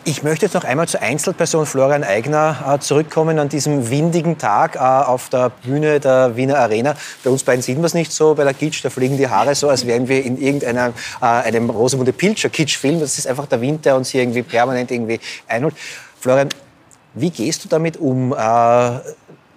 Ich 0.03 0.23
möchte 0.23 0.45
jetzt 0.47 0.53
noch 0.53 0.63
einmal 0.63 0.87
zur 0.87 1.01
Einzelperson 1.01 1.67
Florian 1.67 2.03
Eigner 2.03 2.57
äh, 2.67 2.79
zurückkommen 2.79 3.37
an 3.37 3.49
diesem 3.49 3.91
windigen 3.91 4.39
Tag 4.39 4.75
äh, 4.75 4.79
auf 4.79 5.29
der 5.29 5.49
Bühne 5.49 5.99
der 5.99 6.35
Wiener 6.35 6.57
Arena. 6.57 6.95
Bei 7.23 7.29
uns 7.29 7.43
beiden 7.43 7.61
sieht 7.61 7.75
man 7.75 7.85
es 7.85 7.93
nicht 7.93 8.11
so, 8.11 8.33
bei 8.33 8.43
der 8.43 8.55
Kitsch, 8.55 8.83
da 8.83 8.89
fliegen 8.89 9.17
die 9.17 9.27
Haare 9.27 9.53
so, 9.53 9.69
als 9.69 9.85
wären 9.85 10.07
wir 10.07 10.23
in 10.25 10.41
irgendeinem 10.41 10.93
äh, 11.21 11.25
einem 11.25 11.69
Rosamunde 11.69 12.13
Pilcher 12.13 12.49
Kitsch-Film. 12.49 12.99
Das 12.99 13.19
ist 13.19 13.27
einfach 13.27 13.45
der 13.45 13.61
Wind, 13.61 13.85
der 13.85 13.95
uns 13.95 14.09
hier 14.09 14.21
irgendwie 14.21 14.41
permanent 14.41 14.89
irgendwie 14.89 15.19
einholt. 15.47 15.75
Florian, 16.19 16.49
wie 17.13 17.29
gehst 17.29 17.63
du 17.63 17.69
damit 17.69 17.97
um? 17.97 18.33
Äh, 18.33 18.99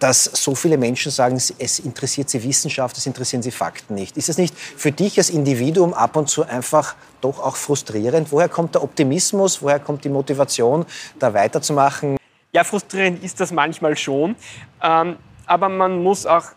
dass 0.04 0.24
so 0.24 0.54
viele 0.54 0.76
Menschen 0.76 1.10
sagen, 1.10 1.36
es 1.36 1.78
interessiert 1.78 2.28
sie 2.28 2.42
Wissenschaft, 2.44 2.94
es 2.98 3.06
interessieren 3.06 3.42
sie 3.42 3.50
Fakten 3.50 3.94
nicht. 3.94 4.18
Ist 4.18 4.28
es 4.28 4.36
nicht 4.36 4.54
für 4.54 4.92
dich 4.92 5.16
als 5.16 5.30
Individuum 5.30 5.94
ab 5.94 6.16
und 6.16 6.28
zu 6.28 6.44
einfach 6.44 6.94
doch 7.22 7.40
auch 7.40 7.56
frustrierend? 7.56 8.30
Woher 8.30 8.50
kommt 8.50 8.74
der 8.74 8.82
Optimismus? 8.82 9.62
Woher 9.62 9.80
kommt 9.80 10.04
die 10.04 10.10
Motivation, 10.10 10.84
da 11.18 11.32
weiterzumachen? 11.32 12.18
Ja, 12.52 12.64
frustrierend 12.64 13.24
ist 13.24 13.40
das 13.40 13.50
manchmal 13.50 13.96
schon. 13.96 14.36
Ähm, 14.82 15.16
aber 15.46 15.70
man 15.70 16.02
muss 16.02 16.26
auch 16.26 16.48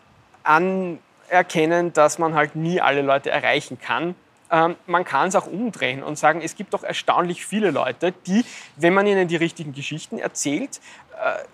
anerkennen, 0.42 1.94
dass 1.94 2.18
man 2.18 2.34
halt 2.34 2.54
nie 2.54 2.82
alle 2.82 3.00
Leute 3.00 3.30
erreichen 3.30 3.78
kann. 3.80 4.14
Ähm, 4.50 4.76
man 4.86 5.04
kann 5.04 5.28
es 5.28 5.36
auch 5.36 5.46
umdrehen 5.46 6.02
und 6.02 6.18
sagen, 6.18 6.42
es 6.42 6.54
gibt 6.54 6.74
doch 6.74 6.82
erstaunlich 6.82 7.46
viele 7.46 7.70
Leute, 7.70 8.12
die, 8.26 8.44
wenn 8.76 8.94
man 8.94 9.06
ihnen 9.06 9.26
die 9.26 9.36
richtigen 9.36 9.72
Geschichten 9.72 10.18
erzählt, 10.18 10.80
äh, 11.07 11.07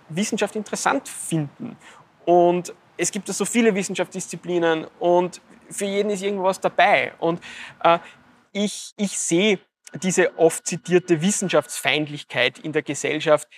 Wissenschaft 0.09 0.57
interessant 0.57 1.09
finden. 1.09 1.77
Und 2.25 2.75
es 2.97 3.11
gibt 3.11 3.29
so 3.29 3.45
viele 3.45 3.75
Wissenschaftsdisziplinen 3.75 4.87
und 4.99 5.41
für 5.71 5.87
jeden 5.87 6.11
ist 6.11 6.23
irgendwas 6.23 6.61
dabei. 6.61 7.13
Und 7.19 7.41
äh, 7.83 7.99
ich, 8.53 8.93
ich 8.97 9.19
sehe 9.19 9.59
diese 9.95 10.39
oft 10.39 10.67
zitierte 10.67 11.21
Wissenschaftsfeindlichkeit 11.21 12.59
in 12.59 12.73
der 12.73 12.83
Gesellschaft 12.83 13.49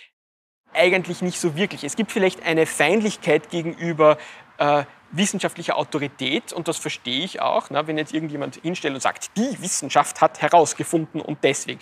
eigentlich 0.73 1.21
nicht 1.21 1.39
so 1.39 1.55
wirklich. 1.55 1.83
Es 1.83 1.95
gibt 1.95 2.11
vielleicht 2.11 2.43
eine 2.43 2.65
Feindlichkeit 2.65 3.49
gegenüber 3.49 4.17
äh, 4.57 4.83
wissenschaftlicher 5.11 5.77
Autorität 5.77 6.53
und 6.53 6.67
das 6.67 6.77
verstehe 6.77 7.23
ich 7.23 7.41
auch, 7.41 7.69
na, 7.69 7.87
wenn 7.87 7.97
jetzt 7.97 8.13
irgendjemand 8.13 8.57
hinstellt 8.57 8.93
und 8.93 9.01
sagt, 9.01 9.35
die 9.37 9.61
Wissenschaft 9.61 10.21
hat 10.21 10.41
herausgefunden 10.41 11.21
und 11.21 11.43
deswegen. 11.43 11.79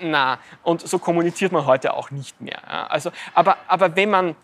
Äh, 0.00 0.06
na, 0.06 0.38
und 0.62 0.86
so 0.86 0.98
kommuniziert 0.98 1.52
man 1.52 1.66
heute 1.66 1.94
auch 1.94 2.10
nicht 2.10 2.40
mehr. 2.40 2.60
Ja. 2.66 2.86
Also, 2.86 3.10
aber, 3.34 3.56
aber 3.68 3.94
wenn 3.96 4.10
man 4.10 4.36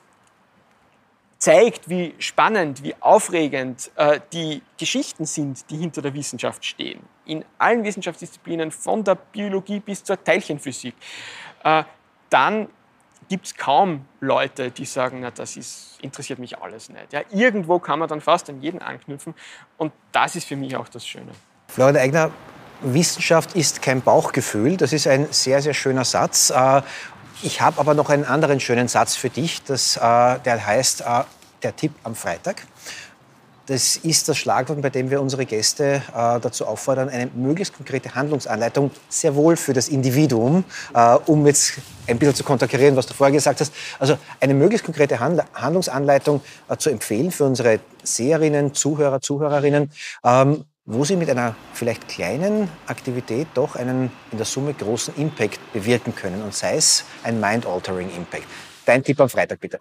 zeigt, 1.39 1.89
wie 1.89 2.15
spannend, 2.19 2.83
wie 2.83 2.95
aufregend 3.01 3.91
äh, 3.97 4.21
die 4.33 4.63
Geschichten 4.77 5.25
sind, 5.25 5.71
die 5.71 5.77
hinter 5.77 6.03
der 6.03 6.13
Wissenschaft 6.15 6.65
stehen, 6.65 7.01
in 7.25 7.45
allen 7.59 7.85
Wissenschaftsdisziplinen, 7.85 8.73
von 8.73 9.05
der 9.05 9.15
Biologie 9.15 9.81
bis 9.81 10.03
zur 10.03 10.23
Teilchenphysik, 10.23 10.95
äh, 11.63 11.85
dann 12.31 12.69
gibt 13.29 13.47
es 13.47 13.57
kaum 13.57 14.05
Leute, 14.21 14.71
die 14.71 14.85
sagen, 14.85 15.21
na, 15.21 15.31
das 15.31 15.57
ist, 15.57 15.99
interessiert 16.01 16.39
mich 16.39 16.59
alles 16.59 16.89
nicht. 16.89 17.13
Ja, 17.13 17.21
irgendwo 17.31 17.79
kann 17.79 17.99
man 17.99 18.09
dann 18.09 18.21
fast 18.21 18.49
an 18.49 18.61
jeden 18.63 18.81
anknüpfen 18.81 19.35
und 19.77 19.93
das 20.13 20.37
ist 20.37 20.47
für 20.47 20.57
mich 20.57 20.77
auch 20.77 20.89
das 20.89 21.07
Schöne. 21.07 21.33
Florian 21.69 21.97
Eigner, 21.97 22.31
Wissenschaft 22.81 23.55
ist 23.55 23.83
kein 23.83 24.01
Bauchgefühl. 24.03 24.77
Das 24.77 24.93
ist 24.93 25.07
ein 25.07 25.27
sehr, 25.31 25.61
sehr 25.63 25.75
schöner 25.75 26.05
Satz. 26.05 26.51
Äh, 26.51 26.83
ich 27.43 27.61
habe 27.61 27.81
aber 27.81 27.95
noch 27.95 28.11
einen 28.11 28.25
anderen 28.25 28.61
schönen 28.61 28.89
Satz 28.89 29.17
für 29.17 29.31
dich, 29.31 29.63
das, 29.63 29.97
äh, 29.97 30.01
der 30.01 30.67
heißt 30.67 31.03
äh, 31.03 31.25
der 31.63 31.77
Tipp 31.77 31.93
am 32.05 32.15
Freitag. 32.15 32.63
Das 33.69 33.97
ist 33.99 34.27
das 34.31 34.39
Schlagwort, 34.39 34.81
bei 34.81 34.89
dem 34.89 35.11
wir 35.11 35.21
unsere 35.21 35.45
Gäste 35.45 36.03
äh, 36.15 36.41
dazu 36.41 36.65
auffordern, 36.67 37.11
eine 37.11 37.27
möglichst 37.35 37.77
konkrete 37.77 38.15
Handlungsanleitung, 38.15 38.91
sehr 39.11 39.35
wohl 39.35 39.57
für 39.57 39.75
das 39.75 39.89
Individuum, 39.89 40.65
äh, 40.95 41.17
um 41.27 41.47
jetzt 41.47 41.75
ein 42.07 42.19
bisschen 42.19 42.35
zu 42.35 42.45
konterkarieren, 42.45 42.97
was 42.97 43.05
du 43.05 43.13
vorher 43.13 43.35
gesagt 43.35 43.61
hast, 43.61 43.75
also 43.99 44.17
eine 44.41 44.55
möglichst 44.55 44.87
konkrete 44.87 45.21
Hand 45.21 45.43
Handlungsanleitung 45.53 46.41
äh, 46.71 46.79
zu 46.79 46.89
empfehlen 46.89 47.31
für 47.31 47.45
unsere 47.45 47.81
Seherinnen, 48.03 48.73
Zuhörer, 48.73 49.21
Zuhörerinnen, 49.21 49.93
ähm, 50.25 50.65
wo 50.87 51.05
sie 51.05 51.17
mit 51.17 51.29
einer 51.29 51.55
vielleicht 51.75 52.09
kleinen 52.09 52.71
Aktivität 52.87 53.49
doch 53.53 53.77
einen 53.77 54.11
in 54.33 54.39
der 54.39 54.47
Summe 54.47 54.73
großen 54.73 55.15
Impact 55.17 55.61
bewirken 55.75 56.15
können 56.15 56.43
und 56.43 56.55
sei 56.55 56.77
es 56.77 57.05
ein 57.23 57.39
mind-altering 57.39 58.09
Impact. 58.17 58.47
Dein 58.87 59.05
Tipp 59.05 59.21
am 59.21 59.29
Freitag 59.29 59.61
bitte. 59.61 59.79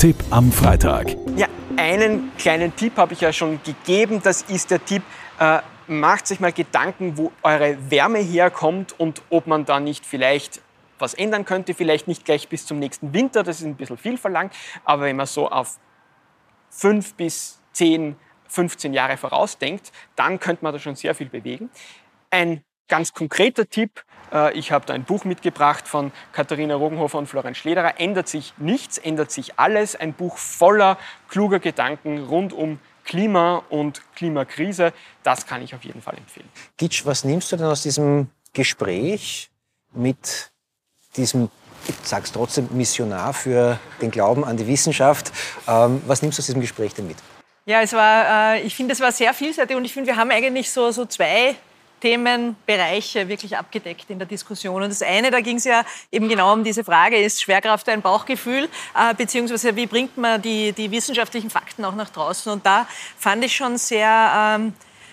Tipp 0.00 0.16
am 0.30 0.50
Freitag. 0.50 1.14
Ja, 1.36 1.46
einen 1.76 2.34
kleinen 2.38 2.74
Tipp 2.74 2.96
habe 2.96 3.12
ich 3.12 3.20
ja 3.20 3.34
schon 3.34 3.62
gegeben. 3.62 4.22
Das 4.24 4.40
ist 4.40 4.70
der 4.70 4.82
Tipp, 4.82 5.02
äh, 5.38 5.58
macht 5.88 6.26
sich 6.26 6.40
mal 6.40 6.54
Gedanken, 6.54 7.18
wo 7.18 7.32
eure 7.42 7.76
Wärme 7.90 8.20
herkommt 8.20 8.98
und 8.98 9.20
ob 9.28 9.46
man 9.46 9.66
da 9.66 9.78
nicht 9.78 10.06
vielleicht 10.06 10.62
was 10.98 11.12
ändern 11.12 11.44
könnte. 11.44 11.74
Vielleicht 11.74 12.08
nicht 12.08 12.24
gleich 12.24 12.48
bis 12.48 12.64
zum 12.64 12.78
nächsten 12.78 13.12
Winter, 13.12 13.42
das 13.42 13.60
ist 13.60 13.66
ein 13.66 13.74
bisschen 13.74 13.98
viel 13.98 14.16
verlangt. 14.16 14.54
Aber 14.86 15.02
wenn 15.02 15.16
man 15.16 15.26
so 15.26 15.50
auf 15.50 15.78
fünf 16.70 17.12
bis 17.12 17.60
zehn 17.74 18.16
15 18.48 18.94
Jahre 18.94 19.18
vorausdenkt, 19.18 19.92
dann 20.16 20.40
könnte 20.40 20.64
man 20.64 20.72
da 20.72 20.78
schon 20.78 20.96
sehr 20.96 21.14
viel 21.14 21.28
bewegen. 21.28 21.68
Ein 22.30 22.64
ganz 22.88 23.12
konkreter 23.12 23.68
Tipp, 23.68 24.02
ich 24.54 24.72
habe 24.72 24.86
da 24.86 24.94
ein 24.94 25.04
Buch 25.04 25.24
mitgebracht 25.24 25.88
von 25.88 26.12
Katharina 26.32 26.74
Rogenhofer 26.74 27.18
und 27.18 27.26
Florian 27.26 27.54
Schlederer. 27.54 27.98
Ändert 27.98 28.28
sich 28.28 28.54
nichts, 28.58 28.98
ändert 28.98 29.30
sich 29.30 29.58
alles. 29.58 29.96
Ein 29.96 30.12
Buch 30.12 30.36
voller 30.36 30.98
kluger 31.28 31.58
Gedanken 31.58 32.24
rund 32.24 32.52
um 32.52 32.78
Klima 33.04 33.62
und 33.70 34.02
Klimakrise. 34.14 34.92
Das 35.22 35.46
kann 35.46 35.62
ich 35.62 35.74
auf 35.74 35.84
jeden 35.84 36.02
Fall 36.02 36.16
empfehlen. 36.16 36.48
Gitsch, 36.76 37.04
was 37.06 37.24
nimmst 37.24 37.50
du 37.50 37.56
denn 37.56 37.66
aus 37.66 37.82
diesem 37.82 38.28
Gespräch 38.52 39.50
mit 39.92 40.52
diesem 41.16 41.50
ich 41.88 41.94
sage 42.06 42.24
es 42.24 42.32
trotzdem, 42.32 42.68
Missionar 42.72 43.32
für 43.32 43.78
den 44.00 44.10
Glauben 44.10 44.44
an 44.44 44.56
die 44.56 44.66
Wissenschaft. 44.66 45.32
Ähm, 45.66 46.02
was 46.06 46.22
nimmst 46.22 46.38
du 46.38 46.42
aus 46.42 46.46
diesem 46.46 46.60
Gespräch 46.60 46.94
denn 46.94 47.06
mit? 47.06 47.16
Ja, 47.66 47.80
es 47.82 47.92
war, 47.92 48.54
äh, 48.54 48.62
ich 48.62 48.74
finde, 48.74 48.92
es 48.92 49.00
war 49.00 49.12
sehr 49.12 49.32
vielseitig 49.34 49.76
und 49.76 49.84
ich 49.84 49.92
finde, 49.92 50.08
wir 50.08 50.16
haben 50.16 50.30
eigentlich 50.30 50.70
so, 50.70 50.90
so 50.90 51.06
zwei 51.06 51.56
Themenbereiche 52.00 53.28
wirklich 53.28 53.56
abgedeckt 53.56 54.10
in 54.10 54.18
der 54.18 54.26
Diskussion. 54.26 54.82
Und 54.82 54.88
das 54.88 55.02
eine, 55.02 55.30
da 55.30 55.40
ging 55.40 55.56
es 55.56 55.64
ja 55.64 55.84
eben 56.10 56.28
genau 56.28 56.52
um 56.52 56.64
diese 56.64 56.84
Frage, 56.84 57.16
ist 57.16 57.42
Schwerkraft 57.42 57.88
ein 57.88 58.02
Bauchgefühl, 58.02 58.68
äh, 58.96 59.14
beziehungsweise 59.14 59.76
wie 59.76 59.86
bringt 59.86 60.16
man 60.16 60.40
die, 60.40 60.72
die 60.72 60.90
wissenschaftlichen 60.90 61.50
Fakten 61.50 61.84
auch 61.84 61.94
nach 61.94 62.10
draußen? 62.10 62.50
Und 62.52 62.64
da 62.66 62.86
fand 63.18 63.44
ich 63.44 63.54
schon 63.54 63.78
sehr... 63.78 64.58
Ähm, 64.58 64.72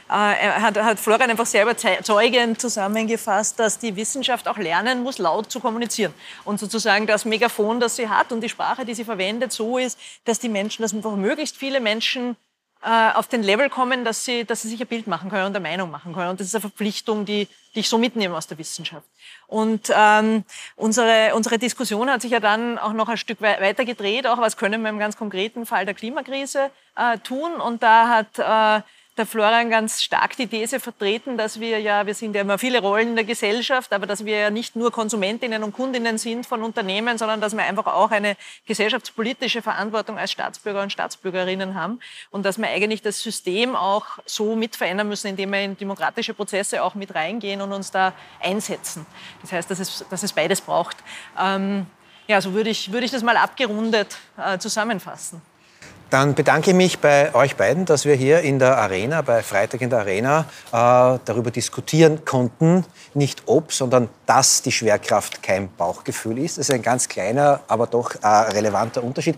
äh, 0.09 0.13
hat, 0.13 0.77
hat 0.77 0.99
Florian 0.99 1.29
einfach 1.29 1.45
sehr 1.45 1.63
überzeugend 1.63 2.61
zusammengefasst, 2.61 3.59
dass 3.59 3.77
die 3.77 3.93
Wissenschaft 3.97 4.47
auch 4.47 4.57
lernen 4.57 5.03
muss, 5.03 5.17
laut 5.17 5.51
zu 5.51 5.59
kommunizieren. 5.59 6.13
Und 6.45 6.61
sozusagen 6.61 7.07
das 7.07 7.25
Megafon, 7.25 7.81
das 7.81 7.97
sie 7.97 8.07
hat 8.07 8.31
und 8.31 8.39
die 8.39 8.47
Sprache, 8.47 8.85
die 8.85 8.93
sie 8.93 9.03
verwendet, 9.03 9.51
so 9.51 9.77
ist, 9.77 9.99
dass 10.23 10.39
die 10.39 10.47
Menschen, 10.47 10.81
dass 10.83 10.93
einfach 10.93 11.17
möglichst 11.17 11.57
viele 11.57 11.81
Menschen 11.81 12.37
äh, 12.87 13.11
auf 13.15 13.27
den 13.27 13.43
Level 13.43 13.69
kommen, 13.69 14.05
dass 14.05 14.23
sie, 14.23 14.45
dass 14.45 14.61
sie 14.61 14.69
sich 14.69 14.79
ein 14.79 14.87
Bild 14.87 15.07
machen 15.07 15.29
können 15.29 15.47
und 15.47 15.55
eine 15.55 15.59
Meinung 15.59 15.91
machen 15.91 16.13
können. 16.13 16.29
Und 16.29 16.39
das 16.39 16.47
ist 16.47 16.55
eine 16.55 16.61
Verpflichtung, 16.61 17.25
die, 17.25 17.49
die 17.75 17.81
ich 17.81 17.89
so 17.89 17.97
mitnehme 17.97 18.33
aus 18.33 18.47
der 18.47 18.57
Wissenschaft. 18.57 19.05
Und 19.47 19.91
ähm, 19.93 20.45
unsere, 20.77 21.35
unsere 21.35 21.57
Diskussion 21.57 22.09
hat 22.09 22.21
sich 22.21 22.31
ja 22.31 22.39
dann 22.39 22.77
auch 22.77 22.93
noch 22.93 23.09
ein 23.09 23.17
Stück 23.17 23.41
weiter 23.41 23.83
gedreht, 23.83 24.25
auch 24.25 24.37
was 24.37 24.55
können 24.55 24.81
wir 24.83 24.89
im 24.89 24.99
ganz 24.99 25.17
konkreten 25.17 25.65
Fall 25.65 25.83
der 25.83 25.95
Klimakrise 25.95 26.71
äh, 26.95 27.17
tun. 27.17 27.55
Und 27.55 27.83
da 27.83 28.07
hat 28.07 28.39
äh, 28.39 28.81
der 29.17 29.25
Florian 29.25 29.69
ganz 29.69 30.03
stark 30.03 30.37
die 30.37 30.47
These 30.47 30.79
vertreten, 30.79 31.37
dass 31.37 31.59
wir 31.59 31.79
ja, 31.79 32.05
wir 32.05 32.13
sind 32.13 32.35
ja 32.35 32.41
immer 32.41 32.57
viele 32.57 32.79
Rollen 32.79 33.09
in 33.09 33.15
der 33.15 33.25
Gesellschaft, 33.25 33.91
aber 33.91 34.05
dass 34.05 34.25
wir 34.25 34.37
ja 34.37 34.49
nicht 34.49 34.75
nur 34.75 34.91
Konsumentinnen 34.91 35.63
und 35.63 35.73
Kundinnen 35.73 36.17
sind 36.17 36.45
von 36.45 36.61
Unternehmen, 36.61 37.17
sondern 37.17 37.41
dass 37.41 37.55
wir 37.55 37.63
einfach 37.63 37.87
auch 37.87 38.11
eine 38.11 38.37
gesellschaftspolitische 38.65 39.61
Verantwortung 39.61 40.17
als 40.17 40.31
Staatsbürger 40.31 40.83
und 40.83 40.91
Staatsbürgerinnen 40.91 41.73
haben 41.73 41.99
und 42.29 42.45
dass 42.45 42.57
wir 42.57 42.67
eigentlich 42.67 43.01
das 43.01 43.21
System 43.21 43.75
auch 43.75 44.05
so 44.25 44.55
mit 44.55 44.75
verändern 44.75 45.07
müssen, 45.07 45.27
indem 45.27 45.51
wir 45.51 45.61
in 45.61 45.77
demokratische 45.77 46.33
Prozesse 46.33 46.83
auch 46.83 46.93
mit 46.93 47.15
reingehen 47.15 47.61
und 47.61 47.71
uns 47.73 47.91
da 47.91 48.13
einsetzen. 48.41 49.05
Das 49.41 49.51
heißt, 49.51 49.71
dass 49.71 49.79
es, 49.79 50.05
dass 50.09 50.23
es 50.23 50.33
beides 50.33 50.61
braucht. 50.61 50.97
Ähm, 51.39 51.87
ja, 52.27 52.41
so 52.41 52.53
würde 52.53 52.69
ich, 52.69 52.91
würde 52.91 53.05
ich 53.05 53.11
das 53.11 53.23
mal 53.23 53.37
abgerundet 53.37 54.17
äh, 54.37 54.57
zusammenfassen. 54.59 55.41
Dann 56.09 56.35
bedanke 56.35 56.71
ich 56.71 56.75
mich 56.75 56.99
bei 56.99 57.35
euch 57.35 57.57
beiden, 57.57 57.83
dass 57.85 58.05
wir 58.05 58.15
hier 58.15 58.39
in 58.39 58.59
der 58.59 58.77
Arena, 58.77 59.21
bei 59.21 59.43
Freitag 59.43 59.81
in 59.81 59.89
der 59.89 59.99
Arena, 59.99 60.45
äh, 60.71 61.19
darüber 61.25 61.51
diskutieren 61.51 62.23
konnten, 62.23 62.85
nicht 63.13 63.43
ob, 63.45 63.73
sondern 63.73 64.07
dass 64.25 64.61
die 64.61 64.71
Schwerkraft 64.71 65.43
kein 65.43 65.69
Bauchgefühl 65.75 66.37
ist. 66.37 66.57
Das 66.57 66.69
ist 66.69 66.73
ein 66.73 66.81
ganz 66.81 67.09
kleiner, 67.09 67.59
aber 67.67 67.87
doch 67.87 68.15
äh, 68.23 68.27
relevanter 68.27 69.03
Unterschied. 69.03 69.37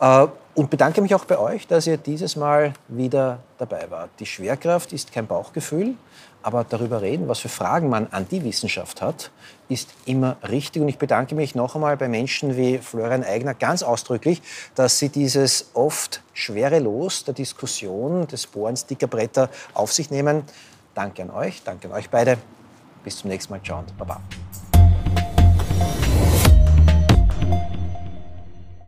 Äh, 0.00 0.26
und 0.54 0.70
bedanke 0.70 1.02
mich 1.02 1.14
auch 1.14 1.26
bei 1.26 1.38
euch, 1.38 1.66
dass 1.66 1.86
ihr 1.86 1.98
dieses 1.98 2.36
Mal 2.36 2.72
wieder 2.88 3.40
dabei 3.58 3.90
wart. 3.90 4.10
Die 4.18 4.26
Schwerkraft 4.26 4.92
ist 4.94 5.12
kein 5.12 5.26
Bauchgefühl, 5.26 5.94
aber 6.42 6.64
darüber 6.64 7.02
reden, 7.02 7.28
was 7.28 7.40
für 7.40 7.48
Fragen 7.48 7.88
man 7.88 8.06
an 8.08 8.26
die 8.28 8.44
Wissenschaft 8.44 9.02
hat, 9.02 9.30
ist 9.68 9.90
immer 10.06 10.36
richtig. 10.48 10.82
Und 10.82 10.88
ich 10.88 10.98
bedanke 10.98 11.34
mich 11.34 11.54
noch 11.54 11.74
einmal 11.74 11.96
bei 11.96 12.08
Menschen 12.08 12.56
wie 12.56 12.78
Florian 12.78 13.24
Eigner 13.24 13.54
ganz 13.54 13.82
ausdrücklich, 13.82 14.40
dass 14.74 14.98
sie 14.98 15.08
dieses 15.08 15.70
oft 15.74 16.22
schwere 16.32 16.78
Los 16.78 17.24
der 17.24 17.34
Diskussion 17.34 18.26
des 18.26 18.46
Bohrens 18.46 18.86
dicker 18.86 19.06
Bretter 19.06 19.50
auf 19.74 19.92
sich 19.92 20.10
nehmen. 20.10 20.42
Danke 20.94 21.22
an 21.22 21.30
euch, 21.30 21.62
danke 21.62 21.88
an 21.88 21.94
euch 21.94 22.08
beide. 22.10 22.38
Bis 23.04 23.18
zum 23.18 23.30
nächsten 23.30 23.52
Mal. 23.52 23.62
Ciao 23.62 23.78
und 23.80 23.96
Baba. 23.96 24.20